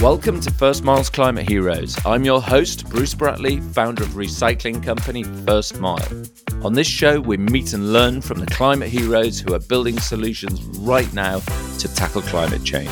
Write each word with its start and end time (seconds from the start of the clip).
Welcome 0.00 0.40
to 0.40 0.50
First 0.50 0.82
Mile's 0.82 1.10
Climate 1.10 1.48
Heroes. 1.48 1.96
I'm 2.04 2.24
your 2.24 2.40
host, 2.40 2.88
Bruce 2.88 3.14
Bratley, 3.14 3.62
founder 3.72 4.02
of 4.02 4.10
recycling 4.10 4.82
company 4.82 5.24
First 5.24 5.78
Mile. 5.78 6.24
On 6.62 6.72
this 6.72 6.86
show, 6.86 7.20
we 7.20 7.36
meet 7.36 7.72
and 7.72 7.92
learn 7.92 8.20
from 8.20 8.40
the 8.40 8.46
climate 8.46 8.88
heroes 8.88 9.38
who 9.38 9.54
are 9.54 9.60
building 9.60 9.98
solutions 9.98 10.60
right 10.78 11.12
now 11.12 11.40
to 11.78 11.94
tackle 11.94 12.22
climate 12.22 12.64
change. 12.64 12.90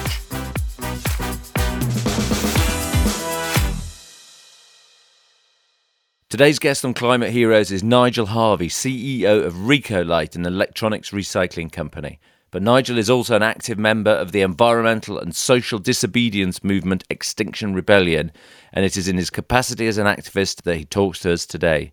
Today's 6.29 6.59
guest 6.59 6.85
on 6.85 6.93
Climate 6.93 7.33
Heroes 7.33 7.73
is 7.73 7.83
Nigel 7.83 8.27
Harvey, 8.27 8.69
CEO 8.69 9.47
of 9.47 9.55
Recolight, 9.55 10.37
an 10.37 10.45
electronics 10.45 11.11
recycling 11.11 11.73
company. 11.73 12.21
But 12.51 12.63
Nigel 12.63 12.97
is 12.97 13.11
also 13.11 13.37
an 13.37 13.43
active 13.43 13.79
member 13.79 14.11
of 14.11 14.33
the 14.33 14.41
environmental 14.41 15.19
and 15.19 15.37
social 15.37 15.79
disobedience 15.79 16.65
movement 16.65 17.05
Extinction 17.11 17.75
Rebellion, 17.75 18.33
and 18.73 18.87
it 18.87 18.97
is 18.97 19.07
in 19.07 19.19
his 19.19 19.29
capacity 19.29 19.87
as 19.87 19.99
an 19.99 20.07
activist 20.07 20.63
that 20.63 20.77
he 20.77 20.87
talks 20.87 21.21
to 21.21 21.33
us 21.33 21.45
today. 21.45 21.93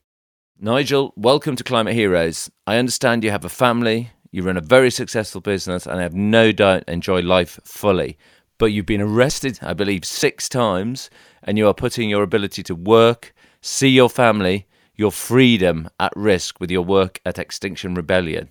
Nigel, 0.57 1.11
welcome 1.17 1.57
to 1.57 1.63
Climate 1.65 1.93
Heroes. 1.93 2.49
I 2.65 2.77
understand 2.77 3.25
you 3.25 3.31
have 3.31 3.43
a 3.43 3.49
family, 3.49 4.11
you 4.31 4.43
run 4.43 4.55
a 4.55 4.61
very 4.61 4.89
successful 4.91 5.41
business, 5.41 5.85
and 5.85 5.99
I 5.99 6.03
have 6.03 6.15
no 6.15 6.53
doubt 6.53 6.85
enjoy 6.87 7.19
life 7.19 7.59
fully. 7.65 8.17
But 8.57 8.67
you've 8.67 8.85
been 8.85 9.01
arrested, 9.01 9.59
I 9.61 9.73
believe, 9.73 10.05
six 10.05 10.47
times, 10.47 11.09
and 11.43 11.57
you 11.57 11.67
are 11.67 11.73
putting 11.73 12.09
your 12.09 12.23
ability 12.23 12.63
to 12.63 12.75
work, 12.75 13.33
see 13.59 13.89
your 13.89 14.09
family, 14.09 14.67
your 14.95 15.11
freedom 15.11 15.89
at 15.99 16.13
risk 16.15 16.61
with 16.61 16.71
your 16.71 16.83
work 16.83 17.19
at 17.25 17.37
Extinction 17.37 17.93
Rebellion. 17.93 18.47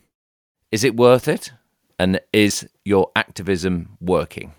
Is 0.70 0.84
it 0.84 0.96
worth 0.96 1.28
it? 1.28 1.52
And 1.98 2.20
is 2.32 2.68
your 2.84 3.10
activism 3.14 3.96
working? 4.00 4.52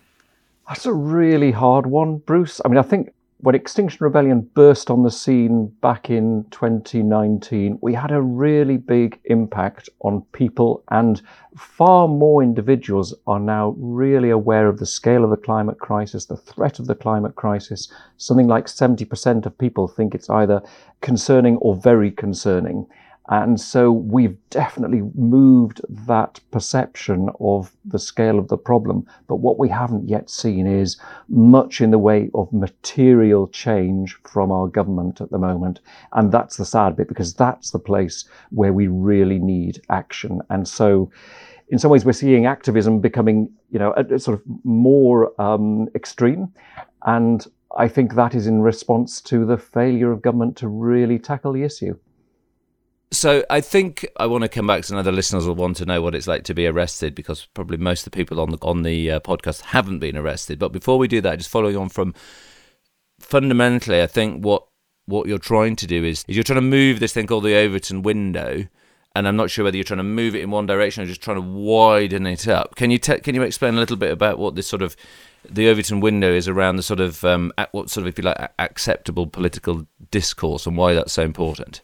That's 0.67 0.85
a 0.85 0.93
really 0.93 1.52
hard 1.52 1.85
one, 1.85 2.17
Bruce. 2.17 2.62
I 2.63 2.70
mean, 2.70 2.77
I 2.77 2.81
think 2.81 3.13
when 3.39 3.53
Extinction 3.53 3.99
Rebellion 3.99 4.49
burst 4.55 4.89
on 4.89 5.03
the 5.03 5.12
scene 5.12 5.68
back 5.82 6.09
in 6.09 6.46
2019, 6.49 7.77
we 7.82 7.93
had 7.93 8.12
a 8.12 8.21
really 8.21 8.77
big 8.77 9.20
impact 9.26 9.90
on 9.99 10.21
people, 10.32 10.84
and 10.90 11.21
far 11.55 12.07
more 12.07 12.41
individuals 12.41 13.13
are 13.27 13.40
now 13.40 13.76
really 13.77 14.31
aware 14.31 14.68
of 14.68 14.79
the 14.79 14.85
scale 14.85 15.24
of 15.24 15.29
the 15.29 15.37
climate 15.37 15.77
crisis, 15.77 16.26
the 16.26 16.37
threat 16.37 16.79
of 16.79 16.87
the 16.87 16.96
climate 16.96 17.35
crisis. 17.35 17.91
Something 18.18 18.48
like 18.48 18.65
70% 18.65 19.46
of 19.46 19.57
people 19.57 19.87
think 19.87 20.15
it's 20.15 20.29
either 20.29 20.63
concerning 21.02 21.57
or 21.57 21.76
very 21.76 22.09
concerning. 22.09 22.87
And 23.29 23.59
so 23.59 23.91
we've 23.91 24.37
definitely 24.51 25.01
moved 25.15 25.81
that 25.90 26.40
perception 26.51 27.29
of 27.40 27.76
the 27.84 27.98
scale 27.98 28.37
of 28.37 28.49
the 28.49 28.57
problem. 28.57 29.07
But 29.27 29.37
what 29.37 29.57
we 29.57 29.70
haven't 29.70 30.07
yet 30.07 30.29
seen 30.29 30.68
is 30.68 30.98
much 31.27 31.81
in 31.81 31.90
the 31.90 31.98
way 31.98 32.29
of 32.35 32.53
material 32.53 33.48
change 33.48 34.15
from 34.23 34.51
our 34.51 34.68
government 34.68 35.21
at 35.21 35.31
the 35.31 35.40
moment. 35.40 35.79
And 36.13 36.31
that's 36.31 36.57
the 36.57 36.65
sad 36.65 36.96
bit 36.96 37.07
because 37.07 37.34
that's 37.34 37.71
the 37.71 37.79
place 37.79 38.26
where 38.51 38.73
we 38.73 38.87
really 38.87 39.40
need 39.40 39.81
action. 39.90 40.41
And 40.49 40.68
so 40.68 41.09
in 41.70 41.79
some 41.79 41.90
ways, 41.90 42.05
we're 42.05 42.13
seeing 42.13 42.46
activism 42.46 42.99
becoming, 42.99 43.51
you 43.71 43.79
know, 43.79 43.91
a, 43.98 44.13
a 44.13 44.20
sort 44.20 44.40
of 44.40 44.43
more 44.63 45.40
um, 45.41 45.87
extreme. 45.96 46.53
And 47.07 47.46
I 47.76 47.87
think 47.87 48.13
that 48.13 48.35
is 48.35 48.46
in 48.46 48.62
response 48.62 49.20
to 49.21 49.46
the 49.46 49.57
failure 49.57 50.12
of 50.12 50.21
government 50.21 50.57
to 50.57 50.68
really 50.68 51.18
tackle 51.18 51.53
the 51.53 51.63
issue. 51.63 51.98
So 53.11 53.45
I 53.49 53.61
think 53.61 54.05
I 54.17 54.25
want 54.25 54.41
to 54.43 54.49
come 54.49 54.67
back 54.67 54.84
to 54.84 54.93
another 54.93 55.11
listeners 55.11 55.48
will 55.48 55.55
want 55.55 55.77
to 55.77 55.85
know 55.85 56.01
what 56.01 56.15
it's 56.15 56.27
like 56.27 56.43
to 56.45 56.53
be 56.53 56.67
arrested 56.67 57.15
because 57.15 57.45
probably 57.53 57.77
most 57.77 58.05
of 58.05 58.12
the 58.12 58.15
people 58.15 58.39
on 58.41 58.49
the 58.49 58.57
on 58.62 58.84
the 58.84 59.12
uh, 59.12 59.20
podcast 59.20 59.62
haven't 59.62 59.99
been 59.99 60.17
arrested. 60.17 60.59
But 60.59 60.71
before 60.71 60.97
we 60.97 61.07
do 61.07 61.21
that, 61.21 61.37
just 61.37 61.49
following 61.49 61.77
on 61.77 61.89
from 61.89 62.13
fundamentally, 63.20 64.01
I 64.01 64.07
think 64.07 64.44
what 64.44 64.66
what 65.06 65.28
you're 65.28 65.38
trying 65.38 65.75
to 65.78 65.88
do 65.88 66.03
is, 66.03 66.25
is 66.28 66.35
you're 66.35 66.44
trying 66.44 66.57
to 66.57 66.62
move 66.62 67.00
this 67.00 67.13
thing 67.13 67.28
called 67.28 67.44
the 67.44 67.56
Overton 67.56 68.01
window, 68.01 68.66
and 69.16 69.28
I'm 69.28 69.35
not 69.35 69.51
sure 69.51 69.63
whether 69.63 69.78
you're 69.78 69.84
trying 69.84 70.00
to 70.00 70.03
move 70.03 70.35
it 70.35 70.41
in 70.41 70.51
one 70.51 70.66
direction 70.66 71.03
or 71.03 71.06
just 71.06 71.22
trying 71.22 71.38
to 71.38 71.41
widen 71.41 72.25
it 72.25 72.47
up. 72.47 72.75
Can 72.75 72.91
you 72.91 72.97
te- 72.97 73.19
can 73.19 73.35
you 73.35 73.44
explain 73.44 73.75
a 73.75 73.80
little 73.80 73.97
bit 73.97 74.12
about 74.12 74.40
what 74.40 74.56
this 74.56 74.68
sort 74.68 74.81
of 74.81 74.96
the 75.47 75.69
Overton 75.69 76.00
window 76.00 76.34
is 76.34 76.47
around 76.47 76.75
the 76.75 76.84
sort 76.84 77.00
of 77.00 77.24
um, 77.24 77.53
what 77.72 77.90
sort 77.90 78.03
of 78.03 78.07
if 78.07 78.18
you 78.18 78.24
like 78.24 78.51
acceptable 78.59 79.28
political 79.28 79.85
discourse 80.12 80.66
and 80.66 80.75
why 80.75 80.94
that's 80.94 81.13
so 81.13 81.24
important? 81.24 81.81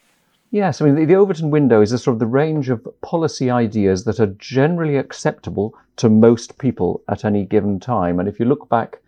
Yes, 0.51 0.81
I 0.81 0.85
mean, 0.85 0.95
the, 0.95 1.06
the 1.06 1.16
Overton 1.16 1.50
window 1.50 1.81
is 1.81 1.94
a 1.94 1.97
sort 1.97 2.16
of 2.16 2.19
the 2.19 2.28
range 2.28 2.69
of 2.69 2.85
policy 3.00 3.50
ideas 3.50 4.03
that 4.03 4.19
are 4.19 4.35
generally 4.38 4.97
acceptable 4.97 5.73
to 5.95 6.09
most 6.09 6.57
people 6.57 7.01
at 7.07 7.23
any 7.23 7.45
given 7.45 7.79
time. 7.79 8.19
And 8.19 8.28
if 8.28 8.38
you 8.38 8.45
look 8.45 8.67
back 8.67 9.00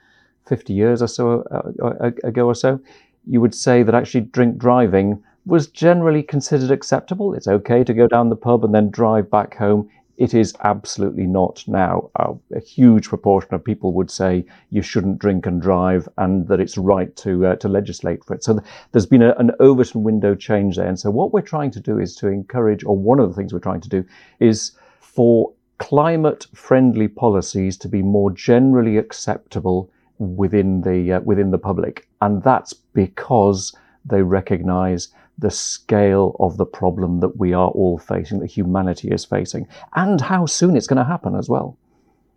50 0.47 0.71
years 0.71 1.01
or 1.01 1.07
so 1.07 1.43
uh, 1.51 1.85
uh 1.85 2.11
ago 2.23 2.47
or 2.47 2.55
so, 2.55 2.79
you 3.27 3.41
would 3.41 3.53
say 3.53 3.83
that 3.83 3.93
actually 3.93 4.21
drink 4.21 4.57
driving 4.57 5.21
was 5.45 5.67
generally 5.67 6.23
considered 6.23 6.71
acceptable. 6.71 7.33
It's 7.33 7.47
okay 7.47 7.83
to 7.83 7.93
go 7.93 8.07
down 8.07 8.29
the 8.29 8.37
pub 8.37 8.63
and 8.63 8.73
then 8.73 8.89
drive 8.89 9.29
back 9.29 9.55
home 9.55 9.89
it 10.17 10.33
is 10.33 10.53
absolutely 10.63 11.25
not 11.25 11.63
now. 11.67 12.09
A 12.55 12.59
huge 12.59 13.09
proportion 13.09 13.53
of 13.53 13.63
people 13.63 13.93
would 13.93 14.11
say 14.11 14.45
you 14.69 14.81
shouldn't 14.81 15.19
drink 15.19 15.45
and 15.45 15.61
drive, 15.61 16.07
and 16.17 16.47
that 16.47 16.59
it's 16.59 16.77
right 16.77 17.15
to 17.17 17.47
uh, 17.47 17.55
to 17.55 17.67
legislate 17.67 18.23
for 18.23 18.35
it. 18.35 18.43
So 18.43 18.53
th- 18.53 18.67
there's 18.91 19.07
been 19.07 19.23
a, 19.23 19.33
an 19.35 19.51
Overton 19.59 20.03
window 20.03 20.35
change 20.35 20.75
there, 20.75 20.87
and 20.87 20.99
so 20.99 21.09
what 21.09 21.33
we're 21.33 21.41
trying 21.41 21.71
to 21.71 21.79
do 21.79 21.99
is 21.99 22.15
to 22.17 22.27
encourage, 22.27 22.83
or 22.83 22.95
one 22.95 23.19
of 23.19 23.29
the 23.29 23.35
things 23.35 23.53
we're 23.53 23.59
trying 23.59 23.81
to 23.81 23.89
do 23.89 24.05
is 24.39 24.73
for 24.99 25.51
climate-friendly 25.79 27.07
policies 27.07 27.77
to 27.77 27.89
be 27.89 28.01
more 28.01 28.31
generally 28.31 28.97
acceptable 28.97 29.89
within 30.19 30.81
the 30.81 31.13
uh, 31.13 31.19
within 31.21 31.51
the 31.51 31.57
public, 31.57 32.07
and 32.21 32.43
that's 32.43 32.73
because 32.73 33.75
they 34.05 34.21
recognise 34.21 35.07
the 35.37 35.51
scale 35.51 36.35
of 36.39 36.57
the 36.57 36.65
problem 36.65 37.19
that 37.19 37.37
we 37.37 37.53
are 37.53 37.69
all 37.69 37.97
facing, 37.97 38.39
that 38.39 38.51
humanity 38.51 39.09
is 39.09 39.25
facing, 39.25 39.67
and 39.95 40.21
how 40.21 40.45
soon 40.45 40.75
it's 40.75 40.87
going 40.87 40.97
to 40.97 41.03
happen 41.03 41.35
as 41.35 41.49
well. 41.49 41.77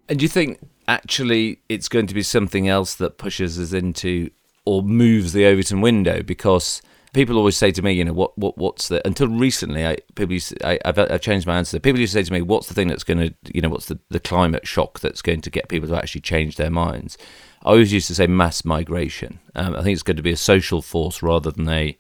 And 0.09 0.19
do 0.19 0.25
you 0.25 0.29
think 0.29 0.59
actually 0.89 1.61
it's 1.69 1.89
going 1.89 2.07
to 2.07 2.15
be 2.15 2.23
something 2.23 2.69
else 2.69 2.95
that 2.95 3.19
pushes 3.19 3.59
us 3.59 3.73
into 3.73 4.31
or 4.65 4.83
moves 4.83 5.33
the 5.33 5.47
Overton 5.47 5.81
window? 5.81 6.23
Because 6.23 6.81
people 7.13 7.39
always 7.39 7.57
say 7.57 7.73
to 7.73 7.83
me, 7.83 7.93
you 7.93 8.05
know, 8.05 8.13
what, 8.13 8.37
what 8.39 8.57
what's 8.59 8.89
the 8.89 9.05
until 9.07 9.29
recently, 9.29 9.87
I 9.87 9.97
people 10.15 10.35
used 10.35 10.51
to, 10.51 10.67
I, 10.67 10.79
have 10.85 10.99
I've 10.99 11.21
changed 11.21 11.47
my 11.47 11.57
answer. 11.57 11.81
People 11.81 12.01
used 12.01 12.13
to 12.13 12.21
say 12.21 12.25
to 12.25 12.33
me, 12.33 12.43
what's 12.43 12.69
the 12.69 12.75
thing 12.75 12.89
that's 12.89 13.05
going 13.05 13.19
to, 13.19 13.35
you 13.53 13.61
know, 13.61 13.69
what's 13.69 13.87
the, 13.87 13.99
the 14.11 14.21
climate 14.21 14.67
shock 14.67 15.01
that's 15.01 15.23
going 15.23 15.41
to 15.41 15.51
get 15.51 15.69
people 15.69 15.89
to 15.89 15.97
actually 15.97 16.21
change 16.21 16.57
their 16.57 16.71
minds? 16.71 17.19
I 17.65 17.71
always 17.71 17.93
used 17.93 18.07
to 18.09 18.15
say 18.15 18.27
mass 18.29 18.65
migration. 18.65 19.41
Um, 19.57 19.75
I 19.75 19.83
think 19.83 19.95
it's 19.95 20.03
going 20.03 20.19
to 20.19 20.23
be 20.23 20.33
a 20.33 20.37
social 20.37 20.83
force 20.83 21.23
rather 21.23 21.51
than 21.51 21.69
a 21.69 21.99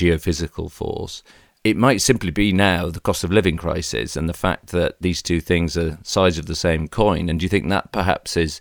geophysical 0.00 0.70
force. 0.70 1.22
It 1.62 1.76
might 1.76 2.00
simply 2.00 2.30
be 2.30 2.52
now 2.52 2.88
the 2.88 3.00
cost 3.00 3.22
of 3.22 3.30
living 3.30 3.58
crisis 3.58 4.16
and 4.16 4.28
the 4.28 4.40
fact 4.46 4.68
that 4.68 4.96
these 5.00 5.20
two 5.22 5.40
things 5.40 5.76
are 5.76 5.98
sides 6.02 6.38
of 6.38 6.46
the 6.46 6.54
same 6.54 6.88
coin. 6.88 7.28
And 7.28 7.38
do 7.38 7.44
you 7.44 7.50
think 7.50 7.68
that 7.68 7.92
perhaps 7.92 8.36
is 8.36 8.60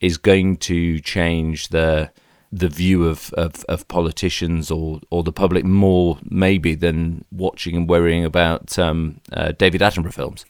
is 0.00 0.16
going 0.16 0.56
to 0.56 1.00
change 1.00 1.68
the 1.68 2.10
the 2.50 2.68
view 2.68 3.04
of, 3.04 3.30
of, 3.34 3.64
of 3.68 3.86
politicians 3.88 4.70
or, 4.70 5.00
or 5.10 5.22
the 5.22 5.32
public 5.32 5.64
more 5.64 6.18
maybe 6.30 6.74
than 6.74 7.24
watching 7.30 7.76
and 7.76 7.88
worrying 7.88 8.24
about 8.24 8.78
um, 8.78 9.20
uh, 9.32 9.52
David 9.52 9.82
Attenborough 9.82 10.14
films? 10.14 10.46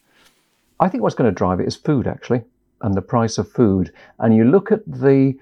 I 0.78 0.88
think 0.88 1.02
what's 1.02 1.16
going 1.16 1.28
to 1.28 1.34
drive 1.34 1.58
it 1.58 1.66
is 1.66 1.74
food, 1.74 2.06
actually, 2.06 2.44
and 2.82 2.94
the 2.94 3.02
price 3.02 3.36
of 3.36 3.50
food. 3.50 3.92
And 4.20 4.36
you 4.36 4.44
look 4.44 4.70
at 4.70 4.86
the 4.86 5.34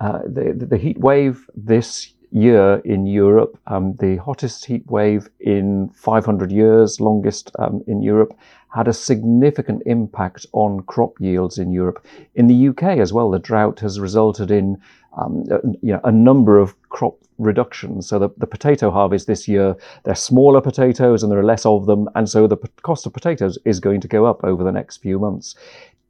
uh, 0.00 0.20
the, 0.24 0.66
the 0.68 0.76
heat 0.76 0.98
wave 0.98 1.48
this 1.54 2.13
year 2.34 2.82
in 2.84 3.06
Europe, 3.06 3.56
um, 3.68 3.94
the 4.00 4.16
hottest 4.16 4.64
heat 4.64 4.84
wave 4.88 5.28
in 5.38 5.88
500 5.94 6.50
years, 6.50 7.00
longest 7.00 7.52
um, 7.60 7.82
in 7.86 8.02
Europe, 8.02 8.36
had 8.74 8.88
a 8.88 8.92
significant 8.92 9.80
impact 9.86 10.44
on 10.52 10.80
crop 10.82 11.14
yields 11.20 11.58
in 11.58 11.70
Europe. 11.70 12.04
In 12.34 12.48
the 12.48 12.68
UK 12.68 12.98
as 12.98 13.12
well, 13.12 13.30
the 13.30 13.38
drought 13.38 13.78
has 13.80 14.00
resulted 14.00 14.50
in 14.50 14.76
um, 15.16 15.44
a, 15.48 15.60
you 15.80 15.92
know, 15.92 16.00
a 16.02 16.10
number 16.10 16.58
of 16.58 16.74
crop 16.88 17.16
reductions. 17.38 18.08
So 18.08 18.18
the, 18.18 18.30
the 18.36 18.48
potato 18.48 18.90
harvest 18.90 19.28
this 19.28 19.46
year, 19.46 19.76
they're 20.02 20.16
smaller 20.16 20.60
potatoes 20.60 21.22
and 21.22 21.30
there 21.30 21.38
are 21.38 21.44
less 21.44 21.64
of 21.64 21.86
them, 21.86 22.08
and 22.16 22.28
so 22.28 22.48
the 22.48 22.56
cost 22.82 23.06
of 23.06 23.12
potatoes 23.12 23.58
is 23.64 23.78
going 23.78 24.00
to 24.00 24.08
go 24.08 24.26
up 24.26 24.42
over 24.42 24.64
the 24.64 24.72
next 24.72 24.96
few 24.98 25.20
months 25.20 25.54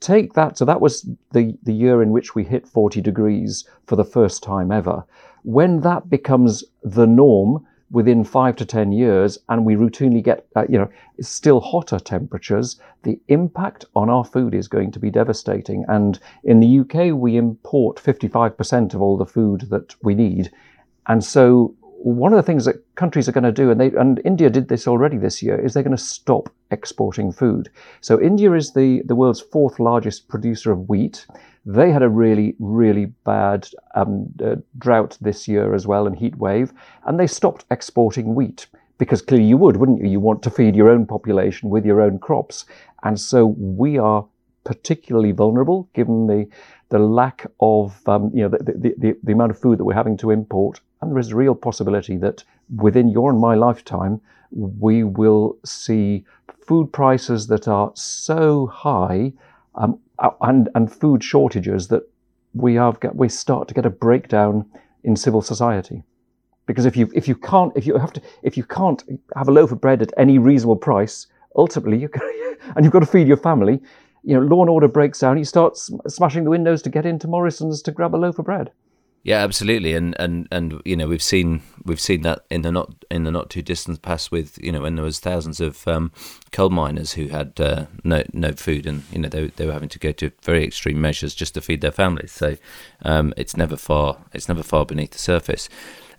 take 0.00 0.34
that 0.34 0.58
so 0.58 0.66
that 0.66 0.82
was 0.82 1.08
the 1.32 1.56
the 1.62 1.72
year 1.72 2.02
in 2.02 2.10
which 2.10 2.34
we 2.34 2.44
hit 2.44 2.68
40 2.68 3.00
degrees 3.00 3.66
for 3.86 3.96
the 3.96 4.04
first 4.04 4.42
time 4.42 4.70
ever 4.70 5.02
when 5.44 5.80
that 5.80 6.10
becomes 6.10 6.64
the 6.82 7.06
norm 7.06 7.66
within 7.90 8.24
five 8.24 8.56
to 8.56 8.64
10 8.64 8.92
years 8.92 9.38
and 9.48 9.64
we 9.64 9.76
routinely 9.76 10.22
get, 10.22 10.46
uh, 10.56 10.64
you 10.68 10.76
know, 10.76 10.90
still 11.20 11.60
hotter 11.60 11.98
temperatures, 11.98 12.80
the 13.04 13.20
impact 13.28 13.84
on 13.94 14.10
our 14.10 14.24
food 14.24 14.54
is 14.54 14.66
going 14.66 14.90
to 14.90 14.98
be 14.98 15.10
devastating. 15.10 15.84
And 15.86 16.18
in 16.42 16.60
the 16.60 16.80
UK, 16.80 17.14
we 17.14 17.36
import 17.36 18.02
55% 18.02 18.94
of 18.94 19.02
all 19.02 19.16
the 19.16 19.26
food 19.26 19.68
that 19.70 19.94
we 20.02 20.14
need. 20.14 20.50
And 21.06 21.22
so 21.22 21.74
one 21.82 22.32
of 22.32 22.36
the 22.36 22.42
things 22.42 22.64
that 22.64 22.82
countries 22.96 23.28
are 23.28 23.32
going 23.32 23.44
to 23.44 23.52
do, 23.52 23.70
and, 23.70 23.80
they, 23.80 23.90
and 23.92 24.20
India 24.24 24.50
did 24.50 24.68
this 24.68 24.88
already 24.88 25.18
this 25.18 25.42
year, 25.42 25.58
is 25.58 25.74
they're 25.74 25.82
going 25.82 25.96
to 25.96 26.02
stop 26.02 26.48
exporting 26.70 27.30
food. 27.30 27.70
So 28.00 28.20
India 28.20 28.52
is 28.54 28.72
the, 28.72 29.02
the 29.04 29.14
world's 29.14 29.40
fourth 29.40 29.78
largest 29.78 30.28
producer 30.28 30.72
of 30.72 30.88
wheat 30.88 31.26
They 31.66 31.90
had 31.90 32.02
a 32.02 32.08
really, 32.08 32.54
really 32.58 33.06
bad 33.24 33.68
um, 33.94 34.26
uh, 34.44 34.56
drought 34.78 35.16
this 35.20 35.48
year 35.48 35.74
as 35.74 35.86
well 35.86 36.06
and 36.06 36.16
heat 36.16 36.36
wave, 36.36 36.72
and 37.06 37.18
they 37.18 37.26
stopped 37.26 37.64
exporting 37.70 38.34
wheat 38.34 38.66
because 38.98 39.22
clearly 39.22 39.46
you 39.46 39.56
would, 39.56 39.76
wouldn't 39.76 40.02
you? 40.02 40.08
You 40.08 40.20
want 40.20 40.42
to 40.42 40.50
feed 40.50 40.76
your 40.76 40.88
own 40.88 41.06
population 41.06 41.70
with 41.70 41.84
your 41.84 42.00
own 42.00 42.18
crops. 42.18 42.64
And 43.02 43.18
so 43.18 43.46
we 43.58 43.98
are 43.98 44.26
particularly 44.64 45.32
vulnerable 45.32 45.88
given 45.94 46.26
the, 46.26 46.46
the 46.90 46.98
lack 46.98 47.46
of, 47.60 48.06
um, 48.08 48.30
you 48.34 48.42
know, 48.42 48.48
the, 48.48 48.72
the, 48.72 48.94
the, 48.98 49.16
the 49.22 49.32
amount 49.32 49.50
of 49.50 49.58
food 49.58 49.78
that 49.78 49.84
we're 49.84 49.94
having 49.94 50.16
to 50.18 50.30
import. 50.30 50.80
And 51.00 51.10
there 51.10 51.18
is 51.18 51.32
a 51.32 51.36
real 51.36 51.54
possibility 51.54 52.16
that 52.18 52.44
within 52.76 53.08
your 53.08 53.30
and 53.30 53.40
my 53.40 53.54
lifetime, 53.54 54.20
we 54.52 55.02
will 55.02 55.58
see 55.64 56.24
food 56.66 56.92
prices 56.92 57.46
that 57.48 57.68
are 57.68 57.90
so 57.94 58.66
high 58.66 59.32
um, 59.74 59.98
and, 60.40 60.68
and 60.74 60.92
food 60.92 61.22
shortages 61.22 61.88
that 61.88 62.08
we, 62.54 62.74
have, 62.74 62.98
we 63.14 63.28
start 63.28 63.68
to 63.68 63.74
get 63.74 63.86
a 63.86 63.90
breakdown 63.90 64.66
in 65.02 65.16
civil 65.16 65.42
society. 65.42 66.02
Because 66.66 66.86
if 66.86 66.96
you 66.96 67.10
if 67.14 67.28
you 67.28 67.34
can't 67.34 67.72
if 67.76 67.86
you 67.86 67.98
have 67.98 68.12
to 68.14 68.22
if 68.42 68.56
you 68.56 68.64
can't 68.64 69.02
have 69.36 69.48
a 69.48 69.52
loaf 69.52 69.70
of 69.70 69.82
bread 69.82 70.00
at 70.00 70.12
any 70.16 70.38
reasonable 70.38 70.76
price, 70.76 71.26
ultimately 71.56 71.98
you 71.98 72.08
and 72.74 72.84
you've 72.84 72.92
got 72.92 73.00
to 73.00 73.06
feed 73.06 73.28
your 73.28 73.36
family, 73.36 73.82
you 74.22 74.34
know, 74.34 74.40
law 74.40 74.62
and 74.62 74.70
order 74.70 74.88
breaks 74.88 75.20
down. 75.20 75.36
You 75.36 75.44
start 75.44 75.76
smashing 75.76 76.44
the 76.44 76.50
windows 76.50 76.80
to 76.82 76.90
get 76.90 77.04
into 77.04 77.28
Morrison's 77.28 77.82
to 77.82 77.92
grab 77.92 78.14
a 78.14 78.16
loaf 78.16 78.38
of 78.38 78.46
bread. 78.46 78.70
Yeah, 79.24 79.38
absolutely, 79.38 79.94
and 79.94 80.14
and 80.20 80.46
and 80.50 80.82
you 80.84 80.96
know 80.96 81.08
we've 81.08 81.22
seen 81.22 81.62
we've 81.82 82.00
seen 82.00 82.20
that 82.22 82.44
in 82.50 82.60
the 82.60 82.70
not 82.70 82.92
in 83.10 83.24
the 83.24 83.30
not 83.30 83.48
too 83.48 83.62
distant 83.62 84.02
past 84.02 84.30
with 84.30 84.62
you 84.62 84.70
know 84.70 84.82
when 84.82 84.96
there 84.96 85.04
was 85.04 85.18
thousands 85.18 85.62
of 85.62 85.88
um, 85.88 86.12
coal 86.52 86.68
miners 86.68 87.14
who 87.14 87.28
had 87.28 87.58
uh, 87.58 87.86
no 88.04 88.22
no 88.34 88.52
food 88.52 88.86
and 88.86 89.02
you 89.10 89.18
know 89.18 89.30
they 89.30 89.46
they 89.46 89.64
were 89.64 89.72
having 89.72 89.88
to 89.88 89.98
go 89.98 90.12
to 90.12 90.30
very 90.42 90.62
extreme 90.62 91.00
measures 91.00 91.34
just 91.34 91.54
to 91.54 91.62
feed 91.62 91.80
their 91.80 91.90
families. 91.90 92.32
So 92.32 92.58
um, 93.00 93.32
it's 93.38 93.56
never 93.56 93.76
far 93.78 94.18
it's 94.34 94.46
never 94.46 94.62
far 94.62 94.84
beneath 94.84 95.12
the 95.12 95.18
surface. 95.18 95.70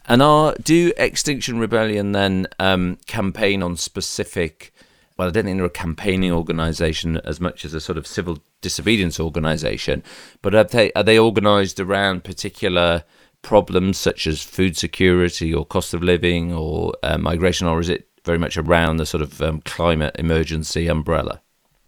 And 0.07 0.23
are 0.23 0.55
do 0.55 0.91
Extinction 0.97 1.59
Rebellion 1.59 2.11
then 2.11 2.47
um, 2.57 2.97
campaign 3.05 3.61
on 3.61 3.77
specific? 3.77 4.73
Well, 5.17 5.29
I 5.29 5.31
don't 5.31 5.45
think 5.45 5.57
they're 5.57 5.65
a 5.65 5.69
campaigning 5.69 6.31
organisation 6.31 7.17
as 7.17 7.39
much 7.39 7.63
as 7.63 7.73
a 7.73 7.79
sort 7.79 7.97
of 7.97 8.05
civil 8.05 8.39
disobedience 8.61 9.19
organisation, 9.19 10.03
but 10.41 10.53
are 10.53 10.65
they 10.65 10.91
are 10.93 11.03
they 11.03 11.17
organised 11.17 11.79
around 11.79 12.25
particular 12.25 13.03
problems 13.41 13.97
such 13.97 14.27
as 14.27 14.41
food 14.41 14.75
security 14.75 15.53
or 15.53 15.65
cost 15.65 15.93
of 15.93 16.03
living 16.03 16.51
or 16.51 16.93
uh, 17.03 17.17
migration, 17.17 17.65
or 17.67 17.79
is 17.79 17.87
it 17.87 18.09
very 18.25 18.37
much 18.37 18.57
around 18.57 18.97
the 18.97 19.05
sort 19.05 19.21
of 19.21 19.41
um, 19.41 19.61
climate 19.61 20.15
emergency 20.19 20.87
umbrella? 20.87 21.41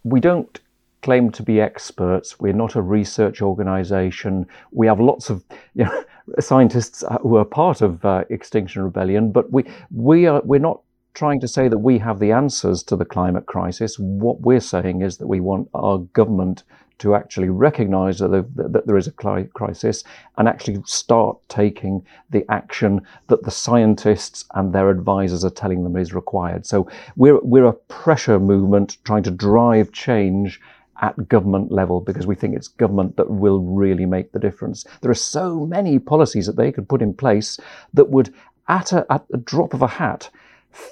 We 0.04 0.22
don't 0.22 0.60
claim 1.02 1.32
to 1.32 1.44
be 1.44 1.60
experts. 1.60 2.40
We're 2.40 2.54
not 2.54 2.76
a 2.76 2.82
research 2.82 3.42
organisation. 3.42 4.48
We 4.72 4.88
have 4.88 5.00
lots 5.00 5.30
of 5.30 5.44
you 5.74 5.86
know, 5.86 6.04
scientists 6.40 7.04
who 7.22 7.36
are 7.36 7.46
part 7.46 7.82
of 7.82 8.06
uh, 8.06 8.24
Extinction 8.30 8.84
Rebellion, 8.84 9.32
but 9.32 9.52
we 9.52 9.66
we 9.92 10.28
are 10.28 10.42
we're 10.46 10.60
not 10.60 10.82
trying 11.18 11.40
to 11.40 11.48
say 11.48 11.68
that 11.68 11.80
we 11.80 11.98
have 11.98 12.20
the 12.20 12.32
answers 12.32 12.84
to 12.84 12.96
the 12.96 13.04
climate 13.04 13.48
crisis. 13.48 13.98
What 13.98 14.42
we're 14.42 14.60
saying 14.60 15.02
is 15.02 15.18
that 15.18 15.26
we 15.26 15.40
want 15.40 15.68
our 15.74 15.98
government 15.98 16.62
to 17.00 17.16
actually 17.16 17.50
recognise 17.50 18.20
that, 18.20 18.30
that, 18.56 18.86
there 18.86 18.98
is 18.98 19.08
a 19.08 19.12
crisis 19.12 20.04
and 20.38 20.48
actually 20.48 20.80
start 20.86 21.38
taking 21.50 22.06
the 22.30 22.46
action 22.50 23.02
that 23.30 23.42
the 23.42 23.50
scientists 23.50 24.46
and 24.54 24.74
their 24.74 24.92
advisors 24.92 25.44
are 25.44 25.50
telling 25.50 25.84
them 25.84 25.98
is 25.98 26.14
required. 26.14 26.68
So 26.68 26.88
we're 27.16 27.40
we're 27.42 27.66
a 27.66 27.74
pressure 27.74 28.40
movement 28.40 28.98
trying 29.04 29.24
to 29.24 29.32
drive 29.32 29.92
change 29.92 30.62
at 31.02 31.28
government 31.28 31.72
level 31.72 32.00
because 32.00 32.28
we 32.28 32.36
think 32.36 32.56
it's 32.56 32.68
government 32.68 33.18
that 33.18 33.30
will 33.30 33.62
really 33.62 34.06
make 34.06 34.34
the 34.34 34.40
difference. 34.40 34.86
There 35.02 35.12
are 35.12 35.16
so 35.38 35.66
many 35.66 35.98
policies 35.98 36.46
that 36.46 36.58
they 36.58 36.72
could 36.72 36.88
put 36.88 37.02
in 37.02 37.14
place 37.14 37.60
that 37.94 38.10
would, 38.10 38.34
at 38.68 38.94
a, 38.94 39.06
at 39.12 39.26
a 39.34 39.38
drop 39.38 39.74
of 39.74 39.82
a 39.82 39.88
hat, 39.88 40.30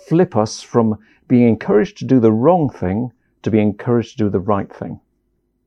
flip 0.08 0.36
us 0.36 0.62
from 0.62 0.98
being 1.28 1.48
encouraged 1.48 1.98
to 1.98 2.06
do 2.06 2.20
the 2.20 2.32
wrong 2.32 2.70
thing 2.70 3.12
to 3.44 3.52
be 3.52 3.60
encouraged 3.60 4.18
to 4.18 4.26
do 4.26 4.30
the 4.30 4.40
right 4.40 4.74
thing. 4.74 5.00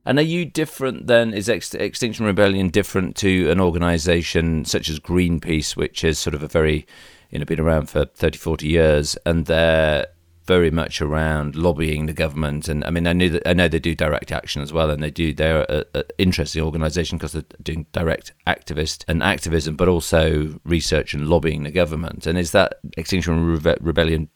And 0.04 0.18
are 0.18 0.22
you 0.22 0.44
different 0.44 1.06
then? 1.06 1.34
Is 1.34 1.48
Extinction 1.48 2.24
Rebellion 2.24 2.70
different 2.70 3.14
to 3.16 3.50
an 3.50 3.60
organisation 3.60 4.64
such 4.64 4.88
as 4.88 5.00
Greenpeace, 5.00 5.76
which 5.76 6.02
is 6.02 6.18
sort 6.18 6.34
of 6.34 6.42
a 6.42 6.48
very, 6.48 6.86
you 7.30 7.38
know, 7.38 7.44
been 7.44 7.60
around 7.60 7.90
for 7.90 8.06
30, 8.06 8.38
40 8.38 8.66
years, 8.66 9.16
and 9.26 9.46
they're 9.46 10.06
very 10.48 10.70
much 10.70 11.02
around 11.02 11.54
lobbying 11.54 12.06
the 12.06 12.12
government. 12.14 12.68
And 12.68 12.82
I 12.82 12.90
mean, 12.90 13.06
I 13.06 13.12
know 13.12 13.28
that 13.28 13.46
I 13.46 13.52
know 13.52 13.68
they 13.68 13.78
do 13.78 13.94
direct 13.94 14.32
action 14.32 14.62
as 14.62 14.72
well, 14.72 14.90
and 14.90 15.02
they 15.02 15.10
do. 15.10 15.34
They're 15.34 15.70
an 15.70 16.04
interesting 16.16 16.64
organisation 16.64 17.18
because 17.18 17.32
they're 17.32 17.44
doing 17.62 17.86
direct 17.92 18.32
activist 18.46 19.04
and 19.06 19.22
activism, 19.22 19.76
but 19.76 19.88
also 19.88 20.58
research 20.64 21.12
and 21.12 21.28
lobbying 21.28 21.64
the 21.64 21.70
government. 21.70 22.26
And 22.26 22.38
is 22.38 22.52
that 22.52 22.80
Extinction 22.96 23.34
Rebe- 23.56 23.78
Rebellion 23.80 24.30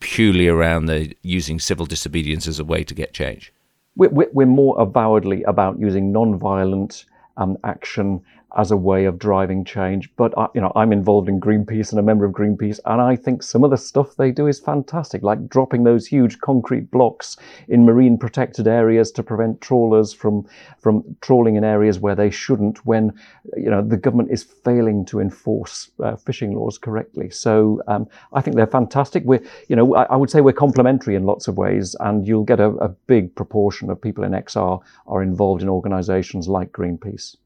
purely 0.00 0.46
around 0.46 0.86
the 0.86 1.16
using 1.22 1.58
civil 1.58 1.86
disobedience 1.86 2.46
as 2.46 2.60
a 2.60 2.64
way 2.64 2.84
to 2.84 2.94
get 2.94 3.14
change? 3.14 3.50
We're, 3.96 4.10
we're 4.10 4.46
more 4.46 4.78
avowedly 4.78 5.42
about 5.44 5.80
using 5.80 6.12
non-violent 6.12 7.06
um, 7.38 7.56
action 7.64 8.22
as 8.56 8.70
a 8.70 8.76
way 8.76 9.04
of 9.04 9.18
driving 9.18 9.64
change. 9.64 10.10
But 10.16 10.36
I, 10.36 10.48
you 10.54 10.60
know, 10.60 10.72
I'm 10.74 10.92
involved 10.92 11.28
in 11.28 11.40
Greenpeace 11.40 11.90
and 11.90 11.98
a 11.98 12.02
member 12.02 12.24
of 12.24 12.32
Greenpeace, 12.32 12.80
and 12.86 13.00
I 13.00 13.14
think 13.14 13.42
some 13.42 13.62
of 13.62 13.70
the 13.70 13.76
stuff 13.76 14.16
they 14.16 14.32
do 14.32 14.46
is 14.46 14.58
fantastic, 14.58 15.22
like 15.22 15.48
dropping 15.48 15.84
those 15.84 16.06
huge 16.06 16.40
concrete 16.40 16.90
blocks 16.90 17.36
in 17.68 17.84
marine 17.84 18.16
protected 18.16 18.66
areas 18.66 19.12
to 19.12 19.22
prevent 19.22 19.60
trawlers 19.60 20.12
from 20.12 20.46
from 20.78 21.04
trawling 21.20 21.56
in 21.56 21.64
areas 21.64 22.00
where 22.00 22.14
they 22.14 22.30
shouldn't. 22.30 22.84
When 22.86 23.12
you 23.56 23.70
know 23.70 23.82
the 23.82 23.96
government 23.96 24.30
is 24.30 24.42
failing 24.42 25.04
to 25.06 25.20
enforce 25.20 25.90
uh, 26.02 26.16
fishing 26.16 26.54
laws 26.54 26.78
correctly, 26.78 27.30
so 27.30 27.82
um, 27.88 28.08
I 28.32 28.40
think 28.40 28.56
they're 28.56 28.66
fantastic. 28.66 29.22
We're 29.24 29.42
you 29.68 29.76
know 29.76 29.94
I, 29.94 30.04
I, 30.04 30.16
would 30.16 30.30
say 30.30 30.40
we're 30.40 30.52
complementary 30.52 31.14
in 31.14 31.24
lots 31.24 31.46
of 31.46 31.58
ways, 31.58 31.94
and 32.00 32.26
you'll 32.26 32.44
get 32.44 32.60
a, 32.60 32.70
a 32.70 32.88
big 32.88 33.34
proportion 33.34 33.90
of 33.90 34.00
people 34.00 34.24
in 34.24 34.32
XR 34.32 34.80
are 35.06 35.22
involved 35.22 35.62
in 35.62 35.68
organisations 35.68 36.48
like 36.48 36.72
Greenpeace. 36.72 37.36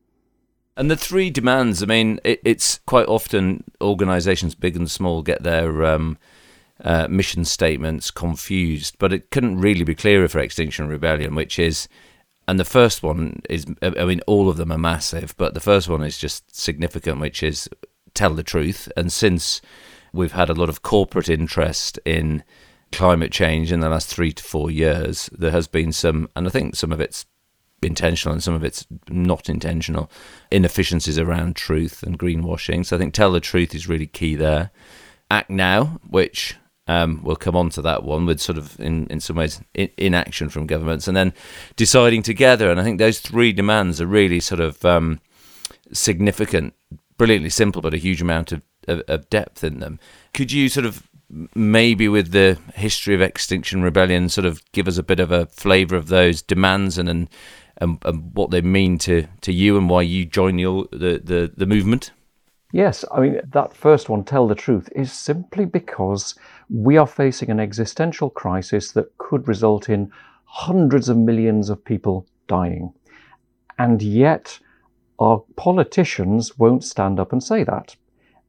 And 0.81 0.91
the 0.91 0.97
three 0.97 1.29
demands, 1.29 1.83
I 1.83 1.87
mean, 1.87 2.21
it, 2.25 2.41
it's 2.43 2.81
quite 2.87 3.07
often 3.07 3.65
organisations, 3.83 4.55
big 4.55 4.77
and 4.77 4.91
small, 4.91 5.21
get 5.21 5.43
their 5.43 5.85
um, 5.85 6.17
uh, 6.83 7.07
mission 7.07 7.45
statements 7.45 8.11
confused, 8.11 8.97
but 8.99 9.13
it 9.13 9.31
couldn't 9.31 9.61
really 9.61 9.85
be 9.85 9.95
clearer 9.95 10.27
for 10.27 10.39
Extinction 10.39 10.89
Rebellion, 10.89 11.35
which 11.35 11.59
is, 11.59 11.87
and 12.49 12.59
the 12.59 12.65
first 12.65 13.03
one 13.03 13.43
is, 13.51 13.67
I 13.83 14.07
mean, 14.07 14.23
all 14.27 14.49
of 14.49 14.57
them 14.57 14.73
are 14.73 14.79
massive, 14.79 15.37
but 15.37 15.53
the 15.53 15.61
first 15.61 15.87
one 15.87 16.03
is 16.03 16.17
just 16.17 16.57
significant, 16.57 17.21
which 17.21 17.43
is 17.43 17.69
tell 18.15 18.33
the 18.33 18.43
truth. 18.43 18.91
And 18.97 19.13
since 19.13 19.61
we've 20.15 20.33
had 20.33 20.49
a 20.49 20.55
lot 20.55 20.71
of 20.71 20.81
corporate 20.81 21.29
interest 21.29 21.99
in 22.07 22.43
climate 22.91 23.33
change 23.33 23.71
in 23.71 23.81
the 23.81 23.91
last 23.91 24.09
three 24.09 24.33
to 24.33 24.43
four 24.43 24.71
years, 24.71 25.29
there 25.31 25.51
has 25.51 25.69
been 25.69 25.93
some, 25.93 26.31
and 26.35 26.47
I 26.47 26.51
think 26.51 26.75
some 26.75 26.91
of 26.91 27.03
it's 27.03 27.27
intentional 27.83 28.33
and 28.33 28.43
some 28.43 28.55
of 28.55 28.65
it's 28.65 28.87
not 29.09 29.49
intentional 29.49 30.11
inefficiencies 30.51 31.19
around 31.19 31.57
truth 31.57 32.03
and 32.03 32.19
greenwashing. 32.19 32.85
So 32.85 32.97
I 32.97 32.99
think 32.99 33.15
tell 33.15 33.33
the 33.33 33.41
truth 33.41 33.75
is 33.75 33.89
really 33.89 34.07
key 34.07 34.35
there. 34.35 34.71
Act 35.31 35.51
now, 35.51 36.01
which 36.09 36.57
um, 36.87 37.21
we'll 37.23 37.37
come 37.37 37.57
on 37.57 37.71
to 37.71 37.83
that 37.83 38.03
one 38.03 38.27
with 38.27 38.41
sort 38.41 38.59
of 38.59 38.79
in, 38.81 39.07
in 39.07 39.21
some 39.21 39.37
ways 39.37 39.61
in, 39.75 39.91
inaction 39.97 40.49
from 40.49 40.67
governments 40.67 41.07
and 41.07 41.17
then 41.17 41.33
deciding 41.77 42.23
together. 42.23 42.71
And 42.71 42.81
I 42.81 42.83
think 42.83 42.99
those 42.99 43.21
three 43.21 43.53
demands 43.53 44.01
are 44.01 44.07
really 44.07 44.41
sort 44.41 44.61
of 44.61 44.85
um, 44.85 45.21
significant, 45.93 46.75
brilliantly 47.17 47.51
simple, 47.51 47.81
but 47.81 47.95
a 47.95 47.99
huge 47.99 48.21
amount 48.21 48.51
of, 48.53 48.63
of, 48.89 49.03
of 49.07 49.31
depth 49.31 49.63
in 49.63 49.79
them. 49.79 50.01
Could 50.35 50.51
you 50.51 50.69
sort 50.69 50.87
of 50.87 51.09
maybe 51.55 52.09
with 52.09 52.33
the 52.33 52.59
history 52.75 53.15
of 53.15 53.23
Extinction 53.23 53.83
Rebellion, 53.83 54.29
sort 54.29 54.45
of 54.45 54.61
give 54.73 54.89
us 54.89 54.99
a 54.99 55.03
bit 55.03 55.21
of 55.21 55.31
a 55.31 55.47
flavour 55.47 55.97
of 55.97 56.09
those 56.09 56.43
demands 56.43 56.99
and, 56.99 57.09
and 57.09 57.29
and, 57.81 57.99
and 58.05 58.35
what 58.35 58.51
they 58.51 58.61
mean 58.61 58.99
to, 58.99 59.27
to 59.41 59.53
you 59.53 59.77
and 59.77 59.89
why 59.89 60.03
you 60.03 60.25
join 60.25 60.57
the, 60.57 60.89
the, 60.93 61.21
the, 61.23 61.53
the 61.57 61.67
movement? 61.67 62.13
Yes, 62.73 63.05
I 63.13 63.21
mean, 63.21 63.41
that 63.53 63.75
first 63.75 64.09
one, 64.09 64.25
tell 64.25 64.47
the 64.47 64.55
truth, 64.55 64.89
is 64.95 65.13
simply 65.13 65.65
because 65.65 66.37
we 66.69 66.97
are 66.97 67.07
facing 67.07 67.51
an 67.51 67.59
existential 67.59 68.31
crisis 68.31 68.93
that 68.93 69.17
could 69.19 69.49
result 69.49 69.89
in 69.89 70.13
hundreds 70.45 71.09
of 71.09 71.17
millions 71.17 71.69
of 71.69 71.85
people 71.85 72.27
dying. 72.47 72.93
And 73.79 74.01
yet, 74.03 74.61
our 75.19 75.43
politicians 75.57 76.59
won't 76.59 76.85
stand 76.85 77.19
up 77.19 77.33
and 77.33 77.43
say 77.43 77.65
that. 77.65 77.97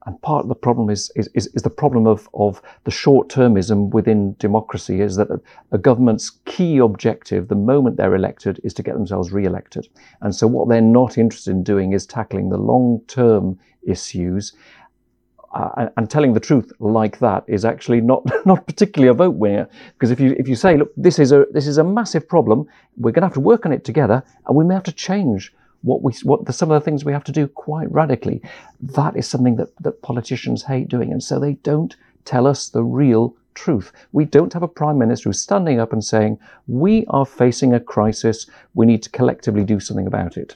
And 0.06 0.20
part 0.22 0.44
of 0.44 0.50
the 0.50 0.56
problem 0.56 0.90
is, 0.90 1.12
is, 1.16 1.30
is, 1.34 1.62
the 1.62 1.70
problem 1.70 2.08
of, 2.08 2.28
of 2.34 2.62
the 2.86 2.92
short 2.92 3.30
termism 3.30 3.90
within 3.92 4.36
democracy 4.40 5.00
is 5.00 5.16
that 5.18 5.30
a, 5.30 5.40
a, 5.72 5.78
government's 5.78 6.32
key 6.46 6.80
objective, 6.80 7.50
the 7.50 7.56
moment 7.56 7.98
they're 7.98 8.16
elected, 8.16 8.60
is 8.64 8.74
to 8.76 8.84
get 8.84 8.96
themselves 8.96 9.32
re 9.32 9.46
elected. 9.46 9.88
And 10.22 10.34
so 10.34 10.48
what 10.48 10.70
they're 10.70 10.82
not 10.82 11.20
interested 11.20 11.52
in 11.52 11.64
doing 11.64 11.94
is 11.94 12.08
tackling 12.08 12.50
the 12.50 12.58
long 12.58 13.02
term 13.08 13.60
issues. 13.84 14.54
Uh, 15.54 15.90
and 15.98 16.10
telling 16.10 16.32
the 16.32 16.40
truth 16.40 16.72
like 16.80 17.20
that 17.20 17.44
is 17.46 17.66
actually 17.66 18.00
not, 18.00 18.24
not 18.46 18.66
particularly 18.66 19.10
a 19.10 19.14
vote 19.14 19.36
winner 19.36 19.68
because 19.92 20.10
if 20.10 20.18
you 20.18 20.34
if 20.40 20.48
you 20.48 20.56
say 20.56 20.78
look 20.78 20.94
this 20.96 21.20
is 21.20 21.34
a 21.34 21.46
this 21.52 21.68
is 21.68 21.78
a 21.78 21.84
massive 21.84 22.26
problem 22.26 22.66
we're 22.96 23.12
going 23.12 23.20
to 23.20 23.28
have 23.28 23.34
to 23.34 23.42
work 23.42 23.66
on 23.66 23.74
it 23.74 23.84
together 23.84 24.24
and 24.48 24.56
we 24.56 24.64
may 24.64 24.74
have 24.74 24.82
to 24.82 24.94
change 24.94 25.54
what 25.82 26.02
we 26.02 26.14
what 26.24 26.46
the, 26.46 26.54
some 26.54 26.72
of 26.72 26.80
the 26.80 26.86
things 26.86 27.04
we 27.06 27.12
have 27.14 27.24
to 27.26 27.32
do 27.32 27.48
quite 27.48 27.92
radically. 27.92 28.42
That 28.82 29.16
is 29.16 29.28
something 29.28 29.56
that, 29.58 29.70
that 29.82 30.02
politicians 30.02 30.64
hate 30.64 30.88
doing, 30.90 31.12
and 31.12 31.24
so 31.24 31.40
they 31.40 31.54
don't 31.64 31.96
tell 32.26 32.46
us 32.48 32.70
the 32.70 32.84
real 32.84 33.36
truth. 33.54 33.92
We 34.12 34.26
don't 34.26 34.54
have 34.54 34.64
a 34.64 34.68
prime 34.68 34.98
minister 34.98 35.30
who's 35.30 35.42
standing 35.42 35.80
up 35.80 35.92
and 35.94 36.04
saying, 36.04 36.40
"We 36.68 37.06
are 37.08 37.26
facing 37.26 37.74
a 37.74 37.80
crisis. 37.80 38.48
We 38.74 38.86
need 38.86 39.04
to 39.04 39.10
collectively 39.10 39.64
do 39.64 39.80
something 39.80 40.08
about 40.08 40.38
it." 40.38 40.56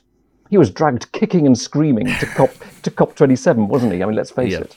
He 0.49 0.57
was 0.57 0.69
dragged 0.69 1.11
kicking 1.11 1.47
and 1.47 1.57
screaming 1.57 2.05
to 2.05 2.25
COP 2.27 2.51
to 2.83 2.91
COP 2.91 3.15
27, 3.15 3.67
wasn't 3.67 3.93
he? 3.93 4.03
I 4.03 4.05
mean, 4.05 4.15
let's 4.15 4.31
face 4.31 4.51
Yeah. 4.53 4.59
it. 4.59 4.75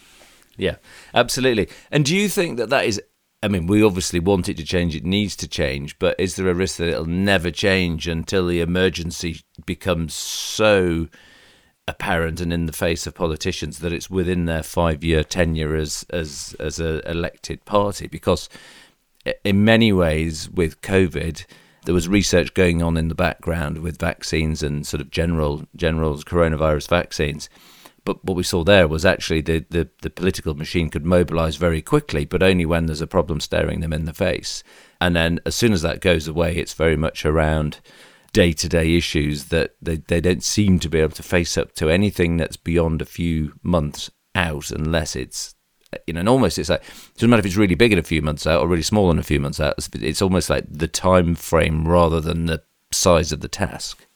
Yeah, 0.57 0.76
absolutely. 1.14 1.69
And 1.93 2.05
do 2.05 2.17
you 2.17 2.28
think 2.28 2.57
that 2.59 2.69
that 2.71 2.85
is? 2.87 3.00
I 3.42 3.49
mean, 3.49 3.66
we 3.68 3.85
obviously 3.85 4.18
want 4.18 4.49
it 4.49 4.57
to 4.57 4.64
change. 4.64 4.97
It 4.97 5.04
needs 5.04 5.37
to 5.37 5.49
change, 5.49 5.99
but 5.99 6.16
is 6.18 6.35
there 6.35 6.49
a 6.49 6.54
risk 6.54 6.78
that 6.78 6.88
it'll 6.88 7.07
never 7.07 7.50
change 7.50 8.09
until 8.09 8.47
the 8.47 8.61
emergency 8.61 9.40
becomes 9.64 10.12
so 10.12 11.09
apparent 11.87 12.40
and 12.40 12.52
in 12.52 12.66
the 12.66 12.73
face 12.73 13.07
of 13.07 13.14
politicians 13.14 13.78
that 13.78 13.92
it's 13.92 14.11
within 14.11 14.45
their 14.45 14.62
five-year 14.62 15.25
tenure 15.25 15.75
as 15.76 16.04
as 16.11 16.57
as 16.59 16.80
a 16.80 17.09
elected 17.09 17.64
party? 17.64 18.09
Because 18.09 18.49
in 19.45 19.64
many 19.64 19.92
ways, 19.92 20.50
with 20.50 20.80
COVID, 20.83 21.45
there 21.85 21.95
was 21.95 22.09
research 22.09 22.54
going 22.54 22.83
on 22.83 22.97
in 22.97 23.07
the 23.09 23.14
background 23.14 23.78
with 23.78 24.00
vaccines 24.00 24.64
and 24.64 24.85
sort 24.85 25.00
of 25.00 25.11
general 25.11 25.64
general 25.76 26.16
coronavirus 26.18 26.88
vaccines. 26.88 27.49
But 28.09 28.25
what 28.25 28.38
we 28.38 28.43
saw 28.43 28.65
there 28.65 28.88
was 28.88 29.05
actually 29.05 29.43
the, 29.43 29.67
the, 29.69 29.87
the 30.00 30.09
political 30.09 30.55
machine 30.55 30.88
could 30.88 31.05
mobilize 31.05 31.57
very 31.57 31.83
quickly, 31.83 32.25
but 32.25 32.43
only 32.43 32.65
when 32.65 32.87
there's 32.87 33.03
a 33.03 33.07
problem 33.07 33.38
staring 33.38 33.81
them 33.81 33.93
in 33.93 34.07
the 34.07 34.15
face. 34.15 34.65
And 34.99 35.15
then 35.15 35.41
as 35.45 35.55
soon 35.55 35.75
as 35.75 35.83
that 35.83 36.00
goes 36.00 36.27
away, 36.27 36.57
it's 36.57 36.73
very 36.73 36.97
much 36.97 37.27
around 37.27 37.81
day 38.33 38.55
to 38.55 38.67
day 38.67 38.97
issues 38.97 39.49
that 39.49 39.75
they, 39.83 39.97
they 39.97 40.23
don't 40.23 40.43
seem 40.43 40.79
to 40.79 40.88
be 40.88 41.00
able 41.00 41.17
to 41.17 41.23
face 41.23 41.59
up 41.59 41.75
to 41.75 41.91
anything 41.91 42.38
that's 42.38 42.57
beyond 42.57 43.03
a 43.03 43.05
few 43.05 43.53
months 43.62 44.11
out 44.35 44.71
unless 44.71 45.15
it's 45.15 45.55
you 46.07 46.15
know, 46.15 46.21
and 46.21 46.31
almost 46.31 46.59
it's 46.59 46.71
like 46.71 46.81
it 46.81 47.15
doesn't 47.17 47.29
matter 47.29 47.41
if 47.41 47.47
it's 47.47 47.57
really 47.57 47.75
big 47.75 47.93
in 47.93 47.99
a 47.99 48.03
few 48.03 48.23
months 48.23 48.47
out 48.47 48.62
or 48.62 48.69
really 48.69 48.83
small 48.83 49.11
in 49.11 49.19
a 49.19 49.23
few 49.23 49.38
months 49.38 49.61
out. 49.61 49.75
It's, 49.77 49.91
it's 49.93 50.23
almost 50.23 50.49
like 50.49 50.65
the 50.67 50.88
time 50.88 51.35
frame 51.35 51.87
rather 51.87 52.23
than 52.23 52.47
the 52.47 52.62
size 52.91 53.33
of 53.33 53.43
the 53.43 53.49
task. 53.49 54.08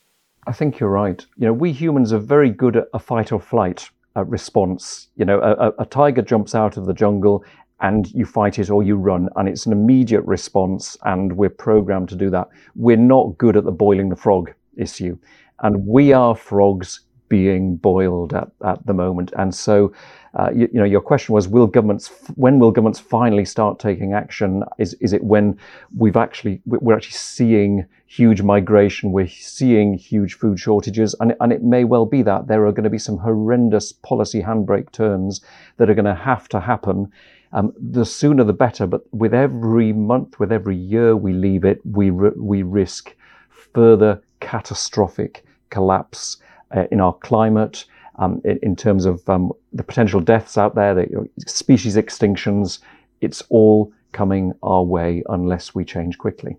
I 0.47 0.53
think 0.53 0.81
you're 0.81 0.91
right. 0.91 1.25
You 1.37 1.47
know, 1.47 1.53
we 1.53 1.73
humans 1.73 2.13
are 2.13 2.19
very 2.19 2.51
good 2.51 2.77
at 2.77 2.89
a 2.95 2.99
fight 2.99 3.31
or 3.33 3.41
flight 3.41 3.89
uh, 4.17 4.25
response. 4.25 5.09
You 5.17 5.25
know, 5.25 5.41
a, 5.41 5.69
a- 5.69 5.75
a 5.83 5.87
tiger 5.87 6.23
jumps 6.23 6.55
out 6.55 6.77
of 6.77 6.87
the 6.87 6.95
jungle 6.95 7.45
and 7.81 8.11
you 8.13 8.25
fight 8.25 8.59
it 8.61 8.71
or 8.71 8.83
you 8.85 8.97
run, 8.97 9.29
and 9.35 9.49
it's 9.49 9.67
an 9.67 9.73
immediate 9.73 10.23
response, 10.23 10.97
and 11.03 11.33
we're 11.37 11.51
programmed 11.51 12.09
to 12.11 12.15
do 12.15 12.31
that. 12.31 12.49
We're 12.77 12.97
not 12.97 13.37
good 13.39 13.57
at 13.57 13.65
the 13.65 13.73
boiling 13.73 14.09
the 14.09 14.15
frog 14.15 14.53
issue, 14.77 15.19
and 15.65 15.85
we 15.85 16.13
are 16.13 16.37
frogs 16.37 17.01
being 17.33 17.77
boiled 17.77 18.35
at, 18.35 18.49
at 18.63 18.85
the 18.85 18.93
moment. 18.93 19.33
And 19.39 19.55
so, 19.55 19.91
uh, 20.39 20.51
you, 20.55 20.69
you 20.71 20.79
know, 20.81 20.85
your 20.85 21.01
question 21.01 21.35
was, 21.35 21.49
will 21.49 21.67
governments, 21.67 22.11
when 22.35 22.59
will 22.59 22.71
governments 22.71 23.01
finally 23.01 23.47
start 23.47 23.79
taking 23.79 24.13
action? 24.13 24.63
Is, 24.77 24.93
is 25.01 25.15
it 25.15 25.25
when 25.25 25.59
we've 25.97 26.19
actually, 26.19 26.61
we're 26.67 26.95
actually 26.95 27.13
seeing 27.37 27.87
huge 28.07 28.43
migration, 28.43 29.13
we're 29.13 29.29
seeing 29.29 29.95
huge 29.95 30.35
food 30.35 30.61
shortages, 30.61 31.15
and, 31.21 31.35
and 31.41 31.53
it 31.55 31.63
may 31.63 31.85
well 31.85 32.05
be 32.05 32.21
that 32.23 32.49
there 32.49 32.67
are 32.67 32.73
going 32.73 32.85
to 32.85 32.91
be 32.91 32.99
some 32.99 33.17
horrendous 33.17 33.93
policy 33.93 34.43
handbrake 34.43 34.93
turns 34.93 35.41
that 35.79 35.89
are 35.89 35.95
going 35.95 36.05
to 36.05 36.15
have 36.15 36.51
to 36.51 36.61
happen. 36.61 37.11
Um, 37.55 37.73
the 37.79 38.05
sooner 38.05 38.45
the 38.45 38.53
better, 38.53 38.87
but 38.87 39.03
with 39.15 39.33
every 39.33 39.95
month, 39.95 40.39
with 40.39 40.53
every 40.53 40.77
year 40.77 41.17
we 41.17 41.33
leave 41.33 41.65
it, 41.65 41.81
we, 41.87 42.11
we 42.11 42.63
risk 42.63 43.15
further 43.49 44.21
catastrophic 44.41 45.47
collapse 45.71 46.37
uh, 46.77 46.87
in 46.91 47.01
our 47.01 47.15
climate, 47.15 47.85
um, 48.17 48.41
in, 48.45 48.59
in 48.63 48.77
terms 48.77 49.05
of 49.05 49.29
um, 49.29 49.53
the 49.73 49.83
potential 49.83 50.21
deaths 50.21 50.59
out 50.59 50.75
there, 50.75 50.95
the 50.95 51.29
species 51.47 51.97
extinctions. 51.97 52.79
It's 53.21 53.43
all 53.49 53.93
coming 54.13 54.53
our 54.63 54.83
way 54.83 55.23
unless 55.29 55.75
we 55.75 55.85
change 55.85 56.19
quickly. 56.19 56.57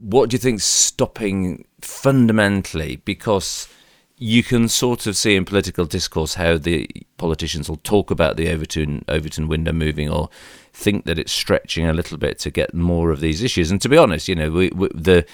what 0.00 0.30
do 0.30 0.34
you 0.34 0.38
think's 0.38 0.64
stopping 0.64 1.66
fundamentally? 1.80 2.96
Because 3.04 3.68
you 4.16 4.42
can 4.42 4.68
sort 4.68 5.06
of 5.06 5.16
see 5.16 5.34
in 5.34 5.44
political 5.44 5.84
discourse 5.86 6.34
how 6.34 6.58
the 6.58 6.88
politicians 7.16 7.68
will 7.68 7.78
talk 7.78 8.10
about 8.10 8.36
the 8.36 8.50
Overton 8.50 9.04
Overton 9.08 9.48
window 9.48 9.72
moving 9.72 10.10
or 10.10 10.28
think 10.72 11.04
that 11.06 11.18
it's 11.18 11.32
stretching 11.32 11.86
a 11.86 11.92
little 11.92 12.18
bit 12.18 12.38
to 12.40 12.50
get 12.50 12.74
more 12.74 13.10
of 13.10 13.20
these 13.20 13.42
issues. 13.42 13.70
And 13.70 13.80
to 13.80 13.88
be 13.88 13.96
honest, 13.96 14.28
you 14.28 14.34
know, 14.34 14.50
we, 14.50 14.70
we, 14.70 14.88
the 14.94 15.24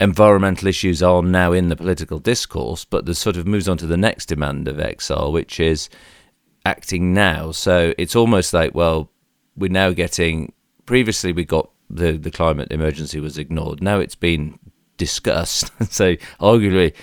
environmental 0.00 0.68
issues 0.68 1.02
are 1.02 1.22
now 1.22 1.52
in 1.52 1.68
the 1.68 1.76
political 1.76 2.18
discourse, 2.18 2.84
but 2.84 3.06
the 3.06 3.14
sort 3.14 3.36
of 3.36 3.46
moves 3.46 3.68
on 3.68 3.76
to 3.78 3.86
the 3.86 3.96
next 3.96 4.26
demand 4.26 4.68
of 4.68 4.76
XR, 4.76 5.32
which 5.32 5.58
is 5.58 5.88
acting 6.64 7.12
now. 7.12 7.50
So 7.50 7.94
it's 7.98 8.14
almost 8.14 8.52
like, 8.52 8.74
well, 8.74 9.10
we're 9.56 9.70
now 9.70 9.90
getting. 9.90 10.52
Previously, 10.86 11.32
we 11.32 11.44
got 11.44 11.70
the 11.90 12.12
the 12.12 12.30
climate 12.30 12.70
emergency 12.70 13.20
was 13.20 13.38
ignored. 13.38 13.82
Now 13.82 13.98
it's 13.98 14.14
been 14.14 14.58
discussed. 14.96 15.70
so 15.92 16.14
arguably, 16.40 16.94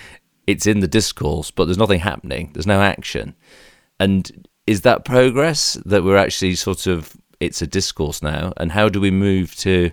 it's 0.46 0.66
in 0.66 0.80
the 0.80 0.88
discourse, 0.88 1.50
but 1.50 1.66
there's 1.66 1.78
nothing 1.78 2.00
happening. 2.00 2.50
There's 2.52 2.66
no 2.66 2.80
action. 2.80 3.34
And 4.00 4.48
is 4.66 4.82
that 4.82 5.04
progress 5.04 5.74
that 5.84 6.04
we're 6.04 6.16
actually 6.16 6.54
sort 6.54 6.86
of 6.86 7.16
it's 7.40 7.60
a 7.62 7.66
discourse 7.66 8.22
now? 8.22 8.52
And 8.56 8.72
how 8.72 8.88
do 8.88 9.00
we 9.00 9.10
move 9.10 9.54
to 9.56 9.90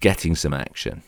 getting 0.00 0.34
some 0.34 0.54
action? 0.54 1.02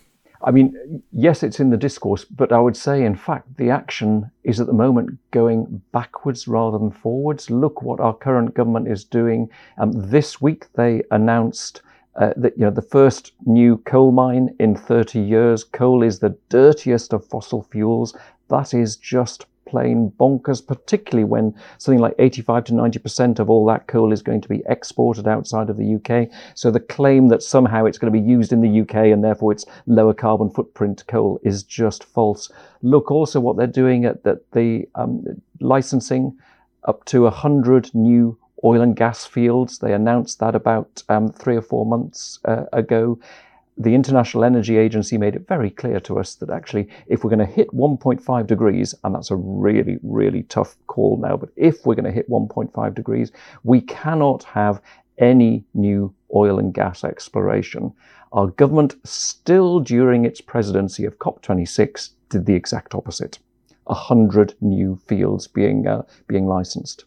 I 0.44 0.50
mean, 0.50 1.02
yes, 1.12 1.42
it's 1.42 1.60
in 1.60 1.70
the 1.70 1.76
discourse, 1.76 2.24
but 2.24 2.52
I 2.52 2.58
would 2.58 2.76
say, 2.76 3.04
in 3.04 3.14
fact, 3.14 3.56
the 3.56 3.70
action 3.70 4.30
is 4.44 4.60
at 4.60 4.66
the 4.66 4.72
moment 4.72 5.18
going 5.30 5.82
backwards 5.92 6.48
rather 6.48 6.78
than 6.78 6.90
forwards. 6.90 7.50
Look 7.50 7.82
what 7.82 8.00
our 8.00 8.14
current 8.14 8.54
government 8.54 8.88
is 8.88 9.04
doing. 9.04 9.48
Um, 9.78 9.92
this 9.94 10.40
week, 10.40 10.66
they 10.74 11.02
announced 11.10 11.82
uh, 12.16 12.32
that 12.36 12.56
you 12.58 12.64
know 12.64 12.70
the 12.70 12.82
first 12.82 13.32
new 13.46 13.78
coal 13.78 14.12
mine 14.12 14.54
in 14.58 14.74
30 14.74 15.20
years. 15.20 15.64
Coal 15.64 16.02
is 16.02 16.18
the 16.18 16.36
dirtiest 16.48 17.12
of 17.12 17.24
fossil 17.26 17.62
fuels. 17.62 18.16
That 18.48 18.74
is 18.74 18.96
just 18.96 19.46
plain 19.72 20.12
bonkers, 20.20 20.64
particularly 20.64 21.24
when 21.24 21.54
something 21.78 21.98
like 21.98 22.14
85 22.18 22.64
to 22.64 22.72
90% 22.74 23.38
of 23.38 23.48
all 23.48 23.64
that 23.64 23.86
coal 23.86 24.12
is 24.12 24.20
going 24.20 24.42
to 24.42 24.48
be 24.50 24.62
exported 24.66 25.26
outside 25.26 25.70
of 25.70 25.78
the 25.78 25.94
UK. 25.94 26.28
So 26.54 26.70
the 26.70 26.78
claim 26.78 27.28
that 27.28 27.42
somehow 27.42 27.86
it's 27.86 27.96
going 27.96 28.12
to 28.12 28.20
be 28.20 28.28
used 28.36 28.52
in 28.52 28.60
the 28.60 28.82
UK 28.82 28.96
and 29.12 29.24
therefore 29.24 29.50
it's 29.50 29.64
lower 29.86 30.12
carbon 30.12 30.50
footprint 30.50 31.04
coal 31.06 31.40
is 31.42 31.62
just 31.62 32.04
false. 32.04 32.52
Look 32.82 33.10
also 33.10 33.40
what 33.40 33.56
they're 33.56 33.66
doing 33.66 34.04
at, 34.04 34.22
the 34.24 34.86
um, 34.94 35.24
licensing 35.60 36.36
up 36.84 37.06
to 37.06 37.22
100 37.22 37.94
new 37.94 38.36
oil 38.62 38.82
and 38.82 38.94
gas 38.94 39.24
fields. 39.24 39.78
They 39.78 39.94
announced 39.94 40.38
that 40.40 40.54
about 40.54 41.02
um, 41.08 41.32
three 41.32 41.56
or 41.56 41.62
four 41.62 41.86
months 41.86 42.38
uh, 42.44 42.64
ago 42.74 43.18
the 43.82 43.94
International 43.94 44.44
Energy 44.44 44.76
Agency 44.76 45.18
made 45.18 45.34
it 45.34 45.46
very 45.48 45.70
clear 45.70 46.00
to 46.00 46.18
us 46.18 46.34
that 46.36 46.50
actually, 46.50 46.88
if 47.06 47.22
we're 47.22 47.30
going 47.30 47.46
to 47.46 47.54
hit 47.54 47.68
1.5 47.70 48.46
degrees, 48.46 48.94
and 49.04 49.14
that's 49.14 49.30
a 49.30 49.36
really, 49.36 49.98
really 50.02 50.44
tough 50.44 50.76
call 50.86 51.16
now, 51.18 51.36
but 51.36 51.50
if 51.56 51.84
we're 51.84 51.94
going 51.94 52.04
to 52.04 52.12
hit 52.12 52.28
1.5 52.30 52.94
degrees, 52.94 53.32
we 53.64 53.80
cannot 53.80 54.44
have 54.44 54.80
any 55.18 55.64
new 55.74 56.14
oil 56.34 56.58
and 56.58 56.74
gas 56.74 57.04
exploration. 57.04 57.92
Our 58.32 58.48
government, 58.48 58.96
still 59.04 59.80
during 59.80 60.24
its 60.24 60.40
presidency 60.40 61.04
of 61.04 61.18
COP26, 61.18 62.10
did 62.30 62.46
the 62.46 62.54
exact 62.54 62.94
opposite. 62.94 63.38
A 63.88 63.94
hundred 63.94 64.54
new 64.60 64.98
fields 65.06 65.46
being 65.46 65.86
uh, 65.86 66.02
being 66.28 66.46
licensed. 66.46 67.04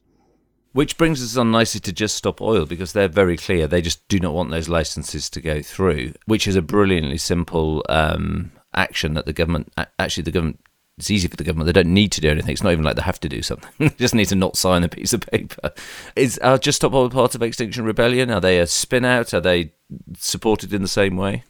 Which 0.75 0.97
brings 0.97 1.23
us 1.23 1.37
on 1.37 1.51
nicely 1.51 1.79
to 1.79 1.93
Just 1.93 2.17
Stop 2.17 2.41
Oil 2.41 2.65
because 2.65 2.91
they're 2.91 3.07
very 3.07 3.37
clear. 3.37 3.65
They 3.65 3.81
just 3.81 4.05
do 4.09 4.19
not 4.19 4.33
want 4.33 4.51
those 4.51 4.67
licenses 4.67 5.29
to 5.29 5.39
go 5.39 5.61
through, 5.61 6.11
which 6.25 6.49
is 6.49 6.57
a 6.57 6.61
brilliantly 6.61 7.17
simple 7.17 7.81
um, 7.87 8.51
action 8.73 9.13
that 9.13 9.25
the 9.25 9.31
government, 9.31 9.71
actually, 9.97 10.23
the 10.23 10.31
government, 10.31 10.59
it's 10.97 11.09
easy 11.09 11.29
for 11.29 11.37
the 11.37 11.45
government. 11.45 11.67
They 11.67 11.81
don't 11.81 11.93
need 11.93 12.11
to 12.11 12.19
do 12.19 12.29
anything. 12.29 12.51
It's 12.51 12.61
not 12.61 12.73
even 12.73 12.83
like 12.83 12.97
they 12.97 13.03
have 13.03 13.21
to 13.21 13.29
do 13.29 13.41
something. 13.41 13.71
they 13.79 13.87
just 13.91 14.13
need 14.13 14.25
to 14.25 14.35
not 14.35 14.57
sign 14.57 14.83
a 14.83 14.89
piece 14.89 15.13
of 15.13 15.21
paper. 15.21 15.71
Is 16.17 16.37
are 16.39 16.57
Just 16.57 16.75
Stop 16.75 16.93
Oil 16.93 17.09
part 17.09 17.35
of 17.35 17.41
Extinction 17.41 17.85
Rebellion? 17.85 18.29
Are 18.29 18.41
they 18.41 18.59
a 18.59 18.67
spin 18.67 19.05
out? 19.05 19.33
Are 19.33 19.39
they 19.39 19.71
supported 20.17 20.73
in 20.73 20.81
the 20.81 20.89
same 20.89 21.15
way? 21.15 21.45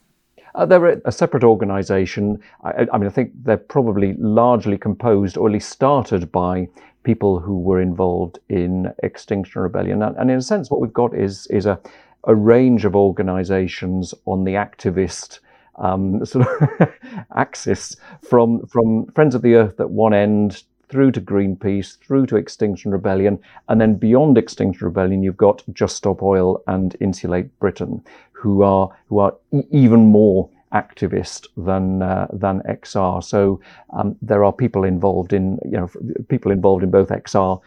Uh, 0.53 0.67
they're 0.67 1.01
a, 1.03 1.11
separate 1.11 1.43
organisation. 1.43 2.39
I, 2.63 2.85
I 2.93 2.97
mean, 2.99 3.07
I 3.07 3.11
think 3.11 3.31
they're 3.43 3.57
probably 3.57 4.13
largely 4.19 4.77
composed, 4.77 5.35
or 5.35 5.47
at 5.47 5.53
least 5.53 5.69
started 5.69 6.31
by 6.31 6.69
people 7.05 7.39
who 7.39 7.57
were 7.57 7.79
involved 7.79 8.39
in 8.49 8.91
Extinction 9.01 9.61
Rebellion. 9.61 10.01
And, 10.01 10.29
in 10.29 10.37
a 10.37 10.41
sense, 10.41 10.69
what 10.69 10.81
we've 10.81 10.91
got 10.91 11.15
is 11.15 11.47
is 11.47 11.65
a 11.65 11.79
a 12.25 12.35
range 12.35 12.85
of 12.85 12.95
organisations 12.95 14.13
on 14.25 14.43
the 14.43 14.53
activist 14.53 15.39
um, 15.77 16.25
sort 16.25 16.47
of 16.47 16.89
axis, 17.35 17.95
from 18.21 18.65
from 18.67 19.05
Friends 19.13 19.35
of 19.35 19.41
the 19.41 19.55
Earth 19.55 19.79
at 19.79 19.89
one 19.89 20.13
end 20.13 20.63
through 20.87 21.11
to 21.11 21.21
Greenpeace, 21.21 21.97
through 21.99 22.25
to 22.27 22.35
Extinction 22.35 22.91
Rebellion, 22.91 23.39
and 23.69 23.81
then 23.81 23.95
beyond 23.95 24.37
Extinction 24.37 24.85
Rebellion, 24.85 25.23
you've 25.23 25.37
got 25.37 25.63
Just 25.73 25.95
Stop 25.95 26.21
Oil 26.21 26.61
and 26.67 26.95
Insulate 26.99 27.57
Britain, 27.59 28.03
who 28.31 28.61
are 28.61 28.89
who 29.07 29.19
are 29.19 29.35
even 29.71 30.05
more 30.05 30.49
activist 30.73 31.47
than 31.57 32.01
uh, 32.01 32.27
than 32.31 32.61
XR. 32.61 33.23
So 33.23 33.61
um, 33.91 34.15
there 34.21 34.43
are 34.43 34.53
people 34.53 34.83
involved 34.83 35.33
in 35.33 35.59
you 35.65 35.77
know 35.77 35.89
people 36.27 36.51
involved 36.51 36.83
in 36.83 36.91
both 36.91 37.09
XR 37.09 37.61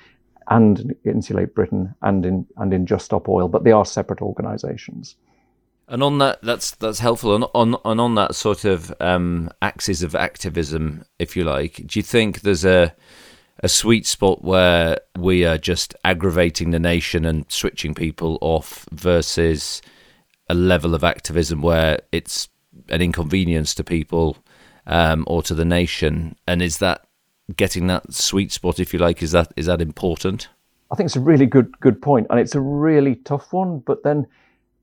and 0.51 0.95
Insulate 1.05 1.55
Britain 1.55 1.95
and 2.03 2.25
in 2.25 2.47
and 2.57 2.73
in 2.73 2.87
Just 2.87 3.07
Stop 3.07 3.29
Oil, 3.29 3.49
but 3.49 3.65
they 3.65 3.73
are 3.73 3.85
separate 3.85 4.23
organisations. 4.23 5.17
And 5.89 6.03
on 6.03 6.19
that, 6.19 6.43
that's 6.43 6.73
that's 6.73 6.99
helpful. 6.99 7.35
And 7.35 7.45
on 7.55 7.77
and 7.85 8.01
on 8.01 8.15
that 8.17 8.35
sort 8.35 8.65
of 8.65 8.93
um, 9.01 9.51
axis 9.63 10.03
of 10.03 10.15
activism, 10.15 11.05
if 11.19 11.37
you 11.37 11.45
like, 11.45 11.83
do 11.87 11.99
you 11.99 12.03
think 12.03 12.43
there's 12.43 12.65
a 12.65 12.95
a 13.61 13.69
sweet 13.69 14.07
spot 14.07 14.45
where 14.45 14.99
we 15.17 15.45
are 15.45 15.59
just 15.59 15.95
aggravating 16.05 16.71
the 16.71 16.79
nation 16.79 17.25
and 17.25 17.51
switching 17.51 17.95
people 17.95 18.39
off 18.41 18.87
versus 18.93 19.83
a 20.49 20.55
level 20.55 20.95
of 20.95 21.03
activism 21.03 21.61
where 21.61 21.99
it's 22.13 22.49
an 22.89 23.03
inconvenience 23.03 23.75
to 23.77 23.85
people 23.85 24.39
um, 24.87 25.25
or 25.27 25.43
to 25.43 25.55
the 25.55 25.65
nation? 25.65 26.37
And 26.47 26.63
is 26.63 26.79
that 26.79 27.07
getting 27.57 27.87
that 27.87 28.13
sweet 28.13 28.53
spot, 28.53 28.79
if 28.79 28.93
you 28.93 28.99
like, 28.99 29.23
is 29.23 29.33
that 29.33 29.53
is 29.57 29.67
that 29.67 29.81
important? 29.81 30.49
I 30.91 30.97
think 30.97 31.07
it's 31.07 31.17
a 31.17 31.21
really 31.21 31.47
good 31.47 31.79
good 31.81 32.01
point, 32.01 32.27
and 32.31 32.41
it's 32.41 32.55
a 32.55 32.61
really 32.61 33.17
tough 33.17 33.53
one. 33.53 33.81
But 33.81 34.03
then, 34.03 34.27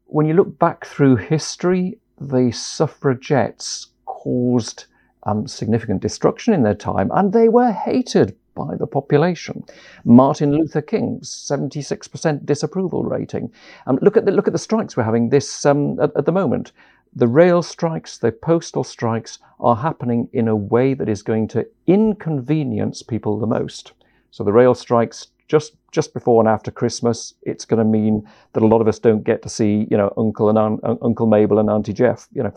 when 0.05 0.25
you 0.25 0.33
look 0.33 0.57
back 0.59 0.85
through 0.85 1.17
history, 1.17 1.97
the 2.19 2.51
suffragettes 2.51 3.87
caused 4.05 4.85
um, 5.23 5.47
significant 5.47 6.01
destruction 6.01 6.53
in 6.53 6.63
their 6.63 6.75
time, 6.75 7.11
and 7.13 7.33
they 7.33 7.49
were 7.49 7.71
hated 7.71 8.35
by 8.55 8.75
the 8.75 8.87
population. 8.87 9.63
Martin 10.05 10.53
Luther 10.53 10.81
King's 10.81 11.29
76% 11.29 12.45
disapproval 12.45 13.03
rating. 13.03 13.51
Um, 13.85 13.99
look 14.01 14.15
at 14.15 14.25
the 14.25 14.31
look 14.31 14.47
at 14.47 14.53
the 14.53 14.59
strikes 14.59 14.95
we're 14.95 15.03
having 15.03 15.29
this 15.29 15.65
um, 15.65 15.99
at, 15.99 16.11
at 16.15 16.25
the 16.25 16.31
moment. 16.31 16.71
The 17.15 17.27
rail 17.27 17.61
strikes, 17.61 18.17
the 18.17 18.31
postal 18.31 18.83
strikes 18.83 19.39
are 19.59 19.77
happening 19.77 20.27
in 20.33 20.49
a 20.49 20.55
way 20.55 20.93
that 20.93 21.07
is 21.07 21.23
going 21.23 21.47
to 21.49 21.65
inconvenience 21.87 23.01
people 23.01 23.39
the 23.39 23.47
most. 23.47 23.93
So 24.31 24.43
the 24.43 24.51
rail 24.51 24.75
strikes 24.75 25.27
just 25.47 25.75
just 25.91 26.13
before 26.13 26.41
and 26.41 26.49
after 26.49 26.71
Christmas, 26.71 27.35
it's 27.43 27.63
going 27.63 27.77
to 27.77 27.85
mean 27.85 28.27
that 28.51 28.63
a 28.63 28.67
lot 28.67 28.81
of 28.81 28.87
us 28.89 28.99
don't 28.99 29.23
get 29.23 29.41
to 29.43 29.49
see, 29.49 29.87
you 29.89 29.95
know, 29.95 30.11
Uncle 30.17 30.49
and 30.49 30.57
Aunt, 30.57 30.81
Uncle 30.83 31.25
Mabel 31.25 31.59
and 31.59 31.69
Auntie 31.69 31.93
Jeff, 31.93 32.27
you 32.33 32.43
know, 32.43 32.53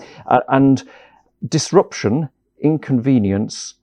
and 0.49 0.83
disruption, 1.49 2.29
inconvenience 2.59 3.75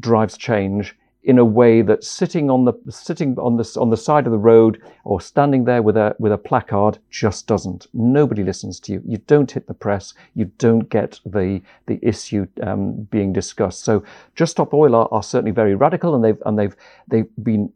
drives 0.00 0.36
change 0.36 0.94
in 1.24 1.38
a 1.38 1.44
way 1.44 1.80
that 1.80 2.04
sitting 2.04 2.50
on 2.50 2.66
the 2.66 2.74
sitting 2.90 3.38
on 3.38 3.56
the 3.56 3.76
on 3.80 3.90
the 3.90 3.96
side 3.96 4.26
of 4.26 4.32
the 4.32 4.38
road 4.38 4.80
or 5.04 5.20
standing 5.20 5.64
there 5.64 5.82
with 5.82 5.96
a 5.96 6.14
with 6.18 6.32
a 6.32 6.38
placard 6.38 6.98
just 7.10 7.46
doesn't. 7.46 7.86
Nobody 7.94 8.44
listens 8.44 8.78
to 8.80 8.92
you. 8.92 9.02
You 9.06 9.18
don't 9.26 9.50
hit 9.50 9.66
the 9.66 9.74
press. 9.74 10.14
You 10.34 10.46
don't 10.58 10.88
get 10.88 11.20
the 11.24 11.62
the 11.86 11.98
issue 12.02 12.46
um, 12.62 13.08
being 13.10 13.32
discussed. 13.32 13.84
So, 13.84 14.04
Just 14.34 14.52
Stop 14.52 14.74
Oil 14.74 14.94
are, 14.94 15.08
are 15.10 15.22
certainly 15.22 15.50
very 15.50 15.74
radical, 15.74 16.14
and 16.14 16.22
they've 16.22 16.42
and 16.44 16.58
they've 16.58 16.76
they've 17.08 17.28
been 17.42 17.72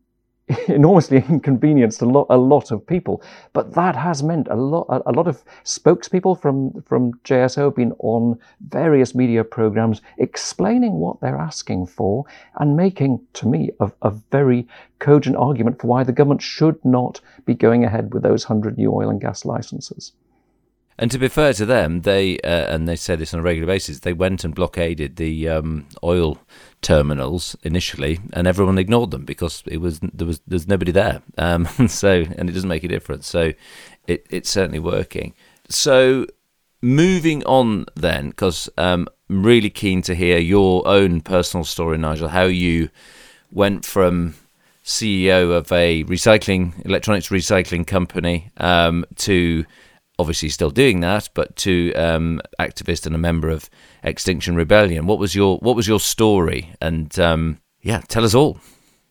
enormously 0.68 1.18
inconvenienced 1.28 2.02
a 2.02 2.06
lot, 2.06 2.26
a 2.30 2.36
lot 2.36 2.70
of 2.70 2.86
people. 2.86 3.22
But 3.52 3.74
that 3.74 3.96
has 3.96 4.22
meant 4.22 4.48
a 4.48 4.56
lot, 4.56 4.86
a, 5.06 5.12
lot 5.12 5.28
of 5.28 5.42
spokespeople 5.64 6.40
from, 6.40 6.82
from 6.82 7.14
JSO 7.24 7.64
have 7.66 7.76
been 7.76 7.92
on 7.98 8.38
various 8.68 9.14
media 9.14 9.44
programs 9.44 10.00
explaining 10.18 10.94
what 10.94 11.20
they're 11.20 11.36
asking 11.36 11.86
for 11.86 12.24
and 12.56 12.76
making, 12.76 13.20
to 13.34 13.48
me, 13.48 13.70
a, 13.80 13.90
a 14.02 14.10
very 14.30 14.66
cogent 14.98 15.36
argument 15.36 15.80
for 15.80 15.86
why 15.86 16.04
the 16.04 16.12
government 16.12 16.42
should 16.42 16.82
not 16.84 17.20
be 17.44 17.54
going 17.54 17.84
ahead 17.84 18.12
with 18.12 18.22
those 18.22 18.48
100 18.48 18.78
new 18.78 18.92
oil 18.92 19.10
and 19.10 19.20
gas 19.20 19.44
licenses. 19.44 20.12
And 20.98 21.10
to 21.12 21.18
be 21.18 21.28
fair 21.28 21.52
to 21.52 21.64
them, 21.64 22.02
they 22.02 22.38
uh, 22.40 22.74
and 22.74 22.88
they 22.88 22.96
say 22.96 23.14
this 23.14 23.32
on 23.32 23.40
a 23.40 23.42
regular 23.42 23.66
basis. 23.66 24.00
They 24.00 24.12
went 24.12 24.42
and 24.42 24.54
blockaded 24.54 25.16
the 25.16 25.48
um, 25.48 25.86
oil 26.02 26.38
terminals 26.82 27.56
initially, 27.62 28.18
and 28.32 28.48
everyone 28.48 28.78
ignored 28.78 29.12
them 29.12 29.24
because 29.24 29.62
it 29.66 29.78
was 29.78 30.00
there 30.00 30.26
was 30.26 30.40
there's 30.46 30.66
nobody 30.66 30.90
there. 30.90 31.22
Um, 31.36 31.66
so 31.88 32.24
and 32.36 32.50
it 32.50 32.52
doesn't 32.52 32.68
make 32.68 32.82
a 32.82 32.88
difference. 32.88 33.28
So 33.28 33.52
it, 34.08 34.26
it's 34.28 34.50
certainly 34.50 34.80
working. 34.80 35.34
So 35.68 36.26
moving 36.82 37.44
on 37.44 37.86
then, 37.94 38.30
because 38.30 38.68
um, 38.76 39.06
I'm 39.30 39.44
really 39.44 39.70
keen 39.70 40.02
to 40.02 40.16
hear 40.16 40.38
your 40.38 40.86
own 40.88 41.20
personal 41.20 41.64
story, 41.64 41.98
Nigel. 41.98 42.28
How 42.28 42.44
you 42.44 42.90
went 43.52 43.84
from 43.84 44.34
CEO 44.84 45.52
of 45.52 45.70
a 45.70 46.02
recycling 46.04 46.84
electronics 46.84 47.28
recycling 47.28 47.86
company 47.86 48.50
um, 48.56 49.04
to 49.16 49.64
obviously 50.18 50.48
still 50.48 50.70
doing 50.70 51.00
that, 51.00 51.28
but 51.34 51.54
to 51.56 51.92
um, 51.94 52.40
activist 52.58 53.06
and 53.06 53.14
a 53.14 53.18
member 53.18 53.48
of 53.48 53.70
Extinction 54.02 54.56
Rebellion. 54.56 55.06
What 55.06 55.18
was 55.18 55.34
your 55.34 55.58
What 55.58 55.76
was 55.76 55.86
your 55.86 56.00
story? 56.00 56.72
And 56.80 57.16
um, 57.18 57.58
yeah, 57.82 58.00
tell 58.08 58.24
us 58.24 58.34
all. 58.34 58.54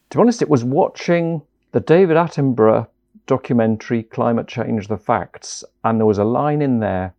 To 0.09 0.17
be 0.17 0.21
honest, 0.21 0.41
it 0.41 0.49
was 0.49 0.63
watching 0.63 1.41
the 1.71 1.79
David 1.79 2.17
Attenborough 2.17 2.87
documentary 3.25 4.03
"Climate 4.03 4.47
Change: 4.47 4.87
The 4.87 4.97
Facts," 4.97 5.63
and 5.83 5.99
there 5.99 6.05
was 6.05 6.17
a 6.17 6.23
line 6.23 6.61
in 6.61 6.79
there. 6.79 7.13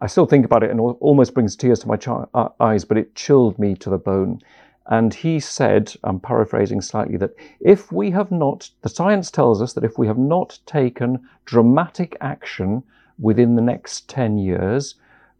I 0.00 0.08
still 0.08 0.26
think 0.26 0.44
about 0.44 0.64
it 0.64 0.70
and 0.70 0.80
almost 0.80 1.32
brings 1.32 1.54
tears 1.54 1.78
to 1.80 1.88
my 1.88 1.96
uh, 2.34 2.48
eyes, 2.58 2.84
but 2.84 2.98
it 2.98 3.14
chilled 3.14 3.56
me 3.58 3.76
to 3.76 3.88
the 3.88 3.98
bone. 3.98 4.40
And 4.86 5.14
he 5.14 5.38
said, 5.38 5.94
I'm 6.02 6.18
paraphrasing 6.18 6.80
slightly, 6.80 7.16
that 7.18 7.36
if 7.60 7.92
we 7.92 8.10
have 8.10 8.32
not, 8.32 8.68
the 8.80 8.88
science 8.88 9.30
tells 9.30 9.62
us 9.62 9.74
that 9.74 9.84
if 9.84 9.98
we 9.98 10.08
have 10.08 10.18
not 10.18 10.58
taken 10.66 11.20
dramatic 11.44 12.16
action 12.20 12.82
within 13.18 13.56
the 13.56 13.62
next 13.62 14.08
10 14.08 14.38
years, 14.38 14.94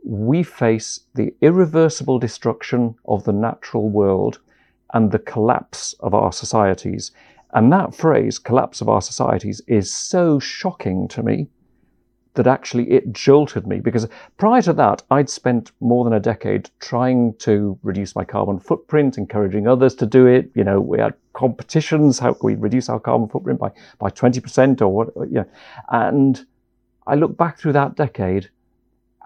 we 0.04 0.42
face 0.42 1.00
the 1.14 1.34
irreversible 1.40 2.18
destruction 2.18 2.94
of 3.06 3.24
the 3.24 3.32
natural 3.32 3.88
world 3.88 4.40
and 4.94 5.10
the 5.10 5.18
collapse 5.18 5.94
of 6.00 6.14
our 6.14 6.32
societies. 6.32 7.12
And 7.52 7.72
that 7.72 7.94
phrase, 7.94 8.38
collapse 8.38 8.80
of 8.80 8.88
our 8.88 9.02
societies, 9.02 9.60
is 9.66 9.92
so 9.92 10.38
shocking 10.38 11.08
to 11.08 11.22
me 11.22 11.48
that 12.34 12.46
actually 12.46 12.90
it 12.90 13.12
jolted 13.12 13.66
me 13.66 13.78
because 13.78 14.08
prior 14.38 14.62
to 14.62 14.72
that, 14.72 15.02
I'd 15.10 15.28
spent 15.28 15.70
more 15.80 16.04
than 16.04 16.14
a 16.14 16.20
decade 16.20 16.70
trying 16.80 17.34
to 17.40 17.78
reduce 17.82 18.16
my 18.16 18.24
carbon 18.24 18.58
footprint, 18.58 19.18
encouraging 19.18 19.68
others 19.68 19.94
to 19.96 20.06
do 20.06 20.26
it. 20.26 20.50
You 20.54 20.64
know, 20.64 20.80
we 20.80 20.98
had 20.98 21.14
competitions. 21.34 22.18
How 22.18 22.32
can 22.32 22.46
we 22.46 22.54
reduce 22.54 22.88
our 22.88 23.00
carbon 23.00 23.28
footprint 23.28 23.60
by, 23.60 23.70
by 23.98 24.08
20% 24.08 24.80
or 24.80 24.88
what? 24.88 25.08
You 25.28 25.40
know, 25.40 25.46
and 25.90 26.44
I 27.06 27.14
look 27.14 27.36
back 27.36 27.58
through 27.58 27.72
that 27.74 27.96
decade, 27.96 28.48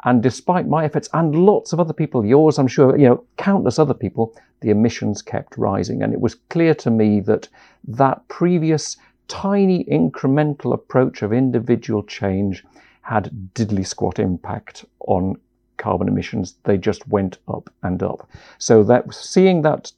and 0.04 0.22
despite 0.22 0.68
my 0.68 0.84
efforts 0.84 1.08
and 1.12 1.34
lots 1.34 1.72
of 1.72 1.80
other 1.80 1.92
people, 1.92 2.24
yours, 2.24 2.58
I'm 2.58 2.68
sure, 2.68 2.96
you 2.96 3.08
know, 3.08 3.24
countless 3.38 3.78
other 3.78 3.94
people, 3.94 4.34
the 4.60 4.70
emissions 4.70 5.20
kept 5.22 5.58
rising. 5.58 6.02
And 6.02 6.12
it 6.12 6.20
was 6.20 6.36
clear 6.48 6.74
to 6.76 6.90
me 6.90 7.20
that 7.20 7.48
that 7.88 8.26
previous 8.28 8.96
tiny 9.28 9.84
incremental 9.84 10.72
approach 10.72 11.22
of 11.22 11.32
individual 11.32 12.02
change 12.04 12.64
had 13.02 13.50
diddly 13.54 13.86
squat 13.86 14.18
impact 14.18 14.84
on 15.00 15.36
carbon 15.76 16.08
emissions. 16.08 16.56
They 16.64 16.78
just 16.78 17.06
went 17.08 17.38
up 17.48 17.68
and 17.82 18.02
up. 18.02 18.28
So 18.58 18.82
that 18.84 19.12
seeing 19.12 19.62
that 19.62 19.92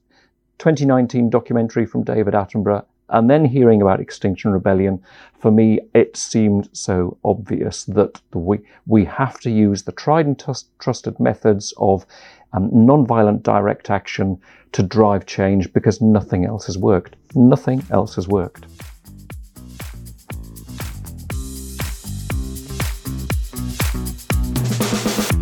2019 0.59 1.31
documentary 1.31 1.87
from 1.87 2.03
David 2.03 2.35
Attenborough 2.35 2.85
and 3.11 3.31
then 3.31 3.45
hearing 3.45 3.81
about 3.83 4.01
Extinction 4.01 4.53
Rebellion, 4.53 5.03
for 5.39 5.51
me, 5.51 5.81
it 5.95 6.17
seemed 6.17 6.69
so 6.73 7.17
obvious 7.25 7.85
that 7.85 8.21
we, 8.33 8.59
we 8.87 9.05
have 9.05 9.39
to 9.41 9.51
use 9.51 9.83
the 9.83 9.93
tried 9.93 10.27
and 10.27 10.45
trusted 10.79 11.19
methods 11.21 11.73
of 11.79 12.05
um, 12.53 12.71
non-violent 12.73 13.43
direct 13.43 13.91
action 13.91 14.41
to 14.73 14.83
drive 14.83 15.27
change 15.27 15.73
because 15.73 16.01
nothing 16.01 16.45
else 16.45 16.67
has 16.67 16.77
worked. 16.77 17.17
Nothing 17.35 17.85
else 17.91 18.15
has 18.17 18.29
worked. 18.29 18.67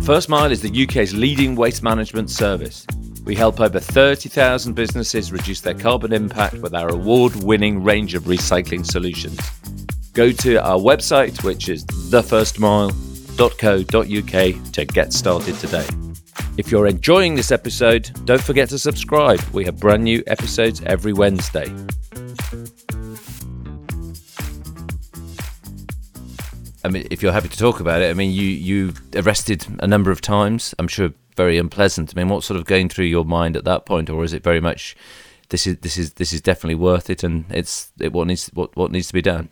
First 0.03 0.29
Mile 0.29 0.51
is 0.51 0.61
the 0.61 0.83
UK's 0.83 1.13
leading 1.13 1.53
waste 1.55 1.83
management 1.83 2.29
service. 2.29 2.87
We 3.27 3.35
help 3.35 3.59
over 3.59 3.79
30,000 3.81 4.73
businesses 4.73 5.33
reduce 5.33 5.59
their 5.59 5.73
carbon 5.73 6.13
impact 6.13 6.59
with 6.59 6.73
our 6.73 6.87
award 6.87 7.35
winning 7.43 7.83
range 7.83 8.13
of 8.13 8.23
recycling 8.23 8.85
solutions. 8.85 9.37
Go 10.13 10.31
to 10.31 10.55
our 10.63 10.79
website, 10.79 11.43
which 11.43 11.67
is 11.67 11.83
thefirstmile.co.uk, 11.83 14.71
to 14.71 14.85
get 14.85 15.11
started 15.11 15.55
today. 15.55 15.85
If 16.55 16.71
you're 16.71 16.87
enjoying 16.87 17.35
this 17.35 17.51
episode, 17.51 18.09
don't 18.23 18.41
forget 18.41 18.69
to 18.69 18.79
subscribe. 18.79 19.41
We 19.51 19.65
have 19.65 19.77
brand 19.77 20.05
new 20.05 20.23
episodes 20.27 20.81
every 20.85 21.11
Wednesday. 21.11 21.69
I 26.85 26.89
mean, 26.89 27.05
if 27.11 27.21
you're 27.21 27.33
happy 27.33 27.49
to 27.49 27.57
talk 27.57 27.81
about 27.81 28.01
it, 28.01 28.09
I 28.09 28.13
mean, 28.13 28.31
you 28.31 28.45
you 28.45 28.93
arrested 29.17 29.67
a 29.79 29.87
number 29.87 30.11
of 30.11 30.21
times. 30.21 30.73
I'm 30.79 30.87
sure 30.87 31.09
very 31.37 31.57
unpleasant. 31.57 32.13
I 32.13 32.19
mean, 32.19 32.29
what's 32.29 32.47
sort 32.47 32.59
of 32.59 32.65
going 32.65 32.89
through 32.89 33.05
your 33.05 33.23
mind 33.23 33.55
at 33.55 33.63
that 33.63 33.85
point, 33.85 34.09
or 34.09 34.23
is 34.23 34.33
it 34.33 34.43
very 34.43 34.59
much 34.59 34.97
this 35.49 35.65
is 35.65 35.77
this 35.77 35.97
is 35.97 36.13
this 36.13 36.33
is 36.33 36.41
definitely 36.41 36.75
worth 36.75 37.09
it, 37.09 37.23
and 37.23 37.45
it's 37.49 37.91
it 37.99 38.11
what 38.11 38.27
needs 38.27 38.47
what 38.53 38.75
what 38.75 38.91
needs 38.91 39.07
to 39.07 39.13
be 39.13 39.21
done? 39.21 39.49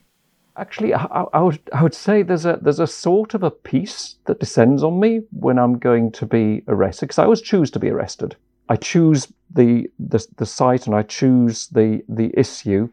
Actually, 0.58 0.94
I, 0.94 1.26
I, 1.34 1.42
would 1.42 1.60
I 1.74 1.84
would 1.84 1.94
say 1.94 2.24
there's 2.24 2.46
a 2.46 2.60
there's 2.62 2.80
a 2.80 2.88
sort 2.88 3.34
of 3.34 3.44
a 3.44 3.52
peace 3.52 4.16
that 4.26 4.40
descends 4.40 4.84
on 4.84 5.00
me 5.00 5.22
when 5.32 5.60
I'm 5.60 5.78
going 5.78 6.12
to 6.14 6.26
be 6.26 6.64
arrested 6.68 7.08
because 7.08 7.20
I 7.20 7.24
always 7.24 7.42
choose 7.42 7.70
to 7.72 7.80
be 7.80 7.90
arrested. 7.90 8.36
I 8.68 8.78
choose 8.78 9.28
the, 9.54 9.88
the 10.00 10.26
the 10.38 10.46
site 10.46 10.88
and 10.88 10.96
I 10.96 11.04
choose 11.04 11.68
the 11.68 12.04
the 12.10 12.32
issue, 12.38 12.90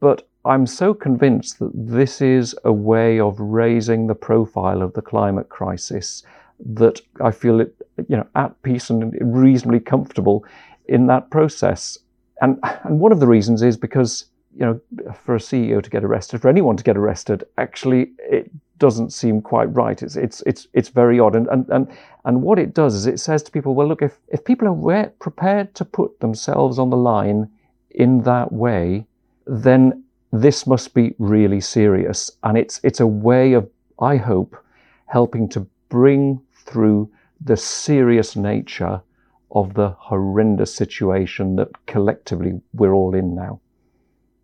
but 0.00 0.26
I'm 0.44 0.66
so 0.66 0.94
convinced 0.94 1.58
that 1.58 1.72
this 1.74 2.20
is 2.20 2.54
a 2.64 2.72
way 2.72 3.18
of 3.18 3.40
raising 3.40 4.06
the 4.06 4.14
profile 4.14 4.82
of 4.82 4.92
the 4.92 5.02
climate 5.02 5.48
crisis 5.48 6.22
that 6.60 7.00
I 7.20 7.30
feel 7.30 7.60
it 7.60 7.74
you 8.08 8.16
know 8.16 8.26
at 8.34 8.60
peace 8.62 8.90
and 8.90 9.14
reasonably 9.20 9.80
comfortable 9.80 10.44
in 10.86 11.06
that 11.06 11.30
process. 11.30 11.98
And 12.40 12.58
and 12.84 13.00
one 13.00 13.12
of 13.12 13.20
the 13.20 13.26
reasons 13.26 13.62
is 13.62 13.76
because 13.76 14.26
you 14.56 14.64
know, 14.64 14.80
for 15.12 15.34
a 15.34 15.38
CEO 15.38 15.82
to 15.82 15.90
get 15.90 16.04
arrested, 16.04 16.40
for 16.40 16.48
anyone 16.48 16.76
to 16.76 16.84
get 16.84 16.96
arrested, 16.96 17.44
actually, 17.58 18.12
it 18.18 18.50
doesn't 18.78 19.12
seem 19.12 19.40
quite 19.40 19.72
right. 19.74 20.02
It's 20.02 20.16
it's 20.16 20.42
it's 20.46 20.68
it's 20.72 20.88
very 20.88 21.18
odd. 21.18 21.34
And 21.34 21.46
and 21.48 21.68
and 21.70 21.88
and 22.24 22.42
what 22.42 22.58
it 22.58 22.74
does 22.74 22.94
is 22.94 23.06
it 23.06 23.18
says 23.18 23.42
to 23.44 23.50
people, 23.50 23.74
well, 23.74 23.88
look, 23.88 24.02
if 24.02 24.18
if 24.28 24.44
people 24.44 24.68
are 24.68 25.06
prepared 25.18 25.74
to 25.74 25.84
put 25.84 26.20
themselves 26.20 26.78
on 26.78 26.90
the 26.90 26.96
line 26.96 27.50
in 27.90 28.22
that 28.22 28.52
way, 28.52 29.06
then 29.46 30.04
this 30.32 30.66
must 30.66 30.94
be 30.94 31.14
really 31.18 31.60
serious. 31.60 32.30
And 32.42 32.56
it's 32.56 32.80
it's 32.84 33.00
a 33.00 33.06
way 33.06 33.54
of, 33.54 33.68
I 33.98 34.16
hope, 34.16 34.56
helping 35.06 35.48
to 35.50 35.66
bring 35.88 36.40
through 36.64 37.10
the 37.40 37.56
serious 37.56 38.36
nature 38.36 39.02
of 39.50 39.74
the 39.74 39.90
horrendous 39.98 40.74
situation 40.74 41.56
that 41.56 41.68
collectively 41.86 42.60
we're 42.72 42.92
all 42.92 43.14
in 43.14 43.34
now. 43.34 43.60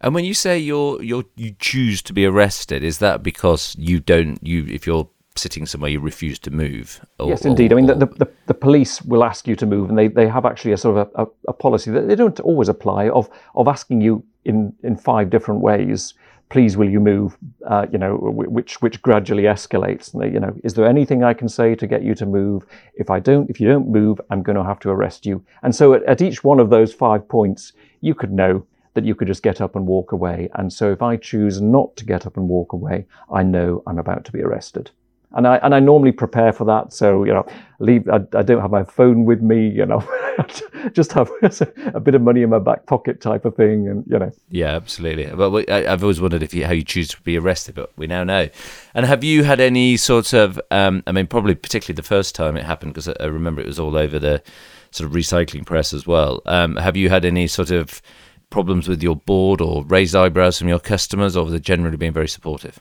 And 0.01 0.15
when 0.15 0.25
you 0.25 0.35
say 0.35 0.59
you're 0.59 1.03
you're 1.03 1.25
you 1.37 1.55
choose 1.59 2.01
to 2.03 2.13
be 2.13 2.25
arrested, 2.25 2.83
is 2.83 2.99
that 2.99 3.23
because 3.23 3.77
you 3.79 4.01
don't 4.01 4.39
you 4.43 4.67
if 4.67 4.87
you're 4.87 5.09
sitting 5.37 5.67
somewhere 5.67 5.91
you 5.91 6.01
refuse 6.01 6.39
to 6.41 6.51
move? 6.51 7.05
Or, 7.19 7.29
yes, 7.29 7.45
indeed. 7.45 7.73
Or, 7.73 7.77
I 7.77 7.81
mean, 7.81 7.87
the, 7.87 8.07
the, 8.07 8.31
the, 8.47 8.55
police 8.55 9.01
will 9.03 9.25
ask 9.25 9.47
you 9.47 9.57
to 9.57 9.67
move, 9.67 9.89
and 9.89 9.99
they, 9.99 10.09
they 10.09 10.27
have 10.27 10.45
actually 10.45 10.73
a 10.73 10.77
sort 10.77 10.99
of 10.99 11.11
a, 11.15 11.23
a, 11.23 11.27
a, 11.49 11.53
policy 11.53 11.91
that 11.91 12.09
they 12.09 12.15
don't 12.15 12.39
always 12.41 12.69
apply 12.69 13.09
of 13.09 13.29
of 13.55 13.69
asking 13.69 14.01
you 14.01 14.25
in 14.45 14.73
in 14.83 14.97
five 14.97 15.31
different 15.31 15.61
ways. 15.61 16.15
Please, 16.51 16.77
will 16.77 16.91
you 16.91 17.01
move? 17.01 17.39
Uh, 17.67 17.87
you 17.93 17.99
know, 17.99 18.17
which 18.17 18.83
which 18.83 19.01
gradually 19.03 19.45
escalates. 19.45 20.13
And 20.13 20.23
they, 20.23 20.31
you 20.31 20.41
know, 20.41 20.55
is 20.65 20.75
there 20.75 20.87
anything 20.87 21.23
I 21.23 21.33
can 21.33 21.49
say 21.49 21.75
to 21.77 21.87
get 21.87 22.03
you 22.03 22.15
to 22.17 22.27
move? 22.27 22.65
If 22.95 23.09
I 23.09 23.21
don't, 23.21 23.49
if 23.49 23.61
you 23.61 23.69
don't 23.69 23.89
move, 23.89 24.21
I'm 24.31 24.43
going 24.43 24.57
to 24.57 24.65
have 24.65 24.81
to 24.81 24.91
arrest 24.91 25.27
you. 25.27 25.45
And 25.63 25.75
so, 25.75 25.95
at, 25.95 26.03
at 26.05 26.21
each 26.21 26.43
one 26.45 26.61
of 26.61 26.69
those 26.69 26.93
five 26.93 27.29
points, 27.29 27.73
you 28.01 28.15
could 28.15 28.33
know 28.33 28.67
that 28.95 29.05
you 29.05 29.15
could 29.15 29.29
just 29.29 29.43
get 29.43 29.61
up 29.61 29.77
and 29.77 29.87
walk 29.87 30.13
away. 30.13 30.49
And 30.55 30.73
so 30.73 30.91
if 30.91 31.03
I 31.03 31.17
choose 31.17 31.61
not 31.61 31.97
to 31.97 32.05
get 32.05 32.27
up 32.27 32.37
and 32.37 32.49
walk 32.49 32.73
away, 32.73 33.07
I 33.33 33.43
know 33.43 33.83
I'm 33.87 33.99
about 33.99 34.25
to 34.25 34.33
be 34.33 34.43
arrested. 34.43 34.91
And 35.33 35.47
I 35.47 35.57
and 35.59 35.75
I 35.75 35.81
normally 35.81 36.13
prepare 36.13 36.53
for 36.53 36.65
that. 36.65 36.93
So 36.93 37.25
you 37.25 37.33
know, 37.33 37.47
leave. 37.79 38.09
I, 38.09 38.17
I 38.35 38.43
don't 38.43 38.61
have 38.61 38.71
my 38.71 38.83
phone 38.83 39.25
with 39.25 39.41
me. 39.41 39.69
You 39.69 39.87
know, 39.87 40.03
just 40.93 41.13
have 41.13 41.31
a 41.95 42.01
bit 42.01 42.15
of 42.15 42.23
money 42.23 42.43
in 42.43 42.51
my 42.51 42.59
back 42.59 42.87
pocket, 42.87 43.21
type 43.21 43.45
of 43.45 43.55
thing. 43.55 43.89
And 43.89 44.05
you 44.09 44.19
know. 44.19 44.33
Yeah, 44.49 44.75
absolutely. 44.75 45.27
But 45.27 45.71
I've 45.71 46.03
always 46.03 46.21
wondered 46.21 46.43
if 46.43 46.53
you, 46.53 46.67
how 46.67 46.73
you 46.73 46.83
choose 46.83 47.09
to 47.09 47.21
be 47.23 47.39
arrested, 47.39 47.77
but 47.77 47.93
we 47.97 48.07
now 48.07 48.25
know. 48.25 48.49
And 48.95 49.07
have 49.07 49.23
you 49.23 49.45
had 49.45 49.61
any 49.61 49.97
sort 49.97 50.33
of? 50.33 50.61
Um, 50.71 51.03
I 51.07 51.13
mean, 51.13 51.27
probably 51.27 51.55
particularly 51.55 51.97
the 51.97 52.03
first 52.03 52.35
time 52.35 52.57
it 52.57 52.65
happened, 52.65 52.95
because 52.95 53.09
I 53.09 53.27
remember 53.27 53.61
it 53.61 53.67
was 53.67 53.79
all 53.79 53.97
over 53.97 54.19
the 54.19 54.43
sort 54.91 55.09
of 55.09 55.15
recycling 55.15 55.65
press 55.65 55.93
as 55.93 56.07
well. 56.07 56.43
Um, 56.47 56.77
have 56.77 56.97
you 56.97 57.09
had 57.09 57.25
any 57.25 57.47
sort 57.47 57.71
of 57.71 58.03
problems 58.51 58.89
with 58.89 59.03
your 59.03 59.17
board 59.17 59.61
or 59.61 59.85
raised 59.85 60.17
eyebrows 60.17 60.59
from 60.59 60.69
your 60.69 60.81
customers, 60.81 61.37
or 61.37 61.45
have 61.45 61.53
they 61.53 61.61
generally 61.61 61.97
been 61.97 62.13
very 62.13 62.29
supportive? 62.29 62.81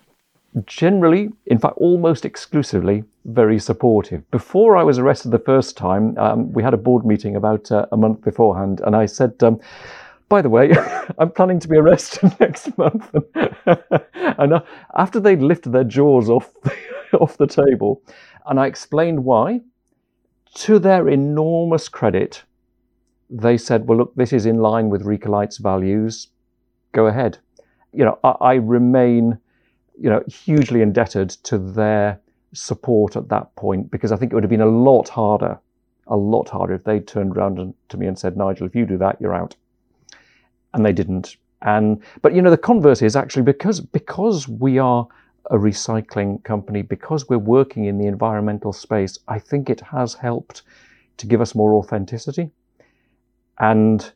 Generally, 0.66 1.30
in 1.46 1.60
fact, 1.60 1.76
almost 1.78 2.26
exclusively, 2.26 3.04
very 3.26 3.60
supportive. 3.60 4.30
Before 4.32 4.76
I 4.76 4.84
was 4.84 4.98
arrested 4.98 5.32
the 5.32 5.40
first 5.40 5.78
time, 5.78 6.18
um, 6.18 6.52
we 6.54 6.64
had 6.64 6.74
a 6.74 6.78
board 6.78 7.06
meeting 7.06 7.36
about 7.36 7.72
uh, 7.72 7.86
a 7.92 7.98
month 7.98 8.22
beforehand, 8.22 8.82
and 8.84 8.96
I 8.96 9.06
said, 9.06 9.34
um, 9.44 9.60
by 10.28 10.42
the 10.42 10.50
way, 10.50 10.74
I'm 11.20 11.32
planning 11.32 11.60
to 11.60 11.68
be 11.68 11.78
arrested 11.78 12.36
next 12.40 12.76
month. 12.78 13.14
and 13.36 14.54
uh, 14.54 14.62
after 14.96 15.20
they'd 15.20 15.42
lifted 15.42 15.72
their 15.72 15.84
jaws 15.84 16.30
off 16.30 16.52
the, 16.64 16.74
off 17.20 17.38
the 17.38 17.48
table, 17.48 18.02
and 18.48 18.60
I 18.60 18.68
explained 18.68 19.24
why, 19.24 19.62
to 20.56 20.80
their 20.80 21.08
enormous 21.08 21.90
credit, 21.90 22.44
they 23.30 23.58
said, 23.58 23.88
well, 23.88 24.00
look, 24.00 24.16
this 24.16 24.34
is 24.34 24.46
in 24.46 24.58
line 24.58 24.90
with 24.90 25.04
Recolight's 25.04 25.58
values. 25.58 26.30
Go 26.92 27.06
ahead. 27.08 27.38
You 27.94 28.06
know, 28.06 28.20
I, 28.24 28.30
I 28.42 28.54
remain, 28.56 29.38
you 30.02 30.10
know, 30.10 30.24
hugely 30.28 30.82
indebted 30.82 31.30
to 31.30 31.58
their 31.58 32.20
support 32.54 33.16
at 33.16 33.30
that 33.30 33.54
point 33.56 33.92
because 33.92 34.12
I 34.12 34.16
think 34.16 34.32
it 34.32 34.36
would 34.36 34.44
have 34.44 34.50
been 34.50 34.62
a 34.62 34.66
lot 34.66 35.10
harder, 35.10 35.60
a 36.08 36.16
lot 36.16 36.50
harder 36.50 36.74
if 36.74 36.84
they 36.84 37.00
turned 37.00 37.36
around 37.36 37.74
to 37.90 37.98
me 37.98 38.08
and 38.08 38.18
said, 38.18 38.38
Nigel, 38.38 38.68
if 38.68 38.76
you 38.76 38.86
do 38.86 38.98
that, 38.98 39.20
you're 39.20 39.36
out. 39.36 39.56
And 40.74 40.86
they 40.86 40.94
didn't. 40.94 41.38
And 41.62 42.02
but 42.22 42.34
you 42.34 42.42
know, 42.42 42.52
the 42.52 42.58
converse 42.58 43.02
is 43.02 43.16
actually 43.16 43.44
because 43.44 43.80
because 43.80 44.48
we 44.48 44.78
are 44.78 45.08
a 45.50 45.58
recycling 45.58 46.44
company, 46.44 46.82
because 46.82 47.28
we're 47.28 47.38
working 47.38 47.86
in 47.86 47.98
the 47.98 48.08
environmental 48.08 48.72
space, 48.72 49.18
I 49.28 49.40
think 49.40 49.70
it 49.70 49.82
has 49.82 50.14
helped 50.14 50.62
to 51.18 51.26
give 51.26 51.42
us 51.42 51.56
more 51.56 51.74
authenticity. 51.74 52.52
And 53.60 54.10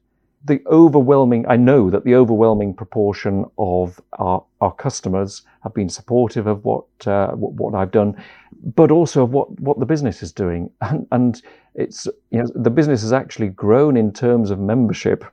the 0.45 0.61
overwhelming, 0.67 1.45
I 1.47 1.55
know 1.57 1.89
that 1.89 2.03
the 2.03 2.15
overwhelming 2.15 2.73
proportion 2.73 3.45
of 3.57 3.99
our, 4.13 4.43
our 4.61 4.73
customers 4.73 5.41
have 5.63 5.73
been 5.73 5.89
supportive 5.89 6.45
of 6.47 6.63
what, 6.65 6.86
uh, 7.08 7.32
what, 7.32 7.73
I've 7.73 7.91
done, 7.91 8.21
but 8.76 8.91
also 8.91 9.23
of 9.23 9.32
what, 9.32 9.60
what 9.60 9.80
the 9.80 9.86
business 9.86 10.21
is 10.21 10.32
doing. 10.32 10.69
And, 10.82 11.08
and 11.12 11.41
it's 11.76 12.08
you 12.30 12.39
know 12.39 12.47
the 12.56 12.69
business 12.69 13.02
has 13.02 13.13
actually 13.13 13.49
grown 13.49 13.97
in 13.97 14.12
terms 14.13 14.52
of 14.52 14.60
membership 14.60 15.26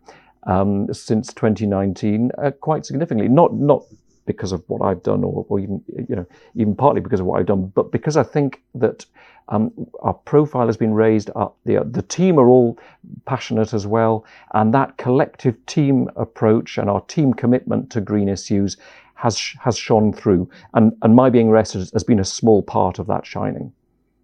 um, 0.47 0.93
since 0.93 1.33
2019 1.35 2.31
uh, 2.39 2.51
quite 2.53 2.87
significantly. 2.87 3.29
Not 3.29 3.55
not 3.55 3.85
because 4.27 4.53
of 4.53 4.63
what 4.69 4.83
I've 4.83 5.03
done, 5.03 5.25
or, 5.25 5.45
or 5.49 5.61
even 5.61 5.83
you 6.09 6.17
know 6.17 6.27
even 6.55 6.75
partly 6.75 7.01
because 7.01 7.21
of 7.21 7.27
what 7.27 7.41
I've 7.41 7.47
done, 7.47 7.67
but 7.75 7.93
because 7.93 8.17
I 8.17 8.23
think 8.23 8.63
that 8.75 9.05
um, 9.49 9.73
our 10.01 10.15
profile 10.15 10.67
has 10.67 10.77
been 10.77 10.95
raised. 10.95 11.31
Our, 11.35 11.53
the 11.65 11.85
the 11.85 12.03
team 12.03 12.39
are 12.39 12.49
all 12.49 12.79
passionate 13.27 13.75
as 13.75 13.87
well, 13.87 14.25
and 14.55 14.73
that 14.73 14.97
collective 14.97 15.55
team 15.67 16.09
approach 16.17 16.79
and 16.79 16.89
our 16.89 17.03
team 17.03 17.35
commitment 17.35 17.91
to 17.91 18.01
green 18.01 18.29
issues 18.29 18.77
has 19.21 19.39
has 19.61 19.77
shone 19.77 20.13
through. 20.13 20.49
And 20.75 20.93
and 21.03 21.15
my 21.15 21.31
being 21.31 21.49
arrested 21.49 21.91
has 21.93 22.05
been 22.05 22.21
a 22.21 22.25
small 22.25 22.63
part 22.63 22.99
of 22.99 23.07
that 23.07 23.27
shining. 23.27 23.73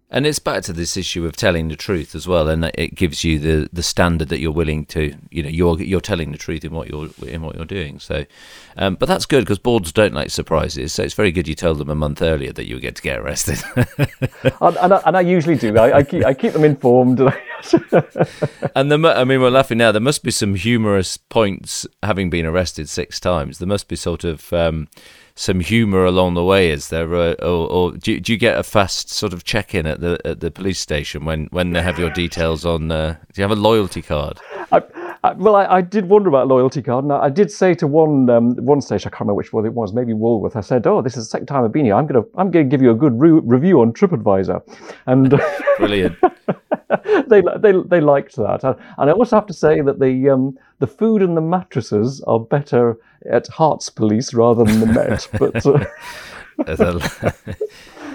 And 0.09 0.25
it's 0.25 0.39
back 0.39 0.63
to 0.63 0.73
this 0.73 0.95
issue 0.95 1.25
of 1.25 1.35
telling 1.35 1.67
the 1.67 1.75
truth 1.75 2.15
as 2.15 2.25
well, 2.29 2.47
and 2.47 2.63
it 2.75 2.95
gives 2.95 3.25
you 3.25 3.39
the, 3.39 3.69
the 3.73 3.83
standard 3.83 4.29
that 4.29 4.39
you're 4.39 4.53
willing 4.53 4.85
to, 4.85 5.13
you 5.29 5.43
know, 5.43 5.49
you're 5.49 5.81
you're 5.81 5.99
telling 5.99 6.31
the 6.31 6.37
truth 6.37 6.63
in 6.63 6.71
what 6.71 6.87
you're 6.87 7.09
in 7.27 7.41
what 7.41 7.57
you're 7.57 7.65
doing. 7.65 7.99
So, 7.99 8.25
um, 8.77 8.95
but 8.95 9.07
that's 9.07 9.25
good 9.25 9.43
because 9.43 9.59
boards 9.59 9.91
don't 9.91 10.13
like 10.13 10.29
surprises. 10.29 10.93
So 10.93 11.03
it's 11.03 11.13
very 11.13 11.33
good 11.33 11.45
you 11.45 11.55
told 11.55 11.79
them 11.79 11.89
a 11.89 11.95
month 11.95 12.21
earlier 12.21 12.53
that 12.53 12.67
you 12.67 12.75
were 12.75 12.81
going 12.81 12.93
to 12.93 13.01
get 13.01 13.19
arrested. 13.19 13.61
and, 13.75 14.77
and, 14.77 14.93
I, 14.93 15.01
and, 15.05 15.17
I, 15.17 15.21
usually 15.21 15.57
do. 15.57 15.77
I, 15.77 15.97
I, 15.97 16.03
keep 16.03 16.25
I 16.25 16.33
keep 16.33 16.53
them 16.53 16.63
informed. 16.63 17.19
and 18.75 18.91
the, 18.91 19.13
I 19.13 19.25
mean, 19.25 19.41
we're 19.41 19.49
laughing 19.49 19.77
now. 19.77 19.91
There 19.91 19.99
must 19.99 20.23
be 20.23 20.31
some 20.31 20.55
humorous 20.55 21.17
points 21.17 21.85
having 22.01 22.29
been 22.29 22.45
arrested 22.45 22.87
six 22.87 23.19
times. 23.19 23.57
There 23.57 23.67
must 23.67 23.89
be 23.89 23.97
sort 23.97 24.23
of. 24.23 24.53
Um, 24.53 24.87
some 25.37 25.59
humour 25.59 26.03
along 26.03 26.33
the 26.33 26.43
way? 26.43 26.69
Is 26.69 26.89
there, 26.89 27.13
uh, 27.13 27.33
or, 27.35 27.69
or 27.69 27.91
do, 27.91 28.19
do, 28.19 28.33
you 28.33 28.37
get 28.37 28.57
a 28.57 28.63
fast 28.63 29.09
sort 29.09 29.31
of 29.31 29.43
check 29.43 29.73
in 29.73 29.85
at 29.85 30.01
the 30.01 30.19
at 30.25 30.39
the 30.41 30.51
police 30.51 30.79
station 30.79 31.23
when 31.23 31.45
when 31.51 31.71
they 31.71 31.81
have 31.81 31.97
your 31.97 32.09
details 32.09 32.65
on? 32.65 32.91
Uh, 32.91 33.15
do 33.31 33.41
you 33.41 33.47
have 33.47 33.57
a 33.57 33.61
loyalty 33.61 34.01
card? 34.01 34.39
I, 34.71 34.81
I, 35.23 35.33
well, 35.33 35.55
I, 35.55 35.65
I, 35.65 35.81
did 35.81 36.09
wonder 36.09 36.27
about 36.27 36.47
loyalty 36.47 36.81
card, 36.81 37.05
and 37.05 37.13
I, 37.13 37.29
did 37.29 37.51
say 37.51 37.73
to 37.75 37.87
one 37.87 38.29
um, 38.29 38.55
one 38.55 38.81
station, 38.81 39.07
I 39.07 39.11
can't 39.11 39.21
remember 39.21 39.35
which 39.35 39.53
one 39.53 39.65
it 39.65 39.73
was, 39.73 39.93
maybe 39.93 40.13
Woolworth. 40.13 40.55
I 40.55 40.61
said, 40.61 40.85
"Oh, 40.87 41.01
this 41.01 41.15
is 41.15 41.25
the 41.25 41.29
second 41.29 41.47
time 41.47 41.63
I've 41.63 41.71
been 41.71 41.85
here. 41.85 41.95
I'm 41.95 42.07
gonna 42.07 42.25
I'm 42.35 42.51
gonna 42.51 42.65
give 42.65 42.81
you 42.81 42.91
a 42.91 42.95
good 42.95 43.19
re- 43.19 43.31
review 43.31 43.81
on 43.81 43.93
TripAdvisor," 43.93 44.61
and 45.05 45.29
brilliant. 45.77 46.17
they 47.27 47.41
they 47.59 47.73
they 47.85 48.01
liked 48.01 48.35
that, 48.37 48.63
and 48.63 49.09
I 49.09 49.11
also 49.11 49.35
have 49.35 49.45
to 49.47 49.53
say 49.53 49.81
that 49.81 49.99
the 49.99 50.29
um, 50.29 50.57
the 50.79 50.87
food 50.87 51.21
and 51.21 51.35
the 51.35 51.41
mattresses 51.41 52.21
are 52.27 52.39
better 52.39 52.97
at 53.29 53.45
Herts 53.45 53.93
Police 53.93 54.33
rather 54.33 54.63
than 54.63 54.79
the 54.79 54.85
Met. 54.87 55.27
but 55.39 55.65
uh, 55.65 56.99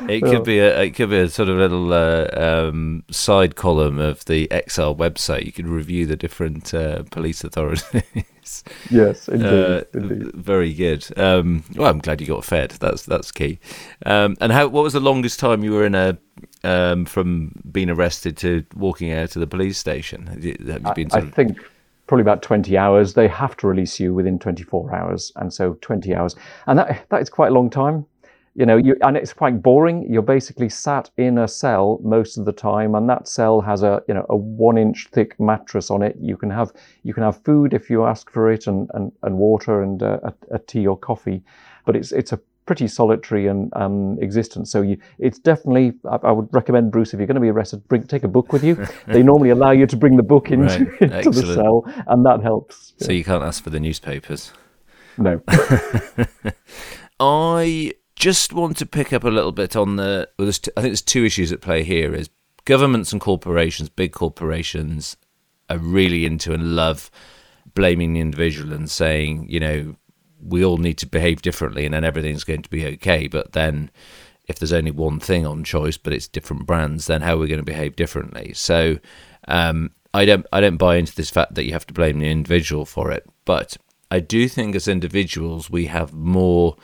it 0.08 0.22
could 0.22 0.44
be 0.44 0.58
a 0.58 0.82
it 0.82 0.90
could 0.90 1.10
be 1.10 1.18
a 1.18 1.28
sort 1.28 1.48
of 1.48 1.56
little 1.56 1.92
uh, 1.92 2.28
um, 2.34 3.04
side 3.10 3.56
column 3.56 3.98
of 3.98 4.24
the 4.24 4.48
XR 4.48 4.96
website. 4.96 5.44
You 5.44 5.52
could 5.52 5.68
review 5.68 6.06
the 6.06 6.16
different 6.16 6.72
uh, 6.74 7.04
police 7.10 7.44
authorities. 7.44 8.02
yes, 8.90 9.28
indeed, 9.28 9.46
uh, 9.46 9.82
indeed. 9.94 10.32
Very 10.34 10.72
good. 10.72 11.06
Um, 11.18 11.64
well, 11.74 11.90
I'm 11.90 11.98
glad 11.98 12.20
you 12.20 12.26
got 12.26 12.44
fed. 12.44 12.72
That's 12.72 13.04
that's 13.04 13.32
key. 13.32 13.58
Um, 14.06 14.36
and 14.40 14.52
how? 14.52 14.68
What 14.68 14.84
was 14.84 14.92
the 14.92 15.00
longest 15.00 15.38
time 15.40 15.64
you 15.64 15.72
were 15.72 15.86
in 15.86 15.94
a 15.94 16.18
um, 16.64 17.04
from 17.04 17.52
being 17.70 17.90
arrested 17.90 18.36
to 18.38 18.64
walking 18.74 19.12
out 19.12 19.30
to 19.30 19.38
the 19.38 19.46
police 19.46 19.78
station? 19.78 20.26
Have 20.26 20.44
you 20.44 20.54
been? 20.94 21.08
I, 21.12 21.18
I 21.18 21.30
think 21.30 21.58
probably 22.06 22.22
about 22.22 22.42
20 22.42 22.76
hours. 22.76 23.14
They 23.14 23.28
have 23.28 23.56
to 23.58 23.66
release 23.66 23.98
you 24.00 24.14
within 24.14 24.38
24 24.38 24.94
hours, 24.94 25.32
and 25.36 25.52
so 25.52 25.74
20 25.80 26.14
hours, 26.14 26.36
and 26.66 26.78
that 26.78 27.06
that 27.10 27.22
is 27.22 27.30
quite 27.30 27.48
a 27.48 27.54
long 27.54 27.70
time. 27.70 28.06
You 28.54 28.66
know, 28.66 28.76
you, 28.76 28.96
and 29.00 29.16
it's 29.16 29.32
quite 29.32 29.62
boring. 29.62 30.06
You're 30.12 30.20
basically 30.20 30.68
sat 30.68 31.08
in 31.16 31.38
a 31.38 31.48
cell 31.48 31.98
most 32.02 32.36
of 32.36 32.44
the 32.44 32.52
time, 32.52 32.94
and 32.94 33.08
that 33.08 33.26
cell 33.26 33.62
has 33.62 33.82
a 33.82 34.02
you 34.08 34.14
know 34.14 34.26
a 34.28 34.36
one 34.36 34.76
inch 34.76 35.08
thick 35.10 35.40
mattress 35.40 35.90
on 35.90 36.02
it. 36.02 36.16
You 36.20 36.36
can 36.36 36.50
have 36.50 36.72
you 37.02 37.14
can 37.14 37.22
have 37.22 37.42
food 37.44 37.72
if 37.72 37.88
you 37.88 38.04
ask 38.04 38.30
for 38.30 38.52
it, 38.52 38.66
and 38.66 38.90
and, 38.92 39.10
and 39.22 39.38
water 39.38 39.82
and 39.82 40.02
uh, 40.02 40.18
a, 40.22 40.34
a 40.56 40.58
tea 40.58 40.86
or 40.86 40.98
coffee, 40.98 41.42
but 41.86 41.96
it's 41.96 42.12
it's 42.12 42.32
a 42.32 42.40
pretty 42.72 42.88
solitary 42.88 43.46
and 43.48 43.70
um, 43.76 44.16
existence. 44.22 44.72
So 44.72 44.80
you, 44.80 44.96
it's 45.18 45.38
definitely. 45.38 45.92
I, 46.10 46.28
I, 46.28 46.32
would 46.32 46.48
recommend 46.52 46.90
Bruce 46.90 47.12
if 47.12 47.20
you're 47.20 47.26
going 47.26 47.34
to 47.34 47.40
be 47.42 47.50
arrested, 47.50 47.86
bring 47.86 48.04
take 48.04 48.24
a 48.24 48.28
book 48.28 48.50
with 48.50 48.64
you. 48.64 48.86
they 49.06 49.22
normally 49.22 49.50
allow 49.50 49.72
you 49.72 49.86
to 49.86 49.96
bring 49.96 50.16
the 50.16 50.22
book 50.22 50.50
into, 50.50 50.84
right. 50.84 51.02
into 51.26 51.30
the 51.30 51.54
cell, 51.54 51.84
and 52.06 52.24
that 52.24 52.40
helps. 52.42 52.94
So 52.96 53.12
yeah. 53.12 53.18
you 53.18 53.24
can't 53.24 53.44
ask 53.44 53.62
for 53.62 53.68
the 53.68 53.78
newspapers. 53.78 54.52
No. 55.18 55.42
I 57.20 57.92
just 58.16 58.54
want 58.54 58.78
to 58.78 58.86
pick 58.86 59.12
up 59.12 59.24
a 59.24 59.28
little 59.28 59.52
bit 59.52 59.76
on 59.76 59.96
the. 59.96 60.30
Well, 60.38 60.48
I 60.48 60.52
think 60.52 60.74
there's 60.76 61.02
two 61.02 61.26
issues 61.26 61.52
at 61.52 61.60
play 61.60 61.82
here. 61.82 62.14
Is 62.14 62.30
governments 62.64 63.12
and 63.12 63.20
corporations, 63.20 63.90
big 63.90 64.12
corporations, 64.12 65.18
are 65.68 65.76
really 65.76 66.24
into 66.24 66.54
and 66.54 66.74
love 66.74 67.10
blaming 67.74 68.14
the 68.14 68.20
individual 68.20 68.72
and 68.72 68.90
saying, 68.90 69.46
you 69.50 69.60
know, 69.60 69.94
we 70.42 70.64
all 70.64 70.78
need 70.78 70.98
to 70.98 71.06
behave 71.06 71.42
differently 71.42 71.84
and 71.84 71.94
then 71.94 72.04
everything's 72.04 72.44
going 72.44 72.62
to 72.62 72.70
be 72.70 72.86
okay. 72.86 73.28
But 73.28 73.52
then 73.52 73.90
if 74.46 74.58
there's 74.58 74.72
only 74.72 74.90
one 74.90 75.20
thing 75.20 75.46
on 75.46 75.64
choice, 75.64 75.96
but 75.96 76.12
it's 76.12 76.28
different 76.28 76.66
brands, 76.66 77.06
then 77.06 77.22
how 77.22 77.34
are 77.34 77.38
we 77.38 77.48
going 77.48 77.60
to 77.60 77.64
behave 77.64 77.96
differently? 77.96 78.52
So 78.54 78.98
um, 79.48 79.90
I 80.14 80.24
don't 80.24 80.46
I 80.52 80.60
don't 80.60 80.76
buy 80.76 80.96
into 80.96 81.14
this 81.14 81.30
fact 81.30 81.54
that 81.54 81.64
you 81.64 81.72
have 81.72 81.86
to 81.86 81.94
blame 81.94 82.18
the 82.18 82.30
individual 82.30 82.84
for 82.84 83.10
it, 83.10 83.24
but 83.44 83.76
I 84.10 84.20
do 84.20 84.48
think 84.48 84.74
as 84.74 84.88
individuals 84.88 85.70
we 85.70 85.86
have 85.86 86.12
more 86.12 86.76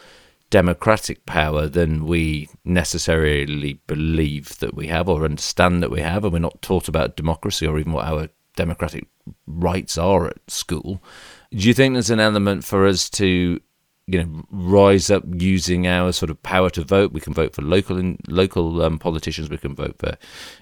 democratic 0.51 1.27
power 1.27 1.67
than 1.67 2.07
we 2.07 2.49
necessarily 2.65 3.75
believe 3.87 4.59
that 4.61 4.75
we 4.75 4.87
have 4.87 5.09
or 5.09 5.25
understand 5.25 5.83
that 5.83 5.91
we 5.91 6.01
have, 6.01 6.25
and 6.25 6.33
we're 6.33 6.39
not 6.39 6.63
taught 6.63 6.89
about 6.89 7.17
democracy 7.17 7.67
or 7.67 7.79
even 7.79 7.93
what 7.93 8.07
our 8.07 8.29
democratic 8.57 9.07
rights 9.47 9.99
are 9.99 10.29
at 10.29 10.51
school. 10.51 11.03
Do 11.51 11.67
you 11.67 11.75
think 11.75 11.95
there's 11.95 12.11
an 12.11 12.21
element 12.21 12.65
for 12.65 12.87
us 12.87 13.09
to, 13.11 13.61
you 14.07 14.23
know, 14.23 14.45
rise 14.51 15.11
up 15.11 15.25
using 15.39 15.87
our 15.87 16.13
sort 16.13 16.31
of 16.31 16.43
power 16.43 16.69
to 16.71 16.85
vote? 16.85 17.13
We 17.13 17.21
can 17.21 17.33
vote 17.33 17.55
for 17.55 17.63
local 17.63 17.99
in, 17.99 18.19
local 18.29 18.83
um, 18.83 18.99
politicians. 18.99 19.49
We 19.49 19.59
can 19.59 19.75
vote 19.75 19.97
for 19.99 20.17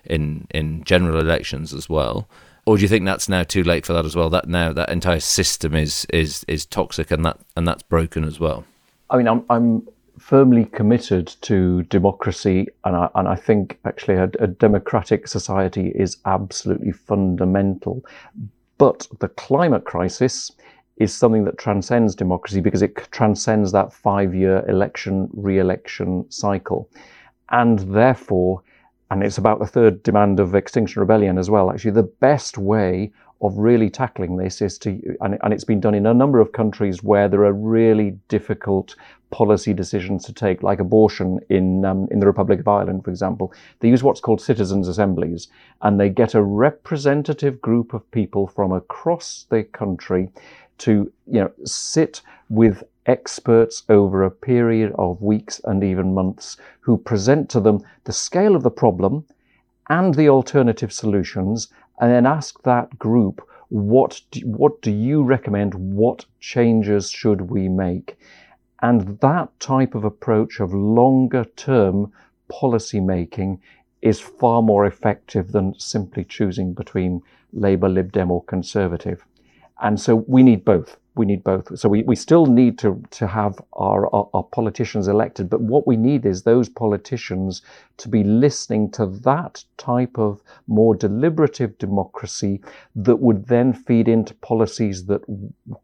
in 0.04 0.46
in 0.50 0.84
general 0.84 1.18
elections 1.18 1.74
as 1.74 1.88
well. 1.88 2.28
Or 2.66 2.76
do 2.76 2.82
you 2.82 2.88
think 2.88 3.04
that's 3.04 3.28
now 3.28 3.44
too 3.44 3.62
late 3.62 3.86
for 3.86 3.92
that 3.92 4.04
as 4.04 4.16
well? 4.16 4.28
That 4.28 4.48
now 4.48 4.72
that 4.72 4.90
entire 4.90 5.20
system 5.20 5.74
is 5.74 6.06
is 6.12 6.44
is 6.48 6.66
toxic 6.66 7.10
and 7.10 7.24
that 7.24 7.38
and 7.56 7.66
that's 7.66 7.82
broken 7.82 8.24
as 8.24 8.38
well. 8.38 8.64
I 9.10 9.16
mean, 9.16 9.28
I'm 9.28 9.44
I'm 9.50 9.88
firmly 10.18 10.64
committed 10.66 11.34
to 11.42 11.82
democracy, 11.84 12.68
and 12.84 12.96
I 12.96 13.08
and 13.14 13.28
I 13.28 13.36
think 13.36 13.78
actually 13.84 14.16
a, 14.16 14.30
a 14.40 14.46
democratic 14.46 15.28
society 15.28 15.92
is 15.94 16.16
absolutely 16.24 16.92
fundamental. 16.92 18.04
But 18.78 19.08
the 19.20 19.28
climate 19.28 19.84
crisis 19.84 20.52
is 20.96 21.14
something 21.14 21.44
that 21.44 21.58
transcends 21.58 22.14
democracy 22.14 22.60
because 22.60 22.82
it 22.82 22.96
transcends 23.10 23.72
that 23.72 23.92
five 23.92 24.34
year 24.34 24.64
election 24.68 25.28
re 25.32 25.58
election 25.58 26.24
cycle. 26.30 26.88
And 27.50 27.78
therefore, 27.80 28.62
and 29.10 29.22
it's 29.22 29.38
about 29.38 29.58
the 29.58 29.66
third 29.66 30.02
demand 30.02 30.40
of 30.40 30.54
Extinction 30.54 31.00
Rebellion 31.00 31.38
as 31.38 31.50
well, 31.50 31.70
actually, 31.70 31.92
the 31.92 32.02
best 32.02 32.58
way 32.58 33.12
of 33.42 33.58
really 33.58 33.90
tackling 33.90 34.36
this 34.36 34.62
is 34.62 34.78
to, 34.78 34.90
and, 35.20 35.38
and 35.42 35.52
it's 35.52 35.64
been 35.64 35.80
done 35.80 35.94
in 35.94 36.06
a 36.06 36.14
number 36.14 36.40
of 36.40 36.52
countries 36.52 37.02
where 37.02 37.28
there 37.28 37.44
are 37.44 37.52
really 37.52 38.18
difficult 38.28 38.96
policy 39.30 39.74
decisions 39.74 40.24
to 40.24 40.32
take, 40.32 40.62
like 40.62 40.80
abortion 40.80 41.38
in 41.50 41.84
um, 41.84 42.08
in 42.10 42.20
the 42.20 42.26
Republic 42.26 42.60
of 42.60 42.68
Ireland, 42.68 43.04
for 43.04 43.10
example. 43.10 43.52
They 43.80 43.88
use 43.88 44.02
what's 44.02 44.20
called 44.20 44.40
citizens' 44.40 44.88
assemblies, 44.88 45.48
and 45.82 46.00
they 46.00 46.08
get 46.08 46.34
a 46.34 46.42
representative 46.42 47.60
group 47.60 47.92
of 47.92 48.10
people 48.10 48.46
from 48.46 48.72
across 48.72 49.46
the 49.50 49.64
country 49.64 50.30
to 50.78 51.12
you 51.26 51.40
know 51.40 51.50
sit 51.64 52.22
with 52.48 52.82
experts 53.06 53.82
over 53.88 54.24
a 54.24 54.30
period 54.30 54.92
of 54.98 55.22
weeks 55.22 55.60
and 55.64 55.84
even 55.84 56.14
months 56.14 56.56
who 56.80 56.96
present 56.98 57.48
to 57.48 57.60
them 57.60 57.80
the 58.04 58.12
scale 58.12 58.56
of 58.56 58.62
the 58.62 58.70
problem 58.70 59.24
and 59.88 60.14
the 60.14 60.28
alternative 60.28 60.92
solutions 60.92 61.68
and 62.00 62.10
then 62.10 62.26
ask 62.26 62.62
that 62.62 62.98
group 62.98 63.46
what 63.68 64.20
do, 64.30 64.40
what 64.46 64.80
do 64.82 64.90
you 64.90 65.22
recommend 65.22 65.74
what 65.74 66.24
changes 66.40 67.10
should 67.10 67.40
we 67.40 67.68
make 67.68 68.18
and 68.82 69.18
that 69.20 69.48
type 69.60 69.94
of 69.94 70.04
approach 70.04 70.60
of 70.60 70.74
longer 70.74 71.44
term 71.56 72.12
policy 72.48 73.00
making 73.00 73.60
is 74.02 74.20
far 74.20 74.62
more 74.62 74.86
effective 74.86 75.52
than 75.52 75.78
simply 75.78 76.24
choosing 76.24 76.72
between 76.72 77.22
Labour, 77.52 77.88
Lib 77.88 78.12
Dem, 78.12 78.30
or 78.30 78.44
Conservative. 78.44 79.24
And 79.80 80.00
so 80.00 80.16
we 80.26 80.42
need 80.42 80.64
both. 80.64 80.96
We 81.16 81.26
need 81.26 81.44
both. 81.44 81.78
So 81.78 81.88
we, 81.88 82.02
we 82.02 82.16
still 82.16 82.46
need 82.46 82.78
to, 82.78 83.02
to 83.12 83.26
have 83.26 83.58
our, 83.72 84.06
our, 84.14 84.28
our, 84.34 84.42
politicians 84.42 85.08
elected, 85.08 85.48
but 85.48 85.62
what 85.62 85.86
we 85.86 85.96
need 85.96 86.26
is 86.26 86.42
those 86.42 86.68
politicians 86.68 87.62
to 87.96 88.08
be 88.08 88.22
listening 88.22 88.90
to 88.92 89.06
that 89.06 89.64
type 89.78 90.18
of 90.18 90.42
more 90.66 90.94
deliberative 90.94 91.78
democracy 91.78 92.60
that 92.96 93.16
would 93.16 93.46
then 93.46 93.72
feed 93.72 94.08
into 94.08 94.34
policies 94.34 95.06
that 95.06 95.22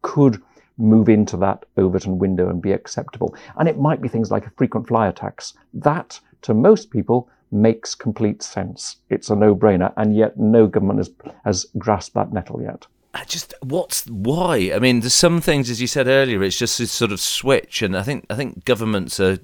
could 0.03 0.43
move 0.77 1.09
into 1.09 1.37
that 1.39 1.65
Overton 1.77 2.19
window 2.19 2.49
and 2.51 2.61
be 2.61 2.73
acceptable. 2.73 3.35
And 3.57 3.69
it 3.69 3.79
might 3.79 4.03
be 4.03 4.09
things 4.09 4.31
like 4.31 4.47
a 4.47 4.53
frequent 4.57 4.89
flyer 4.89 5.13
tax. 5.13 5.55
That, 5.73 6.21
to 6.43 6.53
most 6.55 6.91
people, 6.91 7.31
makes 7.51 7.95
complete 7.95 8.43
sense. 8.43 8.97
It's 9.11 9.31
a 9.31 9.37
no 9.37 9.55
brainer, 9.55 9.93
and 9.97 10.17
yet 10.17 10.39
no 10.39 10.67
government 10.67 10.99
has, 10.99 11.11
has 11.45 11.67
grasped 11.79 12.15
that 12.15 12.33
nettle 12.33 12.63
yet. 12.63 12.87
I 13.15 13.25
just 13.25 13.53
what's 13.61 14.07
why? 14.07 14.73
I 14.75 14.79
mean, 14.79 15.01
there's 15.01 15.13
some 15.13 15.43
things, 15.43 15.69
as 15.69 15.83
you 15.83 15.87
said 15.87 16.07
earlier, 16.07 16.43
it's 16.43 16.59
just 16.59 16.79
this 16.79 16.91
sort 16.91 17.13
of 17.13 17.21
switch, 17.21 17.83
and 17.83 17.95
I 17.95 18.03
think 18.03 18.25
I 18.31 18.35
think 18.35 18.65
governments 18.65 19.21
are 19.21 19.39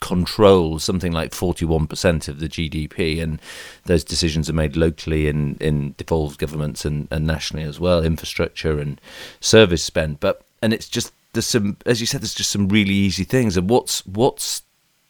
control 0.00 0.80
something 0.80 1.12
like 1.12 1.32
41 1.32 1.86
percent 1.86 2.26
of 2.26 2.40
the 2.40 2.48
GDP, 2.48 3.22
and 3.22 3.40
those 3.84 4.02
decisions 4.02 4.50
are 4.50 4.54
made 4.54 4.76
locally 4.76 5.28
in 5.28 5.56
in 5.60 5.94
devolved 5.96 6.38
governments 6.38 6.84
and, 6.84 7.06
and 7.12 7.24
nationally 7.24 7.64
as 7.64 7.78
well, 7.78 8.02
infrastructure 8.02 8.80
and 8.80 9.00
service 9.40 9.84
spend. 9.84 10.18
But 10.18 10.42
and 10.60 10.72
it's 10.72 10.88
just 10.88 11.12
there's 11.34 11.46
some, 11.46 11.76
as 11.86 12.00
you 12.00 12.08
said, 12.08 12.20
there's 12.20 12.34
just 12.34 12.50
some 12.50 12.68
really 12.68 12.94
easy 12.94 13.24
things, 13.24 13.56
and 13.56 13.70
what's 13.70 14.04
what's 14.06 14.62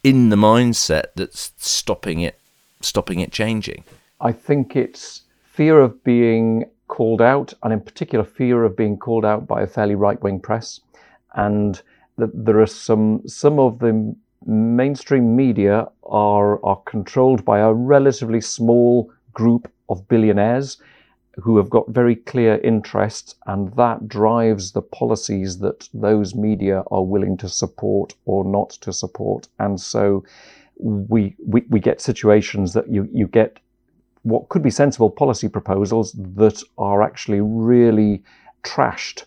in 0.02 0.28
the 0.28 0.36
mindset 0.36 1.06
that's 1.14 1.52
stopping 1.56 2.20
it 2.20 2.38
stopping 2.82 3.20
it 3.20 3.32
changing? 3.32 3.84
I 4.20 4.32
think 4.32 4.76
it's 4.76 5.22
fear 5.44 5.80
of 5.80 6.04
being 6.04 6.66
called 6.88 7.22
out, 7.22 7.54
and 7.62 7.72
in 7.72 7.80
particular, 7.80 8.24
fear 8.24 8.64
of 8.64 8.76
being 8.76 8.96
called 8.96 9.24
out 9.24 9.46
by 9.46 9.62
a 9.62 9.66
fairly 9.66 9.94
right 9.94 10.20
wing 10.22 10.40
press. 10.40 10.80
And 11.34 11.80
that 12.16 12.30
there 12.44 12.60
are 12.60 12.66
some, 12.66 13.26
some 13.26 13.58
of 13.58 13.78
the 13.78 14.14
mainstream 14.46 15.34
media 15.34 15.88
are, 16.04 16.64
are 16.64 16.80
controlled 16.84 17.44
by 17.44 17.60
a 17.60 17.72
relatively 17.72 18.40
small 18.40 19.10
group 19.32 19.70
of 19.88 20.06
billionaires 20.08 20.78
who 21.36 21.56
have 21.56 21.68
got 21.68 21.88
very 21.88 22.14
clear 22.14 22.60
interests, 22.62 23.34
and 23.46 23.74
that 23.74 24.06
drives 24.06 24.72
the 24.72 24.82
policies 24.82 25.58
that 25.58 25.88
those 25.92 26.34
media 26.34 26.84
are 26.92 27.02
willing 27.02 27.36
to 27.36 27.48
support 27.48 28.14
or 28.24 28.44
not 28.44 28.70
to 28.70 28.92
support. 28.92 29.48
And 29.58 29.80
so 29.80 30.24
we, 30.78 31.34
we, 31.44 31.64
we 31.68 31.80
get 31.80 32.00
situations 32.00 32.72
that 32.74 32.88
you, 32.88 33.08
you 33.12 33.26
get 33.26 33.58
what 34.24 34.48
could 34.48 34.62
be 34.62 34.70
sensible 34.70 35.10
policy 35.10 35.48
proposals 35.48 36.12
that 36.34 36.62
are 36.76 37.02
actually 37.02 37.40
really 37.40 38.22
trashed 38.62 39.24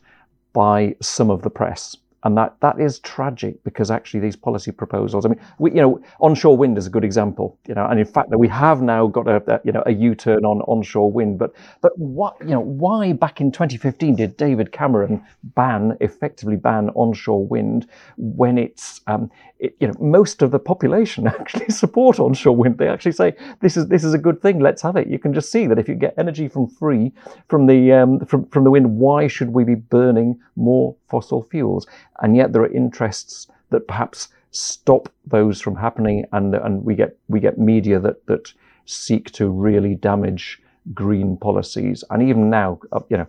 by 0.54 0.96
some 1.02 1.30
of 1.30 1.42
the 1.44 1.50
press 1.50 1.96
and 2.24 2.38
that 2.38 2.56
that 2.62 2.80
is 2.80 3.00
tragic 3.00 3.64
because 3.64 3.92
actually 3.92 4.20
these 4.20 4.36
policy 4.36 4.72
proposals 4.72 5.26
i 5.26 5.30
mean 5.30 5.40
we, 5.60 5.72
you 5.72 5.82
know 5.82 6.02
onshore 6.20 6.58
wind 6.58 6.78
is 6.78 6.88
a 6.88 6.90
good 6.90 7.04
example 7.04 7.58
you 7.68 7.76
know 7.76 7.86
and 7.86 8.00
in 8.00 8.06
fact 8.06 8.30
that 8.30 8.38
we 8.38 8.48
have 8.48 8.82
now 8.82 9.08
got 9.08 9.28
a, 9.28 9.42
a, 9.54 9.60
you 9.64 9.72
know 9.72 9.84
a 9.86 9.92
u-turn 9.92 10.46
on 10.46 10.62
onshore 10.62 11.12
wind. 11.12 11.38
But 11.38 11.54
but 11.82 11.98
what 11.98 12.36
you 12.42 12.56
know 12.56 12.62
why 12.62 13.14
back 13.14 13.42
in 13.42 13.52
2015 13.52 14.16
did 14.16 14.38
david 14.38 14.72
cameron 14.72 15.24
ban 15.44 15.98
effectively 16.02 16.56
ban 16.56 16.90
onshore 16.92 17.46
wind 17.46 17.88
when 18.18 18.58
it's 18.58 19.02
um, 19.08 19.30
it, 19.60 19.76
you 19.80 19.88
know 19.88 19.94
most 20.00 20.42
of 20.42 20.52
the 20.52 20.60
population 20.60 21.28
actually 21.40 21.70
support 21.70 22.20
onshore 22.20 22.56
wind? 22.56 22.78
They 22.78 22.88
actually 22.88 23.14
say 23.14 23.36
this 23.62 23.78
is 23.78 23.88
this 23.88 24.04
is 24.04 24.14
a 24.14 24.18
good 24.18 24.42
thing. 24.42 24.60
Let's 24.60 24.82
have 24.82 24.96
it. 24.96 25.08
You 25.08 25.20
can 25.20 25.34
just 25.34 25.52
see 25.52 25.68
that 25.68 25.80
if 25.80 25.88
you 25.88 25.96
get 25.96 26.14
energy 26.18 26.48
from 26.48 26.68
free 26.68 27.12
from 27.48 27.66
the 27.68 27.92
um, 27.92 28.20
from, 28.26 28.46
from 28.48 28.64
the 28.64 28.72
wind 28.72 28.98
why 28.98 29.28
should 29.28 29.50
we 29.50 29.64
be 29.64 29.76
burning 29.76 30.40
more 30.56 30.96
fossil 31.10 31.44
fuels 31.44 31.88
and 32.22 32.36
yet 32.36 32.54
there 32.54 32.62
are 32.62 32.72
interests 32.72 33.48
that 33.70 33.88
perhaps 33.88 34.30
stop 34.52 35.10
those 35.26 35.62
from 35.62 35.76
happening, 35.76 36.26
and 36.32 36.56
and 36.56 36.84
we 36.84 36.96
get 36.96 37.18
we 37.28 37.40
get 37.40 37.58
media 37.58 38.00
that 38.00 38.26
that 38.28 38.54
seek 38.86 39.32
to 39.32 39.50
really 39.50 39.96
damage 39.96 40.62
green 40.94 41.38
policies. 41.38 42.04
And 42.10 42.24
even 42.24 42.50
now, 42.50 42.80
uh, 42.92 43.02
you 43.10 43.18
know, 43.18 43.28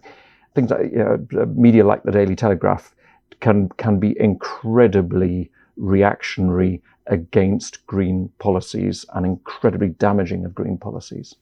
things 0.55 0.71
like 0.71 0.93
you 0.93 0.99
know, 0.99 1.47
media 1.47 1.85
like 1.85 2.03
the 2.03 2.12
Daily 2.12 2.37
Telegraph 2.37 2.95
can 3.41 3.69
can 3.71 3.99
be 3.99 4.19
incredibly 4.19 5.51
reactionary 5.77 6.83
against 7.07 7.87
green 7.87 8.31
policies 8.38 9.07
and 9.14 9.25
incredibly 9.25 9.88
damaging 9.88 10.45
of 10.45 10.55
green 10.55 10.77
policies. 10.77 11.35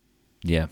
Yeah, 0.42 0.66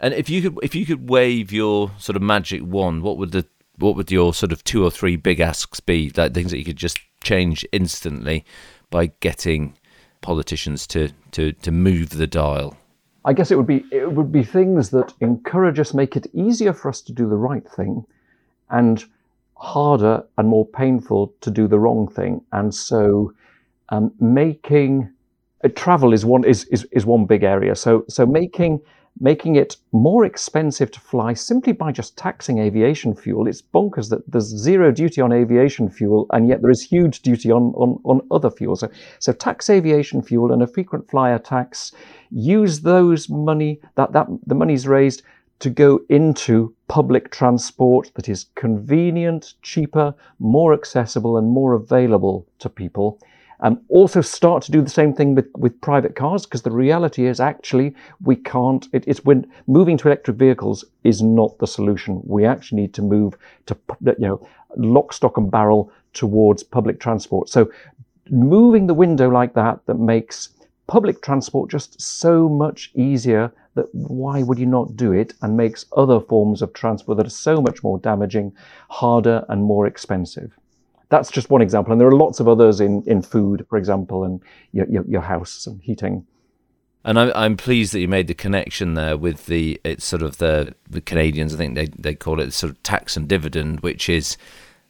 and 0.00 0.14
if 0.14 0.28
you 0.30 0.42
could 0.42 0.58
if 0.62 0.74
you 0.74 0.86
could 0.86 1.08
wave 1.08 1.52
your 1.52 1.90
sort 1.98 2.16
of 2.16 2.22
magic 2.22 2.62
wand, 2.64 3.02
what 3.02 3.18
would 3.18 3.32
the 3.32 3.46
what 3.78 3.96
would 3.96 4.10
your 4.10 4.34
sort 4.34 4.52
of 4.52 4.64
two 4.64 4.84
or 4.84 4.90
three 4.90 5.16
big 5.16 5.40
asks 5.40 5.80
be? 5.80 6.12
Like 6.16 6.34
things 6.34 6.50
that 6.50 6.58
you 6.58 6.64
could 6.64 6.76
just 6.76 6.98
change 7.22 7.66
instantly 7.72 8.44
by 8.90 9.06
getting 9.20 9.74
politicians 10.20 10.86
to 10.88 11.10
to 11.32 11.52
to 11.52 11.70
move 11.70 12.10
the 12.10 12.26
dial. 12.26 12.76
I 13.24 13.32
guess 13.32 13.50
it 13.50 13.56
would 13.56 13.66
be 13.66 13.84
it 13.90 14.12
would 14.12 14.30
be 14.30 14.44
things 14.44 14.90
that 14.90 15.12
encourage 15.20 15.78
us, 15.78 15.92
make 15.92 16.16
it 16.16 16.26
easier 16.32 16.72
for 16.72 16.88
us 16.88 17.00
to 17.02 17.12
do 17.12 17.28
the 17.28 17.36
right 17.36 17.68
thing, 17.68 18.04
and 18.70 19.04
harder 19.56 20.24
and 20.38 20.48
more 20.48 20.66
painful 20.66 21.34
to 21.40 21.50
do 21.50 21.66
the 21.66 21.78
wrong 21.78 22.08
thing. 22.08 22.40
And 22.52 22.74
so, 22.74 23.32
um, 23.88 24.12
making 24.20 25.10
uh, 25.64 25.68
travel 25.74 26.12
is 26.12 26.24
one 26.24 26.44
is, 26.44 26.64
is 26.66 26.86
is 26.92 27.04
one 27.04 27.26
big 27.26 27.42
area. 27.42 27.74
So 27.74 28.04
so 28.08 28.26
making 28.26 28.80
making 29.20 29.56
it 29.56 29.76
more 29.92 30.24
expensive 30.24 30.90
to 30.90 31.00
fly 31.00 31.32
simply 31.32 31.72
by 31.72 31.90
just 31.90 32.16
taxing 32.16 32.58
aviation 32.58 33.14
fuel. 33.14 33.46
It's 33.46 33.62
bonkers 33.62 34.10
that 34.10 34.30
there's 34.30 34.44
zero 34.44 34.92
duty 34.92 35.20
on 35.20 35.32
aviation 35.32 35.88
fuel, 35.88 36.26
and 36.30 36.48
yet 36.48 36.60
there 36.60 36.70
is 36.70 36.82
huge 36.82 37.22
duty 37.22 37.50
on, 37.50 37.72
on, 37.76 38.00
on 38.04 38.20
other 38.30 38.50
fuels. 38.50 38.80
So, 38.80 38.90
so 39.18 39.32
tax 39.32 39.70
aviation 39.70 40.22
fuel 40.22 40.52
and 40.52 40.62
a 40.62 40.66
frequent 40.66 41.10
flyer 41.10 41.38
tax, 41.38 41.92
use 42.30 42.80
those 42.80 43.28
money, 43.28 43.80
that, 43.94 44.12
that 44.12 44.26
the 44.46 44.54
money's 44.54 44.86
raised 44.86 45.22
to 45.58 45.70
go 45.70 46.00
into 46.10 46.74
public 46.88 47.30
transport 47.30 48.12
that 48.14 48.28
is 48.28 48.46
convenient, 48.54 49.54
cheaper, 49.62 50.14
more 50.38 50.74
accessible, 50.74 51.38
and 51.38 51.48
more 51.48 51.72
available 51.72 52.46
to 52.58 52.68
people. 52.68 53.18
Um, 53.60 53.80
also 53.88 54.20
start 54.20 54.62
to 54.64 54.72
do 54.72 54.82
the 54.82 54.90
same 54.90 55.14
thing 55.14 55.34
with, 55.34 55.48
with 55.56 55.80
private 55.80 56.14
cars 56.14 56.44
because 56.44 56.62
the 56.62 56.70
reality 56.70 57.26
is 57.26 57.40
actually 57.40 57.94
we 58.22 58.36
can't, 58.36 58.86
it, 58.92 59.04
it's 59.06 59.24
when 59.24 59.46
moving 59.66 59.96
to 59.98 60.08
electric 60.08 60.36
vehicles 60.36 60.84
is 61.04 61.22
not 61.22 61.58
the 61.58 61.66
solution. 61.66 62.20
We 62.24 62.44
actually 62.44 62.82
need 62.82 62.94
to 62.94 63.02
move 63.02 63.36
to, 63.66 63.76
you 64.04 64.14
know, 64.18 64.48
lock, 64.76 65.12
stock 65.12 65.38
and 65.38 65.50
barrel 65.50 65.90
towards 66.12 66.62
public 66.62 67.00
transport. 67.00 67.48
So 67.48 67.70
moving 68.30 68.86
the 68.86 68.94
window 68.94 69.28
like 69.28 69.54
that, 69.54 69.80
that 69.86 69.98
makes 69.98 70.50
public 70.86 71.22
transport 71.22 71.70
just 71.70 72.00
so 72.00 72.48
much 72.48 72.90
easier 72.94 73.52
that 73.74 73.92
why 73.94 74.42
would 74.42 74.58
you 74.58 74.66
not 74.66 74.96
do 74.96 75.12
it 75.12 75.34
and 75.42 75.56
makes 75.56 75.86
other 75.96 76.20
forms 76.20 76.62
of 76.62 76.72
transport 76.72 77.18
that 77.18 77.26
are 77.26 77.30
so 77.30 77.60
much 77.60 77.82
more 77.82 77.98
damaging 77.98 78.52
harder 78.88 79.44
and 79.48 79.62
more 79.62 79.86
expensive 79.86 80.56
that's 81.08 81.30
just 81.30 81.50
one 81.50 81.62
example. 81.62 81.92
And 81.92 82.00
there 82.00 82.08
are 82.08 82.16
lots 82.16 82.40
of 82.40 82.48
others 82.48 82.80
in, 82.80 83.02
in 83.06 83.22
food, 83.22 83.66
for 83.68 83.78
example, 83.78 84.24
and 84.24 84.40
your, 84.72 84.86
your, 84.88 85.04
your 85.06 85.20
house 85.20 85.66
and 85.66 85.80
heating. 85.82 86.26
And 87.04 87.20
I'm 87.20 87.30
I'm 87.36 87.56
pleased 87.56 87.92
that 87.92 88.00
you 88.00 88.08
made 88.08 88.26
the 88.26 88.34
connection 88.34 88.94
there 88.94 89.16
with 89.16 89.46
the 89.46 89.80
it's 89.84 90.04
sort 90.04 90.22
of 90.22 90.38
the 90.38 90.74
the 90.90 91.00
Canadians. 91.00 91.54
I 91.54 91.56
think 91.56 91.76
they 91.76 91.86
they 91.86 92.16
call 92.16 92.40
it 92.40 92.52
sort 92.52 92.72
of 92.72 92.82
tax 92.82 93.16
and 93.16 93.28
dividend, 93.28 93.78
which 93.80 94.08
is 94.08 94.36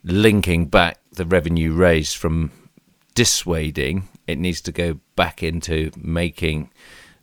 linking 0.03 0.67
back 0.67 0.99
the 1.13 1.27
revenue 1.27 1.75
raised 1.75 2.17
from 2.17 2.53
dissuading. 3.15 4.09
It 4.27 4.39
needs 4.39 4.63
to 4.63 4.73
go 4.73 4.99
back 5.15 5.43
into 5.43 5.91
making 5.95 6.71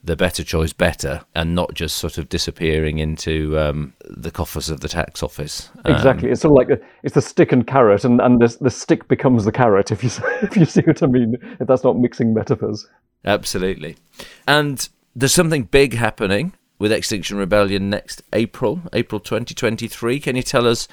the 0.03 0.15
better 0.17 0.43
choice 0.43 0.73
better 0.73 1.21
and 1.33 1.55
not 1.55 1.73
just 1.73 1.95
sort 1.95 2.17
of 2.17 2.27
disappearing 2.27 2.97
into 2.97 3.57
um, 3.57 3.93
the 4.05 4.31
coffers 4.31 4.69
of 4.69 4.81
the 4.81 4.89
tax 4.89 5.23
office. 5.23 5.69
Um, 5.85 5.95
exactly. 5.95 6.29
It's 6.29 6.41
sort 6.41 6.51
of 6.51 6.67
like 6.67 6.77
a, 6.77 6.83
it's 7.03 7.15
the 7.15 7.21
stick 7.21 7.53
and 7.53 7.65
carrot, 7.65 8.03
and, 8.03 8.19
and 8.19 8.41
the, 8.41 8.55
the 8.59 8.69
stick 8.69 9.07
becomes 9.07 9.45
the 9.45 9.51
carrot, 9.51 9.91
if 9.91 10.03
you, 10.03 10.09
if 10.41 10.57
you 10.57 10.65
see 10.65 10.81
what 10.81 11.01
I 11.01 11.07
mean, 11.07 11.37
if 11.59 11.67
that's 11.67 11.83
not 11.83 11.97
mixing 11.97 12.33
metaphors. 12.33 12.87
Absolutely. 13.23 13.95
And 14.45 14.87
there's 15.15 15.33
something 15.33 15.63
big 15.63 15.93
happening 15.93 16.53
with 16.79 16.91
Extinction 16.91 17.37
Rebellion 17.37 17.89
next 17.89 18.21
April, 18.33 18.81
April 18.91 19.21
2023. 19.21 20.19
Can 20.19 20.35
you 20.35 20.43
tell 20.43 20.67
us 20.67 20.89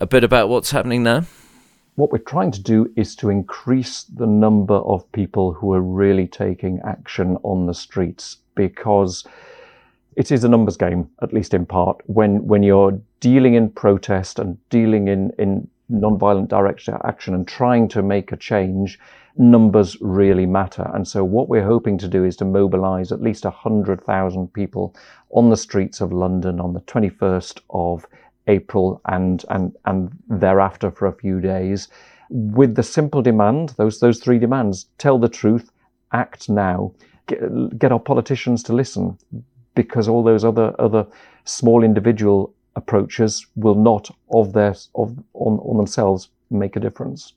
a 0.00 0.06
bit 0.06 0.24
about 0.24 0.48
what's 0.48 0.72
happening 0.72 1.04
now? 1.04 1.26
What 1.94 2.10
we're 2.10 2.18
trying 2.18 2.50
to 2.52 2.62
do 2.62 2.90
is 2.96 3.14
to 3.16 3.28
increase 3.28 4.04
the 4.04 4.26
number 4.26 4.76
of 4.76 5.10
people 5.12 5.52
who 5.52 5.72
are 5.74 5.82
really 5.82 6.26
taking 6.26 6.80
action 6.84 7.36
on 7.42 7.66
the 7.66 7.74
streets 7.74 8.38
because 8.54 9.24
it 10.16 10.30
is 10.30 10.44
a 10.44 10.48
numbers 10.48 10.76
game, 10.76 11.08
at 11.22 11.32
least 11.32 11.54
in 11.54 11.66
part. 11.66 12.00
When 12.06 12.46
when 12.46 12.62
you're 12.62 12.98
dealing 13.20 13.54
in 13.54 13.70
protest 13.70 14.38
and 14.38 14.58
dealing 14.68 15.08
in 15.08 15.32
in 15.38 15.68
non-violent 15.88 16.48
direct 16.48 16.88
action 17.04 17.34
and 17.34 17.46
trying 17.46 17.88
to 17.88 18.02
make 18.02 18.32
a 18.32 18.36
change, 18.36 18.98
numbers 19.36 19.96
really 20.00 20.46
matter. 20.46 20.90
And 20.94 21.06
so 21.06 21.24
what 21.24 21.48
we're 21.48 21.64
hoping 21.64 21.98
to 21.98 22.08
do 22.08 22.24
is 22.24 22.36
to 22.36 22.44
mobilize 22.44 23.12
at 23.12 23.20
least 23.20 23.44
100,000 23.44 24.52
people 24.52 24.94
on 25.30 25.50
the 25.50 25.56
streets 25.56 26.00
of 26.00 26.12
London 26.12 26.60
on 26.60 26.72
the 26.72 26.80
21st 26.80 27.60
of 27.70 28.06
April 28.46 29.00
and, 29.06 29.44
and, 29.50 29.76
and 29.84 30.10
thereafter 30.28 30.90
for 30.90 31.06
a 31.06 31.12
few 31.12 31.40
days 31.40 31.88
with 32.32 32.74
the 32.74 32.82
simple 32.82 33.22
demand, 33.22 33.70
those, 33.76 34.00
those 34.00 34.18
three 34.18 34.38
demands, 34.38 34.86
tell 34.98 35.18
the 35.18 35.28
truth, 35.28 35.70
act 36.12 36.48
now, 36.48 36.92
get, 37.26 37.78
get 37.78 37.92
our 37.92 38.00
politicians 38.00 38.62
to 38.64 38.72
listen 38.72 39.18
because 39.74 40.08
all 40.08 40.22
those 40.22 40.44
other, 40.44 40.74
other 40.78 41.06
small 41.44 41.84
individual 41.84 42.54
approaches 42.74 43.46
will 43.54 43.74
not 43.74 44.10
of 44.30 44.54
their, 44.54 44.74
of, 44.94 45.16
on, 45.34 45.58
on 45.58 45.76
themselves 45.76 46.30
make 46.50 46.74
a 46.74 46.80
difference. 46.80 47.34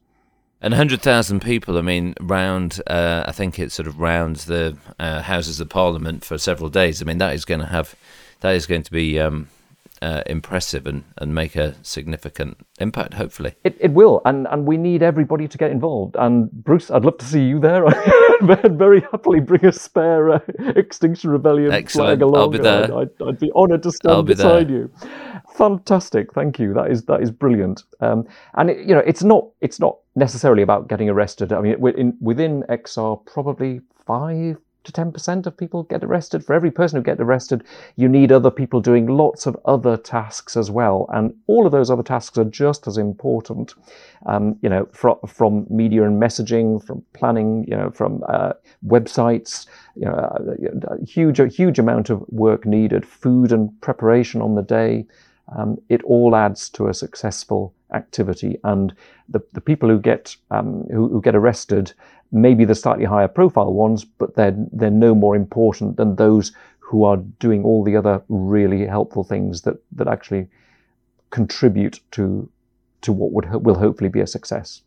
And 0.62 0.72
100,000 0.72 1.42
people, 1.42 1.78
I 1.78 1.82
mean, 1.82 2.16
round, 2.22 2.82
uh, 2.88 3.26
I 3.28 3.34
think 3.34 3.60
it 3.60 3.72
sort 3.74 3.88
of 3.88 4.00
rounds 4.00 4.46
the 4.46 4.78
uh, 4.98 5.22
Houses 5.22 5.60
of 5.60 5.70
Parliament 5.70 6.24
for 6.24 6.38
several 6.38 6.70
days. 6.70 7.02
I 7.02 7.06
mean, 7.06 7.18
that 7.18 7.34
is 7.34 7.44
going 7.44 7.60
to 7.60 7.68
have, 7.68 7.96
that 8.40 8.56
is 8.56 8.66
going 8.66 8.84
to 8.84 8.92
be 8.92 9.20
um, 9.20 9.50
uh, 10.06 10.22
impressive 10.28 10.86
and, 10.86 11.04
and 11.18 11.34
make 11.34 11.56
a 11.56 11.74
significant 11.82 12.58
impact, 12.80 13.16
hopefully. 13.16 13.56
It, 13.64 13.76
it 13.80 13.92
will, 13.92 14.22
and, 14.26 14.46
and 14.52 14.68
we 14.68 14.78
need 14.78 15.02
everybody 15.02 15.48
to 15.48 15.58
get 15.58 15.72
involved. 15.72 16.16
And 16.20 16.52
Bruce, 16.52 16.92
I'd 16.92 17.04
love 17.04 17.18
to 17.18 17.26
see 17.26 17.42
you 17.42 17.60
there. 17.60 17.88
I'd 17.88 18.78
very 18.78 19.02
happily 19.02 19.40
bring 19.40 19.66
a 19.66 19.72
spare 19.72 20.30
uh, 20.30 20.40
Extinction 20.76 21.32
Rebellion 21.32 21.72
Excellent. 21.72 22.20
flag 22.20 22.22
along. 22.22 22.40
I'll 22.40 22.50
be 22.50 22.60
there. 22.60 22.96
I'd, 22.96 23.10
I'd 23.28 23.40
be 23.40 23.52
honoured 23.56 23.82
to 23.82 23.92
stand 23.92 24.28
be 24.28 24.36
beside 24.36 24.68
there. 24.68 24.78
you. 24.78 24.92
Fantastic, 25.58 26.34
thank 26.34 26.60
you. 26.60 26.76
That 26.76 26.92
is 26.92 27.06
that 27.06 27.22
is 27.24 27.32
brilliant. 27.32 27.82
Um, 28.00 28.28
and 28.54 28.70
it, 28.70 28.86
you 28.86 28.94
know, 28.94 29.04
it's 29.08 29.24
not 29.24 29.48
it's 29.62 29.80
not 29.80 29.98
necessarily 30.16 30.62
about 30.62 30.88
getting 30.88 31.10
arrested. 31.10 31.52
I 31.52 31.62
mean, 31.62 31.80
within, 31.80 32.16
within 32.22 32.64
XR, 32.70 33.26
probably 33.26 33.82
five 34.06 34.58
to 34.86 34.92
10% 34.92 35.46
of 35.46 35.58
people 35.58 35.84
get 35.84 36.04
arrested. 36.04 36.44
For 36.44 36.54
every 36.54 36.72
person 36.72 36.98
who 36.98 37.04
gets 37.04 37.20
arrested, 37.20 37.64
you 37.96 38.08
need 38.08 38.32
other 38.32 38.52
people 38.52 38.80
doing 38.82 39.08
lots 39.08 39.46
of 39.46 39.58
other 39.66 39.98
tasks 39.98 40.56
as 40.56 40.72
well. 40.72 41.08
And 41.14 41.34
all 41.48 41.66
of 41.66 41.72
those 41.72 41.90
other 41.90 42.04
tasks 42.04 42.38
are 42.38 42.46
just 42.46 42.88
as 42.88 42.98
important, 42.98 43.74
um, 44.26 44.58
you 44.62 44.70
know, 44.70 44.88
from, 44.92 45.18
from 45.28 45.68
media 45.70 46.04
and 46.04 46.22
messaging, 46.22 46.84
from 46.86 47.04
planning, 47.14 47.66
you 47.68 47.76
know, 47.76 47.92
from 47.92 48.24
uh, 48.30 48.54
websites, 48.86 49.68
you 49.96 50.06
know, 50.06 50.14
a 50.14 50.92
uh, 50.92 50.98
huge, 51.06 51.40
a 51.40 51.48
huge 51.48 51.80
amount 51.80 52.10
of 52.10 52.24
work 52.30 52.66
needed, 52.66 53.06
food 53.06 53.52
and 53.52 53.70
preparation 53.82 54.42
on 54.42 54.56
the 54.56 54.64
day. 54.64 55.06
Um, 55.56 55.78
it 55.90 56.02
all 56.04 56.36
adds 56.36 56.70
to 56.70 56.88
a 56.88 56.94
successful 56.94 57.74
activity. 57.96 58.60
And 58.64 58.94
the, 59.30 59.42
the 59.54 59.62
people 59.62 59.90
who 59.90 60.00
get 60.00 60.36
um, 60.52 60.84
who, 60.92 61.08
who, 61.10 61.22
get 61.22 61.36
arrested 61.36 61.94
maybe 62.32 62.66
the 62.66 62.76
slightly 62.76 63.06
higher 63.06 63.28
profile 63.28 63.74
ones, 63.74 64.06
but 64.06 64.36
they're 64.36 64.56
they're 64.72 64.92
no 64.92 65.16
more 65.16 65.36
important 65.36 65.98
than 65.98 66.16
those 66.16 66.52
who 66.80 67.04
are 67.04 67.18
doing 67.40 67.64
all 67.64 67.84
the 67.84 67.96
other 67.96 68.22
really 68.30 68.86
helpful 68.86 69.24
things 69.24 69.62
that 69.62 69.78
that 69.94 70.08
actually 70.08 70.48
contribute 71.32 72.00
to 72.12 72.50
to 73.02 73.12
what 73.12 73.32
would 73.32 73.66
will 73.66 73.76
hopefully 73.76 74.10
be 74.10 74.22
a 74.22 74.28
success. 74.28 74.82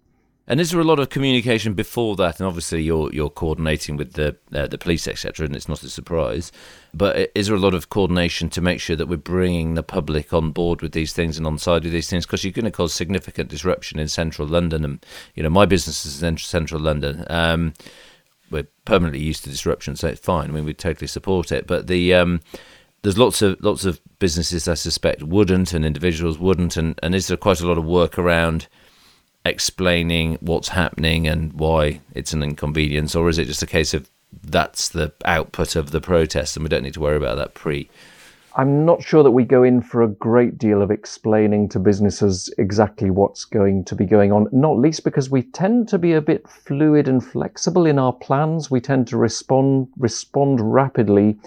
And 0.50 0.62
is 0.62 0.70
there 0.70 0.80
a 0.80 0.84
lot 0.84 0.98
of 0.98 1.11
communication 1.11 1.74
before 1.74 2.16
that? 2.16 2.40
And 2.40 2.46
obviously, 2.46 2.82
you're 2.82 3.12
you're 3.12 3.28
coordinating 3.28 3.98
with 3.98 4.14
the 4.14 4.34
uh, 4.54 4.66
the 4.66 4.78
police, 4.78 5.06
etc. 5.06 5.44
And 5.44 5.54
it's 5.54 5.68
not 5.68 5.82
a 5.82 5.90
surprise. 5.90 6.50
But 6.94 7.30
is 7.34 7.48
there 7.48 7.56
a 7.56 7.61
lot 7.61 7.74
of 7.74 7.90
coordination 7.90 8.48
to 8.50 8.62
make 8.62 8.80
sure 8.80 8.96
that 8.96 9.08
we're 9.08 9.18
bringing 9.18 9.74
the 9.74 9.82
public 9.82 10.32
on 10.32 10.51
board 10.53 10.80
with 10.80 10.92
these 10.92 11.12
things 11.12 11.36
and 11.36 11.46
on 11.46 11.59
side 11.59 11.84
with 11.84 11.92
these 11.92 12.09
things? 12.09 12.24
Because 12.24 12.44
you're 12.44 12.53
going 12.53 12.64
to 12.64 12.70
cause 12.70 12.94
significant 12.94 13.51
disruption 13.51 13.99
in 13.99 14.09
central 14.09 14.49
London, 14.49 14.86
and 14.86 15.05
you 15.34 15.42
know 15.42 15.51
my 15.51 15.66
business 15.66 16.07
is 16.07 16.22
in 16.22 16.38
central 16.38 16.80
London. 16.80 17.26
Um, 17.28 17.74
we're 18.51 18.66
permanently 18.86 19.20
used 19.20 19.44
to 19.44 19.51
disruption, 19.51 19.96
so 19.96 20.09
it's 20.09 20.20
fine. 20.20 20.49
I 20.49 20.53
mean, 20.55 20.64
we 20.64 20.72
totally 20.72 21.09
support 21.09 21.53
it. 21.53 21.66
But 21.66 21.88
the 21.88 22.14
um, 22.14 22.40
there's 23.03 23.18
lots 23.18 23.42
of 23.42 23.61
lots 23.61 23.84
of 23.84 24.01
businesses 24.18 24.66
I 24.66 24.74
suspect 24.74 25.22
wouldn't, 25.22 25.74
and 25.74 25.84
individuals 25.84 26.38
wouldn't, 26.38 26.78
and 26.78 26.99
and 27.03 27.14
is 27.14 27.26
there 27.26 27.36
quite 27.36 27.61
a 27.61 27.66
lot 27.66 27.76
of 27.76 27.84
work 27.84 28.18
around? 28.18 28.66
Explaining 29.49 30.38
what's 30.40 30.68
happening 30.68 31.26
and 31.26 31.53
why 31.53 32.01
it's 32.14 32.32
an 32.32 32.42
inconvenience, 32.42 33.14
or 33.14 33.28
is 33.28 33.38
it 33.38 33.46
just 33.46 33.62
a 33.62 33.66
case 33.66 33.94
of 33.94 34.09
that's 34.42 34.90
the 34.90 35.12
output 35.24 35.74
of 35.74 35.90
the 35.90 36.01
protest 36.01 36.57
and 36.57 36.62
we 36.62 36.68
don't 36.68 36.82
need 36.82 36.94
to 36.94 37.01
worry 37.01 37.16
about 37.16 37.36
that 37.36 37.55
pre 37.55 37.88
I'm 38.59 38.84
not 38.84 39.05
sure 39.05 39.22
that 39.22 39.30
we 39.30 39.44
go 39.44 39.62
in 39.62 39.80
for 39.80 40.03
a 40.03 40.09
great 40.09 40.59
deal 40.59 40.82
of 40.82 40.90
explaining 40.90 41.68
to 41.68 41.78
businesses 41.78 42.53
exactly 42.59 43.09
what's 43.09 43.44
going 43.44 43.84
to 43.84 43.94
be 43.94 44.05
going 44.05 44.32
on, 44.32 44.49
not 44.51 44.78
least 44.78 45.05
because 45.05 45.30
we 45.30 45.42
tend 45.42 45.86
to 45.90 45.99
be 45.99 46.12
a 46.14 46.20
bit 46.20 46.49
fluid 46.49 47.07
and 47.07 47.24
flexible 47.24 47.86
in 47.86 48.01
our 48.01 48.12
plans. 48.12 48.68
We 48.68 48.80
tend 48.80 49.07
to 49.09 49.16
respond 49.16 49.86
respond 49.96 50.61
rapidly 50.61 51.38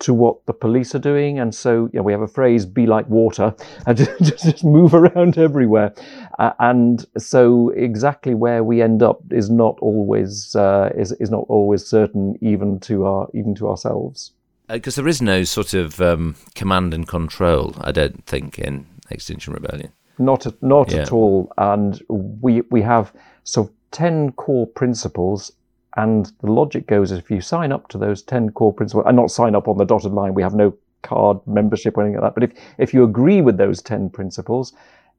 to 0.00 0.14
what 0.14 0.44
the 0.46 0.52
police 0.52 0.94
are 0.94 1.00
doing. 1.00 1.38
And 1.38 1.54
so 1.54 1.88
you 1.92 1.98
know, 1.98 2.02
we 2.02 2.12
have 2.12 2.22
a 2.22 2.28
phrase, 2.28 2.64
be 2.66 2.86
like 2.86 3.08
water, 3.08 3.54
and 3.86 3.96
just, 3.96 4.42
just 4.42 4.64
move 4.64 4.94
around 4.94 5.38
everywhere. 5.38 5.92
Uh, 6.38 6.52
and 6.58 7.04
so 7.16 7.70
exactly 7.70 8.34
where 8.34 8.62
we 8.62 8.82
end 8.82 9.02
up 9.02 9.20
is 9.30 9.50
not 9.50 9.78
always, 9.80 10.54
uh, 10.56 10.90
is, 10.96 11.12
is 11.12 11.30
not 11.30 11.44
always 11.48 11.84
certain 11.84 12.38
even 12.40 12.78
to 12.80 13.04
our, 13.04 13.28
even 13.34 13.54
to 13.56 13.68
ourselves 13.68 14.32
because 14.68 14.98
uh, 14.98 15.02
there 15.02 15.08
is 15.08 15.22
no 15.22 15.44
sort 15.44 15.74
of 15.74 16.00
um, 16.00 16.36
command 16.54 16.94
and 16.94 17.08
control, 17.08 17.74
I 17.80 17.92
don't 17.92 18.24
think, 18.26 18.58
in 18.58 18.86
Extinction 19.10 19.54
Rebellion. 19.54 19.92
Not 20.18 20.46
at, 20.46 20.62
not 20.62 20.92
yeah. 20.92 21.02
at 21.02 21.12
all. 21.12 21.52
And 21.56 22.02
we 22.08 22.62
we 22.70 22.82
have 22.82 23.12
sort 23.44 23.68
of 23.68 23.74
ten 23.90 24.32
core 24.32 24.66
principles, 24.66 25.52
and 25.98 26.32
the 26.40 26.50
logic 26.50 26.86
goes 26.86 27.12
if 27.12 27.30
you 27.30 27.40
sign 27.40 27.72
up 27.72 27.88
to 27.88 27.98
those 27.98 28.22
ten 28.22 28.50
core 28.50 28.72
principles, 28.72 29.04
and 29.06 29.16
not 29.16 29.30
sign 29.30 29.54
up 29.54 29.68
on 29.68 29.76
the 29.76 29.84
dotted 29.84 30.12
line, 30.12 30.34
we 30.34 30.42
have 30.42 30.54
no 30.54 30.74
card 31.02 31.38
membership 31.46 31.96
or 31.96 32.02
anything 32.02 32.20
like 32.20 32.34
that. 32.34 32.40
But 32.40 32.50
if 32.50 32.58
if 32.78 32.94
you 32.94 33.04
agree 33.04 33.40
with 33.40 33.58
those 33.58 33.82
ten 33.82 34.08
principles, 34.08 34.72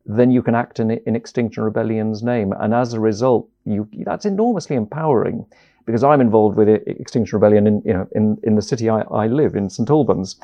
then 0.06 0.32
you 0.32 0.42
can 0.42 0.56
act 0.56 0.80
in, 0.80 0.92
in 0.92 1.16
Extinction 1.16 1.64
Rebellion's 1.64 2.24
name, 2.24 2.54
and 2.54 2.74
as 2.74 2.94
a 2.94 3.00
result, 3.00 3.48
you 3.66 3.88
that's 4.06 4.26
enormously 4.26 4.76
empowering 4.76 5.46
because 5.90 6.04
I'm 6.04 6.22
involved 6.22 6.56
with 6.56 6.70
Extinction 6.70 7.38
Rebellion 7.38 7.66
in, 7.66 7.82
you 7.84 7.94
know, 7.94 8.08
in, 8.12 8.38
in 8.44 8.54
the 8.54 8.62
city 8.62 8.90
I, 8.90 9.02
I 9.02 9.26
live, 9.26 9.56
in 9.56 9.72
St 9.72 9.90
Albans. 9.90 10.40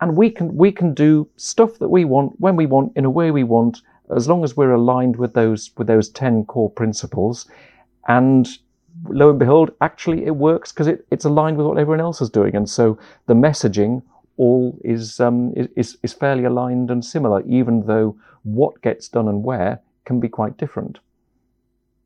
And 0.00 0.16
we 0.16 0.30
can, 0.30 0.56
we 0.56 0.72
can 0.72 0.94
do 0.94 1.28
stuff 1.36 1.78
that 1.78 1.90
we 1.90 2.04
want, 2.04 2.40
when 2.40 2.56
we 2.56 2.66
want, 2.66 2.92
in 2.96 3.04
a 3.04 3.10
way 3.10 3.30
we 3.30 3.44
want, 3.44 3.82
as 4.16 4.26
long 4.28 4.42
as 4.42 4.56
we're 4.56 4.72
aligned 4.72 5.14
with 5.14 5.34
those, 5.34 5.70
with 5.76 5.86
those 5.86 6.08
10 6.08 6.46
core 6.46 6.70
principles. 6.70 7.48
And 8.08 8.48
lo 9.08 9.30
and 9.30 9.38
behold, 9.38 9.72
actually 9.80 10.24
it 10.24 10.36
works 10.36 10.72
because 10.72 10.86
it, 10.86 11.06
it's 11.10 11.24
aligned 11.24 11.56
with 11.56 11.66
what 11.66 11.78
everyone 11.78 12.00
else 12.00 12.20
is 12.20 12.30
doing. 12.30 12.54
And 12.54 12.68
so 12.68 12.98
the 13.26 13.34
messaging 13.34 14.02
all 14.36 14.78
is, 14.84 15.20
um, 15.20 15.52
is, 15.76 15.96
is 16.02 16.12
fairly 16.12 16.44
aligned 16.44 16.90
and 16.90 17.04
similar, 17.04 17.42
even 17.46 17.86
though 17.86 18.16
what 18.42 18.80
gets 18.82 19.08
done 19.08 19.28
and 19.28 19.44
where 19.44 19.80
can 20.04 20.20
be 20.20 20.28
quite 20.28 20.56
different. 20.56 20.98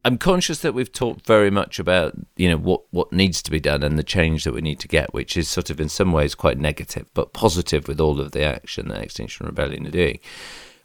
I'm 0.05 0.17
conscious 0.17 0.61
that 0.61 0.75
we've 0.75 0.93
talked 0.93 1.27
very 1.27 1.51
much 1.51 1.79
about 1.79 2.15
you 2.37 2.49
know 2.49 2.57
what 2.57 2.83
what 2.91 3.13
needs 3.13 3.43
to 3.43 3.51
be 3.51 3.61
done 3.61 3.83
and 3.83 3.99
the 3.99 4.05
change 4.05 4.45
that 4.45 4.55
we 4.55 4.61
need 4.61 4.79
to 4.81 4.89
get, 4.89 5.13
which 5.13 5.37
is 5.37 5.49
sort 5.49 5.71
of 5.71 5.81
in 5.81 5.89
some 5.89 6.13
ways 6.13 6.35
quite 6.35 6.59
negative, 6.59 7.11
but 7.15 7.33
positive 7.33 7.89
with 7.89 8.01
all 8.01 8.21
of 8.21 8.33
the 8.33 8.43
action 8.43 8.89
that 8.89 9.03
Extinction 9.03 9.45
Rebellion 9.45 9.87
are 9.87 9.91
doing. 9.91 10.21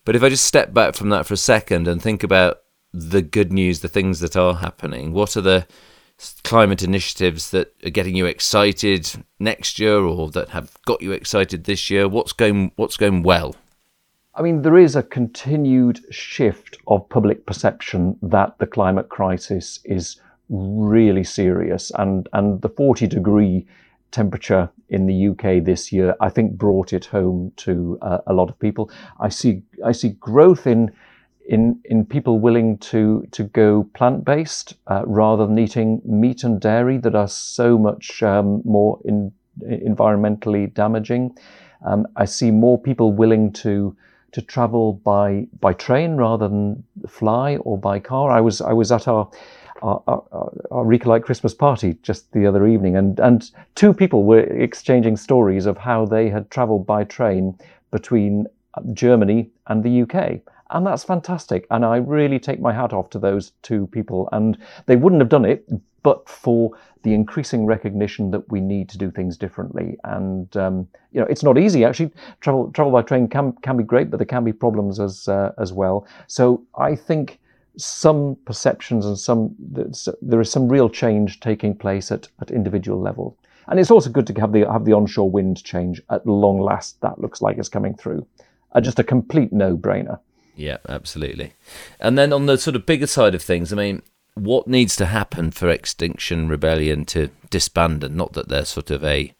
But 0.03 0.15
if 0.15 0.23
I 0.23 0.29
just 0.29 0.45
step 0.45 0.73
back 0.73 0.95
from 0.95 1.09
that 1.09 1.25
for 1.25 1.35
a 1.35 1.37
second 1.37 1.87
and 1.87 2.01
think 2.01 2.23
about 2.23 2.57
the 2.91 3.21
good 3.21 3.53
news, 3.53 3.79
the 3.79 3.87
things 3.87 4.19
that 4.19 4.35
are 4.35 4.55
happening, 4.55 5.13
what 5.13 5.37
are 5.37 5.41
the 5.41 5.67
climate 6.43 6.83
initiatives 6.83 7.51
that 7.51 7.73
are 7.85 7.89
getting 7.89 8.15
you 8.15 8.25
excited 8.25 9.11
next 9.39 9.79
year 9.79 9.99
or 9.99 10.29
that 10.31 10.49
have 10.49 10.71
got 10.85 11.01
you 11.01 11.11
excited 11.11 11.63
this 11.63 11.89
year? 11.89 12.07
What's 12.07 12.33
going 12.33 12.71
what's 12.75 12.97
going 12.97 13.23
well? 13.23 13.55
I 14.35 14.41
mean, 14.41 14.63
there 14.63 14.77
is 14.77 14.95
a 14.95 15.03
continued 15.03 15.99
shift 16.09 16.77
of 16.87 17.07
public 17.09 17.45
perception 17.45 18.17
that 18.23 18.57
the 18.57 18.65
climate 18.65 19.09
crisis 19.09 19.79
is 19.85 20.19
really 20.49 21.23
serious, 21.23 21.91
and 21.97 22.27
and 22.33 22.61
the 22.61 22.69
40 22.69 23.07
degree 23.07 23.65
temperature 24.11 24.69
in 24.89 25.07
the 25.07 25.27
UK 25.29 25.63
this 25.63 25.91
year, 25.91 26.15
I 26.21 26.29
think, 26.29 26.53
brought 26.53 26.93
it 26.93 27.05
home 27.05 27.51
to 27.57 27.97
uh, 28.01 28.19
a 28.27 28.33
lot 28.33 28.49
of 28.49 28.57
people. 28.59 28.89
I 29.19 29.29
see 29.29 29.63
I 29.85 29.91
see 29.91 30.09
growth 30.19 30.65
in 30.67 30.91
in 31.45 31.79
in 31.85 32.05
people 32.05 32.39
willing 32.39 32.77
to 32.77 33.27
to 33.31 33.43
go 33.43 33.83
plant 33.93 34.23
based 34.23 34.75
uh, 34.87 35.03
rather 35.05 35.45
than 35.45 35.57
eating 35.59 36.01
meat 36.05 36.43
and 36.43 36.59
dairy 36.61 36.97
that 36.97 37.15
are 37.15 37.27
so 37.27 37.77
much 37.77 38.23
um, 38.23 38.61
more 38.63 38.99
in, 39.05 39.31
environmentally 39.61 40.73
damaging. 40.73 41.35
Um, 41.85 42.07
I 42.15 42.25
see 42.25 42.51
more 42.51 42.81
people 42.81 43.11
willing 43.11 43.51
to 43.53 43.95
to 44.31 44.41
travel 44.41 44.93
by 44.93 45.47
by 45.59 45.73
train 45.73 46.15
rather 46.15 46.47
than 46.47 46.83
fly 47.07 47.57
or 47.57 47.77
by 47.77 47.99
car. 47.99 48.31
I 48.31 48.41
was 48.41 48.61
I 48.61 48.73
was 48.73 48.91
at 48.91 49.07
our 49.07 49.29
our, 49.81 50.01
our, 50.07 50.53
our 50.71 51.19
Christmas 51.19 51.53
party 51.53 51.97
just 52.03 52.31
the 52.31 52.47
other 52.47 52.65
evening, 52.65 52.95
and 52.95 53.19
and 53.19 53.51
two 53.75 53.93
people 53.93 54.23
were 54.23 54.39
exchanging 54.39 55.17
stories 55.17 55.65
of 55.65 55.77
how 55.77 56.05
they 56.05 56.29
had 56.29 56.49
travelled 56.49 56.85
by 56.85 57.03
train 57.03 57.57
between 57.91 58.47
Germany 58.93 59.49
and 59.67 59.83
the 59.83 60.01
UK. 60.01 60.39
And 60.73 60.85
that's 60.85 61.03
fantastic. 61.03 61.65
And 61.71 61.85
I 61.85 61.97
really 61.97 62.39
take 62.39 62.59
my 62.59 62.73
hat 62.73 62.91
off 62.91 63.09
to 63.11 63.19
those 63.19 63.51
two 63.61 63.87
people. 63.87 64.27
And 64.31 64.57
they 64.87 64.95
wouldn't 64.95 65.21
have 65.21 65.29
done 65.29 65.45
it 65.45 65.65
but 66.03 66.27
for 66.29 66.71
the 67.03 67.13
increasing 67.13 67.65
recognition 67.65 68.31
that 68.31 68.49
we 68.51 68.61
need 68.61 68.89
to 68.89 68.97
do 68.97 69.09
things 69.09 69.37
differently. 69.37 69.97
And 70.03 70.55
um, 70.55 70.87
you 71.11 71.19
know, 71.19 71.27
it's 71.29 71.43
not 71.43 71.57
easy 71.57 71.83
actually. 71.83 72.11
Travel 72.41 72.71
travel 72.71 72.91
by 72.91 73.01
train 73.01 73.27
can 73.27 73.53
can 73.61 73.77
be 73.77 73.83
great, 73.83 74.11
but 74.11 74.17
there 74.17 74.25
can 74.25 74.43
be 74.43 74.53
problems 74.53 74.99
as 74.99 75.27
uh, 75.27 75.53
as 75.57 75.73
well. 75.73 76.05
So 76.27 76.63
I 76.77 76.95
think 76.95 77.39
some 77.77 78.37
perceptions 78.45 79.05
and 79.05 79.17
some 79.17 79.55
there 80.21 80.41
is 80.41 80.51
some 80.51 80.69
real 80.69 80.89
change 80.89 81.39
taking 81.39 81.75
place 81.75 82.11
at, 82.11 82.27
at 82.41 82.51
individual 82.51 83.01
level. 83.01 83.37
And 83.67 83.79
it's 83.79 83.91
also 83.91 84.09
good 84.09 84.27
to 84.27 84.33
have 84.41 84.51
the 84.51 84.69
have 84.71 84.85
the 84.85 84.93
onshore 84.93 85.31
wind 85.31 85.63
change 85.63 86.01
at 86.09 86.27
long 86.27 86.59
last. 86.59 87.01
That 87.01 87.19
looks 87.19 87.41
like 87.41 87.57
it's 87.57 87.69
coming 87.69 87.95
through. 87.95 88.27
Uh, 88.73 88.81
just 88.81 88.99
a 88.99 89.03
complete 89.03 89.53
no 89.53 89.77
brainer. 89.77 90.19
Yeah, 90.55 90.77
absolutely. 90.87 91.53
And 91.99 92.17
then 92.17 92.31
on 92.31 92.45
the 92.45 92.57
sort 92.57 92.75
of 92.75 92.85
bigger 92.85 93.07
side 93.07 93.35
of 93.35 93.41
things, 93.41 93.73
I 93.73 93.75
mean, 93.75 94.01
what 94.35 94.67
needs 94.67 94.95
to 94.97 95.07
happen 95.07 95.51
for 95.51 95.69
Extinction 95.69 96.47
Rebellion 96.47 97.05
to 97.05 97.29
disband? 97.49 98.03
And 98.03 98.15
not 98.15 98.33
that 98.33 98.49
they're 98.49 98.65
sort 98.65 98.91
of 98.91 99.03
a 99.03 99.33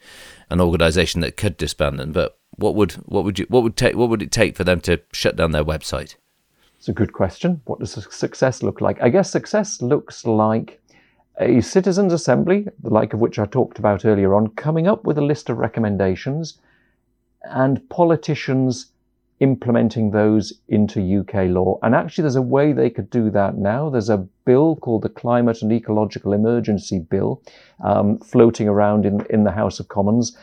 an 0.49 0.61
organisation 0.61 1.22
that 1.22 1.38
could 1.38 1.57
disband 1.57 1.99
them, 1.99 2.11
but 2.11 2.38
what 2.57 2.76
would 2.76 2.93
what 3.05 3.24
would 3.24 3.39
you 3.39 3.45
what 3.49 3.64
would 3.64 3.76
take 3.76 3.95
what 3.95 4.09
would 4.09 4.22
it 4.22 4.32
take 4.32 4.55
for 4.55 4.64
them 4.64 4.82
to 4.82 5.01
shut 5.11 5.36
down 5.36 5.51
their 5.51 5.66
website? 5.66 6.16
It's 6.78 6.89
a 6.89 6.93
good 6.93 7.14
question. 7.14 7.61
What 7.66 7.80
does 7.80 7.91
success 7.91 8.61
look 8.61 8.82
like? 8.82 9.01
I 9.01 9.09
guess 9.09 9.32
success 9.32 9.82
looks 9.82 10.26
like 10.26 10.82
a 11.39 11.61
citizens' 11.61 12.14
assembly, 12.14 12.68
the 12.82 12.89
like 12.89 13.14
of 13.14 13.20
which 13.20 13.39
I 13.39 13.45
talked 13.45 13.80
about 13.80 14.05
earlier 14.05 14.36
on, 14.36 14.49
coming 14.49 14.88
up 14.88 15.05
with 15.05 15.18
a 15.18 15.22
list 15.22 15.49
of 15.49 15.57
recommendations, 15.57 16.59
and 17.43 17.88
politicians 17.89 18.88
implementing 19.44 20.12
those 20.12 20.54
into 20.70 21.20
UK 21.20 21.50
law. 21.50 21.78
And 21.84 21.94
actually, 21.94 22.22
there's 22.22 22.38
a 22.38 22.41
way 22.41 22.72
they 22.72 22.89
could 22.89 23.10
do 23.10 23.30
that 23.32 23.58
now. 23.58 23.89
There's 23.89 24.10
a 24.10 24.26
bill 24.46 24.78
called 24.78 25.02
the 25.02 25.10
Climate 25.10 25.62
and 25.62 25.72
Ecological 25.72 26.32
Emergency 26.32 27.00
Bill 27.00 27.41
um, 27.84 28.20
floating 28.20 28.70
around 28.70 29.06
in, 29.06 29.26
in 29.30 29.44
the 29.44 29.52
House 29.52 29.82
of 29.82 29.89
Commons. 29.89 30.38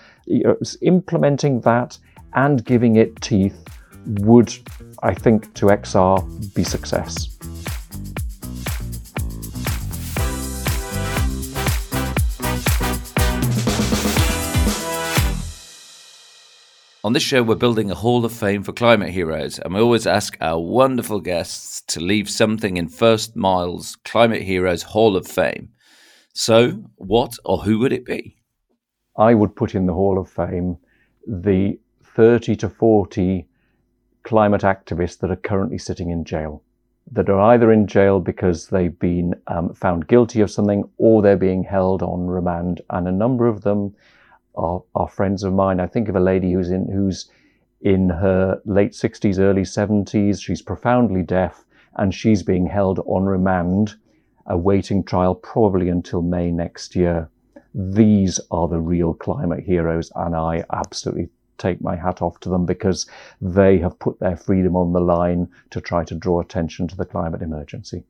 Implementing 0.82 1.62
that 1.62 1.96
and 2.34 2.62
giving 2.62 2.96
it 2.96 3.18
teeth 3.22 3.58
would, 4.06 4.54
I 5.02 5.14
think, 5.14 5.52
to 5.54 5.66
XR 5.66 6.54
be 6.54 6.62
success. 6.62 7.38
On 17.02 17.14
this 17.14 17.22
show, 17.22 17.42
we're 17.42 17.54
building 17.54 17.90
a 17.90 17.94
Hall 17.94 18.26
of 18.26 18.32
Fame 18.32 18.62
for 18.62 18.74
climate 18.74 19.08
heroes, 19.08 19.58
and 19.58 19.72
we 19.72 19.80
always 19.80 20.06
ask 20.06 20.36
our 20.42 20.60
wonderful 20.60 21.18
guests 21.18 21.80
to 21.86 21.98
leave 21.98 22.28
something 22.28 22.76
in 22.76 22.90
First 22.90 23.34
Mile's 23.34 23.96
Climate 24.04 24.42
Heroes 24.42 24.82
Hall 24.82 25.16
of 25.16 25.26
Fame. 25.26 25.70
So, 26.34 26.72
what 26.96 27.38
or 27.46 27.62
who 27.62 27.78
would 27.78 27.94
it 27.94 28.04
be? 28.04 28.36
I 29.16 29.32
would 29.32 29.56
put 29.56 29.74
in 29.74 29.86
the 29.86 29.94
Hall 29.94 30.18
of 30.18 30.28
Fame 30.28 30.76
the 31.26 31.78
30 32.04 32.54
to 32.56 32.68
40 32.68 33.46
climate 34.22 34.60
activists 34.60 35.20
that 35.20 35.30
are 35.30 35.36
currently 35.36 35.78
sitting 35.78 36.10
in 36.10 36.22
jail, 36.22 36.62
that 37.12 37.30
are 37.30 37.40
either 37.40 37.72
in 37.72 37.86
jail 37.86 38.20
because 38.20 38.66
they've 38.66 38.98
been 38.98 39.34
um, 39.46 39.72
found 39.72 40.06
guilty 40.06 40.42
of 40.42 40.50
something 40.50 40.84
or 40.98 41.22
they're 41.22 41.38
being 41.38 41.64
held 41.64 42.02
on 42.02 42.26
remand, 42.26 42.82
and 42.90 43.08
a 43.08 43.12
number 43.12 43.46
of 43.46 43.62
them 43.62 43.94
are, 44.54 44.82
are 44.94 45.08
friends 45.08 45.42
of 45.42 45.52
mine. 45.52 45.80
I 45.80 45.86
think 45.86 46.08
of 46.08 46.16
a 46.16 46.20
lady 46.20 46.52
who's 46.52 46.70
in 46.70 46.90
who's 46.90 47.30
in 47.80 48.10
her 48.10 48.60
late 48.64 48.92
60s, 48.92 49.38
early 49.38 49.62
70s. 49.62 50.42
She's 50.42 50.62
profoundly 50.62 51.22
deaf 51.22 51.64
and 51.96 52.14
she's 52.14 52.42
being 52.42 52.66
held 52.66 53.00
on 53.06 53.24
remand, 53.24 53.94
awaiting 54.46 55.02
trial 55.02 55.34
probably 55.34 55.88
until 55.88 56.22
May 56.22 56.50
next 56.50 56.94
year. 56.94 57.28
These 57.74 58.40
are 58.50 58.68
the 58.68 58.80
real 58.80 59.14
climate 59.14 59.64
heroes, 59.64 60.10
and 60.16 60.34
I 60.34 60.64
absolutely 60.72 61.28
take 61.58 61.80
my 61.80 61.94
hat 61.94 62.22
off 62.22 62.40
to 62.40 62.48
them 62.48 62.66
because 62.66 63.06
they 63.40 63.78
have 63.78 63.98
put 63.98 64.18
their 64.18 64.36
freedom 64.36 64.76
on 64.76 64.92
the 64.92 65.00
line 65.00 65.48
to 65.70 65.80
try 65.80 66.04
to 66.04 66.14
draw 66.14 66.40
attention 66.40 66.88
to 66.88 66.96
the 66.96 67.04
climate 67.04 67.42
emergency. 67.42 68.04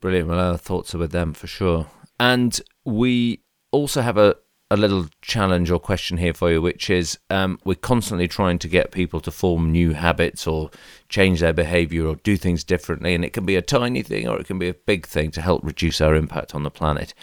Brilliant. 0.00 0.28
Well, 0.28 0.38
our 0.38 0.56
thoughts 0.56 0.94
are 0.94 0.98
with 0.98 1.12
them 1.12 1.34
for 1.34 1.46
sure. 1.46 1.86
And 2.18 2.58
we 2.84 3.42
also 3.72 4.02
have 4.02 4.16
a 4.16 4.36
a 4.70 4.76
little 4.76 5.06
challenge 5.22 5.70
or 5.70 5.78
question 5.78 6.16
here 6.16 6.34
for 6.34 6.50
you, 6.50 6.60
which 6.60 6.90
is 6.90 7.18
um, 7.30 7.58
we're 7.64 7.74
constantly 7.74 8.26
trying 8.26 8.58
to 8.58 8.68
get 8.68 8.90
people 8.90 9.20
to 9.20 9.30
form 9.30 9.70
new 9.70 9.92
habits 9.92 10.46
or 10.46 10.70
change 11.08 11.40
their 11.40 11.52
behavior 11.52 12.06
or 12.06 12.16
do 12.16 12.36
things 12.36 12.64
differently. 12.64 13.14
And 13.14 13.24
it 13.24 13.32
can 13.32 13.46
be 13.46 13.54
a 13.54 13.62
tiny 13.62 14.02
thing 14.02 14.26
or 14.26 14.38
it 14.40 14.46
can 14.46 14.58
be 14.58 14.68
a 14.68 14.74
big 14.74 15.06
thing 15.06 15.30
to 15.32 15.40
help 15.40 15.62
reduce 15.64 16.00
our 16.00 16.16
impact 16.16 16.54
on 16.54 16.64
the 16.64 16.70
planet. 16.70 17.14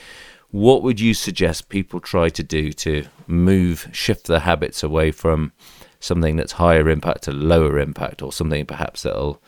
What 0.51 0.83
would 0.83 0.99
you 0.99 1.13
suggest 1.13 1.67
people 1.67 1.99
try 1.99 2.29
to 2.29 2.43
do 2.43 2.71
to 2.73 3.07
move, 3.27 3.89
shift 3.91 4.27
their 4.27 4.39
habits 4.39 4.83
away 4.83 5.11
from 5.11 5.51
something 5.99 6.37
that's 6.37 6.53
higher 6.53 6.89
impact 6.89 7.23
to 7.23 7.31
lower 7.31 7.79
impact 7.79 8.21
or 8.21 8.31
something 8.31 8.65
perhaps 8.65 9.03
that'll 9.03 9.41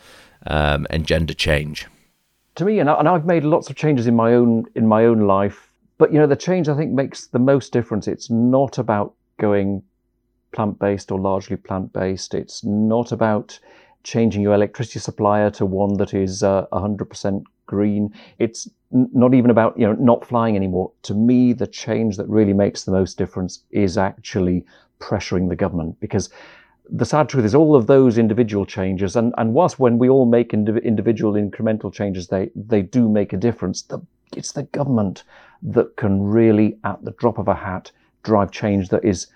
um, 0.46 0.86
engender 0.90 1.32
change? 1.32 1.86
To 2.56 2.64
me, 2.64 2.78
and, 2.78 2.90
I, 2.90 2.98
and 2.98 3.08
I've 3.08 3.24
made 3.24 3.44
lots 3.44 3.70
of 3.70 3.76
changes 3.76 4.06
in 4.06 4.16
my 4.16 4.34
own 4.34 4.64
in 4.74 4.86
my 4.86 5.04
own 5.04 5.20
life 5.20 5.65
but 5.98 6.12
you 6.12 6.18
know, 6.18 6.26
the 6.26 6.36
change 6.36 6.68
I 6.68 6.76
think 6.76 6.92
makes 6.92 7.26
the 7.26 7.38
most 7.38 7.72
difference. 7.72 8.06
It's 8.08 8.30
not 8.30 8.78
about 8.78 9.14
going 9.38 9.82
plant 10.52 10.78
based 10.78 11.10
or 11.10 11.20
largely 11.20 11.56
plant 11.56 11.92
based. 11.92 12.34
It's 12.34 12.64
not 12.64 13.12
about 13.12 13.58
changing 14.02 14.40
your 14.42 14.54
electricity 14.54 15.00
supplier 15.00 15.50
to 15.50 15.66
one 15.66 15.94
that 15.94 16.14
is 16.14 16.42
uh, 16.42 16.66
100% 16.72 17.44
green. 17.66 18.12
It's 18.38 18.68
n- 18.94 19.10
not 19.12 19.34
even 19.34 19.50
about 19.50 19.78
you 19.78 19.86
know 19.86 19.94
not 19.94 20.24
flying 20.24 20.56
anymore. 20.56 20.92
To 21.02 21.14
me, 21.14 21.52
the 21.52 21.66
change 21.66 22.16
that 22.16 22.28
really 22.28 22.52
makes 22.52 22.84
the 22.84 22.92
most 22.92 23.18
difference 23.18 23.64
is 23.70 23.98
actually 23.98 24.64
pressuring 25.00 25.48
the 25.48 25.56
government 25.56 25.98
because 26.00 26.30
the 26.88 27.04
sad 27.04 27.28
truth 27.28 27.44
is 27.44 27.54
all 27.54 27.74
of 27.74 27.86
those 27.86 28.16
individual 28.16 28.64
changes 28.64 29.16
and, 29.16 29.34
and 29.38 29.52
whilst 29.52 29.78
when 29.78 29.98
we 29.98 30.08
all 30.08 30.24
make 30.24 30.52
indiv- 30.52 30.82
individual 30.84 31.32
incremental 31.34 31.92
changes 31.92 32.28
they 32.28 32.48
they 32.54 32.80
do 32.80 33.08
make 33.08 33.32
a 33.32 33.36
difference 33.36 33.82
the, 33.82 34.00
it's 34.34 34.52
the 34.52 34.64
government 34.64 35.24
that 35.62 35.96
can 35.96 36.22
really, 36.22 36.78
at 36.84 37.04
the 37.04 37.12
drop 37.12 37.38
of 37.38 37.48
a 37.48 37.54
hat, 37.54 37.92
drive 38.22 38.50
change 38.50 38.88
that 38.88 39.04
is 39.04 39.28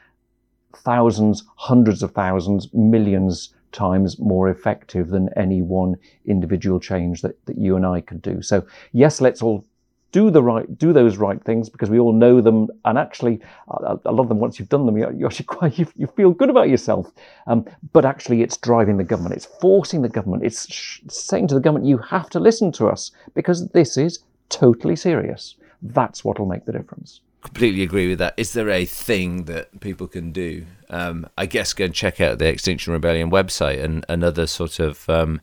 thousands, 0.75 1.45
hundreds 1.57 2.03
of 2.03 2.13
thousands, 2.13 2.73
millions 2.73 3.55
times 3.73 4.19
more 4.19 4.49
effective 4.49 5.09
than 5.09 5.29
any 5.37 5.63
one 5.63 5.97
individual 6.27 6.81
change 6.81 7.23
that, 7.23 7.45
that 7.47 7.57
you 7.57 7.77
and 7.77 7.87
I 7.87 8.01
could 8.01 8.21
do. 8.21 8.43
So 8.43 8.67
yes, 8.93 9.21
let's 9.21 9.43
all 9.43 9.65
do 10.13 10.31
the 10.31 10.43
right, 10.43 10.79
do 10.79 10.93
those 10.93 11.19
right 11.19 11.43
things 11.45 11.69
because 11.69 11.89
we 11.89 11.99
all 11.99 12.13
know 12.13 12.41
them. 12.41 12.69
And 12.85 12.99
actually, 12.99 13.41
a, 13.69 13.99
a 14.05 14.13
lot 14.13 14.25
of 14.25 14.29
them, 14.29 14.41
once 14.41 14.59
you've 14.59 14.69
done 14.69 14.87
them, 14.87 14.99
you, 14.99 15.09
you 15.17 15.27
actually 15.27 15.45
quite, 15.57 15.79
you, 15.79 15.87
you, 15.97 16.07
feel 16.09 16.33
good 16.33 16.51
about 16.51 16.69
yourself. 16.69 17.13
Um, 17.47 17.65
but 17.93 18.05
actually, 18.05 18.43
it's 18.43 18.57
driving 18.57 18.97
the 18.97 19.05
government. 19.05 19.37
It's 19.37 19.47
forcing 19.61 20.03
the 20.03 20.09
government. 20.09 20.45
It's 20.45 20.71
sh- 20.73 21.01
saying 21.09 21.49
to 21.49 21.55
the 21.55 21.61
government, 21.61 21.87
you 21.87 21.99
have 21.99 22.29
to 22.31 22.41
listen 22.41 22.73
to 22.73 22.89
us 22.89 23.13
because 23.35 23.69
this 23.69 23.97
is 23.97 24.21
totally 24.51 24.97
serious. 24.97 25.57
That's 25.83 26.25
what 26.25 26.39
will 26.39 26.47
make 26.47 26.67
the 26.67 26.73
difference. 26.73 27.21
Completely 27.43 27.83
agree 27.83 28.09
with 28.09 28.19
that. 28.19 28.35
Is 28.37 28.53
there 28.53 28.69
a 28.69 28.85
thing 28.85 29.45
that 29.45 29.81
people 29.81 30.07
can 30.07 30.31
do? 30.31 30.67
Um, 30.91 31.27
I 31.39 31.47
guess 31.47 31.73
go 31.73 31.87
and 31.87 31.95
check 31.95 32.21
out 32.21 32.39
the 32.39 32.49
Extinction 32.49 32.93
Rebellion 32.93 33.31
website 33.31 33.83
and, 33.83 34.05
and 34.11 34.23
other 34.23 34.47
sort 34.47 34.79
of 34.79 35.09
um, 35.09 35.41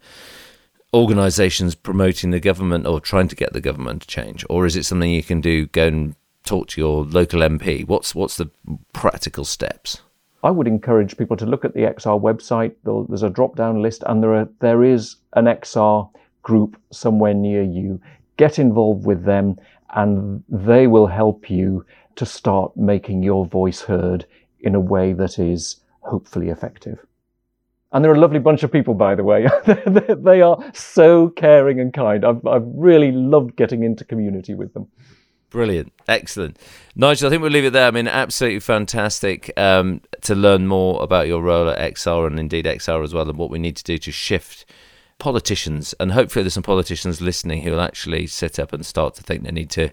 organisations 0.94 1.74
promoting 1.74 2.30
the 2.30 2.40
government 2.40 2.86
or 2.86 3.00
trying 3.00 3.28
to 3.30 3.36
get 3.36 3.54
the 3.54 3.62
government 3.62 4.04
to 4.04 4.08
change, 4.08 4.46
or 4.48 4.68
is 4.68 4.76
it 4.76 4.84
something 4.84 5.10
you 5.10 5.24
can 5.24 5.42
do? 5.42 5.66
Go 5.68 5.88
and 5.88 6.16
talk 6.44 6.68
to 6.70 6.82
your 6.82 7.04
local 7.04 7.42
MP. 7.42 7.88
What's 7.88 8.14
what's 8.14 8.38
the 8.38 8.50
practical 8.94 9.46
steps? 9.46 10.02
I 10.44 10.52
would 10.52 10.68
encourage 10.68 11.18
people 11.18 11.36
to 11.38 11.46
look 11.46 11.66
at 11.66 11.74
the 11.74 11.82
XR 11.82 12.22
website. 12.22 12.76
There's 12.84 13.24
a 13.24 13.30
drop 13.30 13.56
down 13.56 13.82
list, 13.82 14.04
and 14.06 14.24
there 14.24 14.36
are 14.36 14.50
there 14.60 14.84
is 14.84 15.18
an 15.34 15.46
XR 15.46 16.10
group 16.42 16.80
somewhere 16.92 17.34
near 17.34 17.64
you. 17.64 18.00
Get 18.38 18.60
involved 18.60 19.06
with 19.06 19.26
them 19.26 19.60
and 19.96 20.44
they 20.50 20.88
will 20.88 21.08
help 21.08 21.50
you 21.50 21.86
to 22.16 22.26
start 22.26 22.76
making 22.76 23.24
your 23.24 23.46
voice 23.46 23.82
heard 23.82 24.26
in 24.60 24.76
a 24.76 24.80
way 24.80 25.14
that 25.14 25.40
is 25.40 25.78
hopefully 26.02 26.50
effective. 26.50 27.00
And 27.92 28.04
they're 28.04 28.14
a 28.14 28.20
lovely 28.20 28.40
bunch 28.40 28.64
of 28.64 28.72
people, 28.72 28.94
by 28.94 29.16
the 29.16 29.24
way. 29.24 29.48
they 30.18 30.42
are 30.42 30.72
so 30.74 31.30
caring 31.30 31.80
and 31.80 31.94
kind. 31.94 32.26
I've, 32.26 32.46
I've 32.46 32.66
really 32.66 33.12
loved 33.12 33.56
getting 33.56 33.84
into 33.84 34.04
community 34.04 34.54
with 34.54 34.74
them. 34.74 34.88
Brilliant. 35.50 35.94
Excellent. 36.08 36.60
Nigel, 36.96 37.28
I 37.28 37.30
think 37.30 37.42
we'll 37.42 37.52
leave 37.52 37.64
it 37.64 37.72
there. 37.72 37.88
I 37.88 37.92
mean, 37.92 38.08
absolutely 38.08 38.60
fantastic 38.60 39.52
um, 39.58 40.02
to 40.22 40.36
learn 40.36 40.68
more 40.68 41.02
about 41.02 41.28
your 41.28 41.42
role 41.42 41.70
at 41.70 41.94
XR 41.94 42.28
and 42.28 42.38
indeed 42.38 42.66
XR 42.66 43.02
as 43.04 43.14
well 43.14 43.30
and 43.30 43.38
what 43.38 43.50
we 43.50 43.60
need 43.60 43.78
to 43.78 43.84
do 43.84 43.98
to 43.98 44.12
shift 44.12 44.66
politicians, 45.20 45.96
and 46.00 46.12
hopefully 46.12 46.44
there's 46.44 46.54
some 46.54 46.64
politicians 46.64 47.22
listening 47.22 47.62
who 47.62 47.72
will 47.72 47.82
actually 47.82 48.28
sit 48.28 48.60
up 48.60 48.74
and 48.74 48.86
start 48.86 49.16
to 49.16 49.24
think 49.24 49.44
they 49.44 49.52
need 49.52 49.70
to 49.72 49.90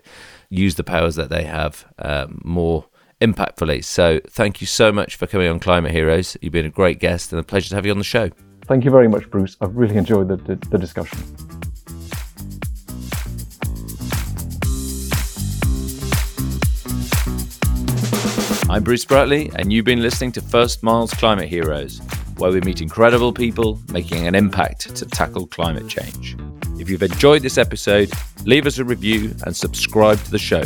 use 0.51 0.75
the 0.75 0.85
powers 0.85 1.15
that 1.17 1.31
they 1.31 1.45
have 1.45 1.87
um, 1.99 2.41
more 2.45 2.87
impactfully. 3.21 3.83
So 3.85 4.21
thank 4.29 4.61
you 4.61 4.67
so 4.67 4.93
much 4.93 5.17
for 5.17 5.27
coming 5.27 5.49
on 5.49 5.61
Climate 5.61 5.93
Heroes. 5.93 6.37
You've 6.41 6.53
been 6.53 6.67
a 6.67 6.71
great 6.71 7.01
guest 7.01 7.33
and 7.33 7.41
a 7.41 7.43
pleasure 7.43 7.71
to 7.71 7.75
have 7.75 7.87
you 7.87 7.93
on 7.93 7.99
the 7.99 8.05
show. 8.05 8.31
Thank 8.67 8.85
you 8.85 8.91
very 8.91 9.09
much, 9.09 9.31
Bruce. 9.31 9.57
I've 9.61 9.77
really 9.77 9.97
enjoyed 9.97 10.29
the, 10.29 10.37
the, 10.37 10.57
the 10.69 10.79
discussion. 10.79 11.19
I'm 18.71 18.83
Bruce 18.83 19.05
Bratley, 19.05 19.55
and 19.55 19.73
you've 19.73 19.85
been 19.85 20.03
listening 20.03 20.33
to 20.33 20.41
First 20.41 20.83
Miles 20.83 21.13
Climate 21.15 21.49
Heroes 21.49 22.01
where 22.45 22.53
we 22.53 22.61
meet 22.61 22.83
incredible 22.83 23.33
people 23.33 23.81
making 23.91 24.27
an 24.27 24.35
impact 24.35 24.95
to 24.95 25.07
tackle 25.07 25.47
climate 25.47 25.89
change. 25.89 26.37
If 26.79 26.91
you've 26.91 27.03
enjoyed 27.03 27.41
this 27.41 27.57
episode, 27.57 28.13
leave 28.45 28.67
us 28.67 28.77
a 28.77 28.85
review 28.85 29.35
and 29.47 29.57
subscribe 29.57 30.23
to 30.25 30.31
the 30.31 30.39
show. 30.39 30.63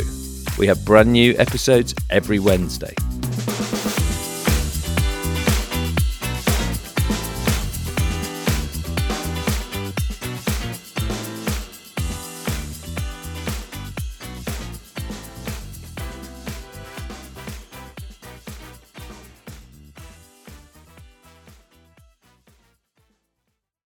We 0.57 0.67
have 0.67 0.83
brand 0.83 1.13
new 1.13 1.35
episodes 1.37 1.95
every 2.09 2.37
Wednesday. 2.37 2.93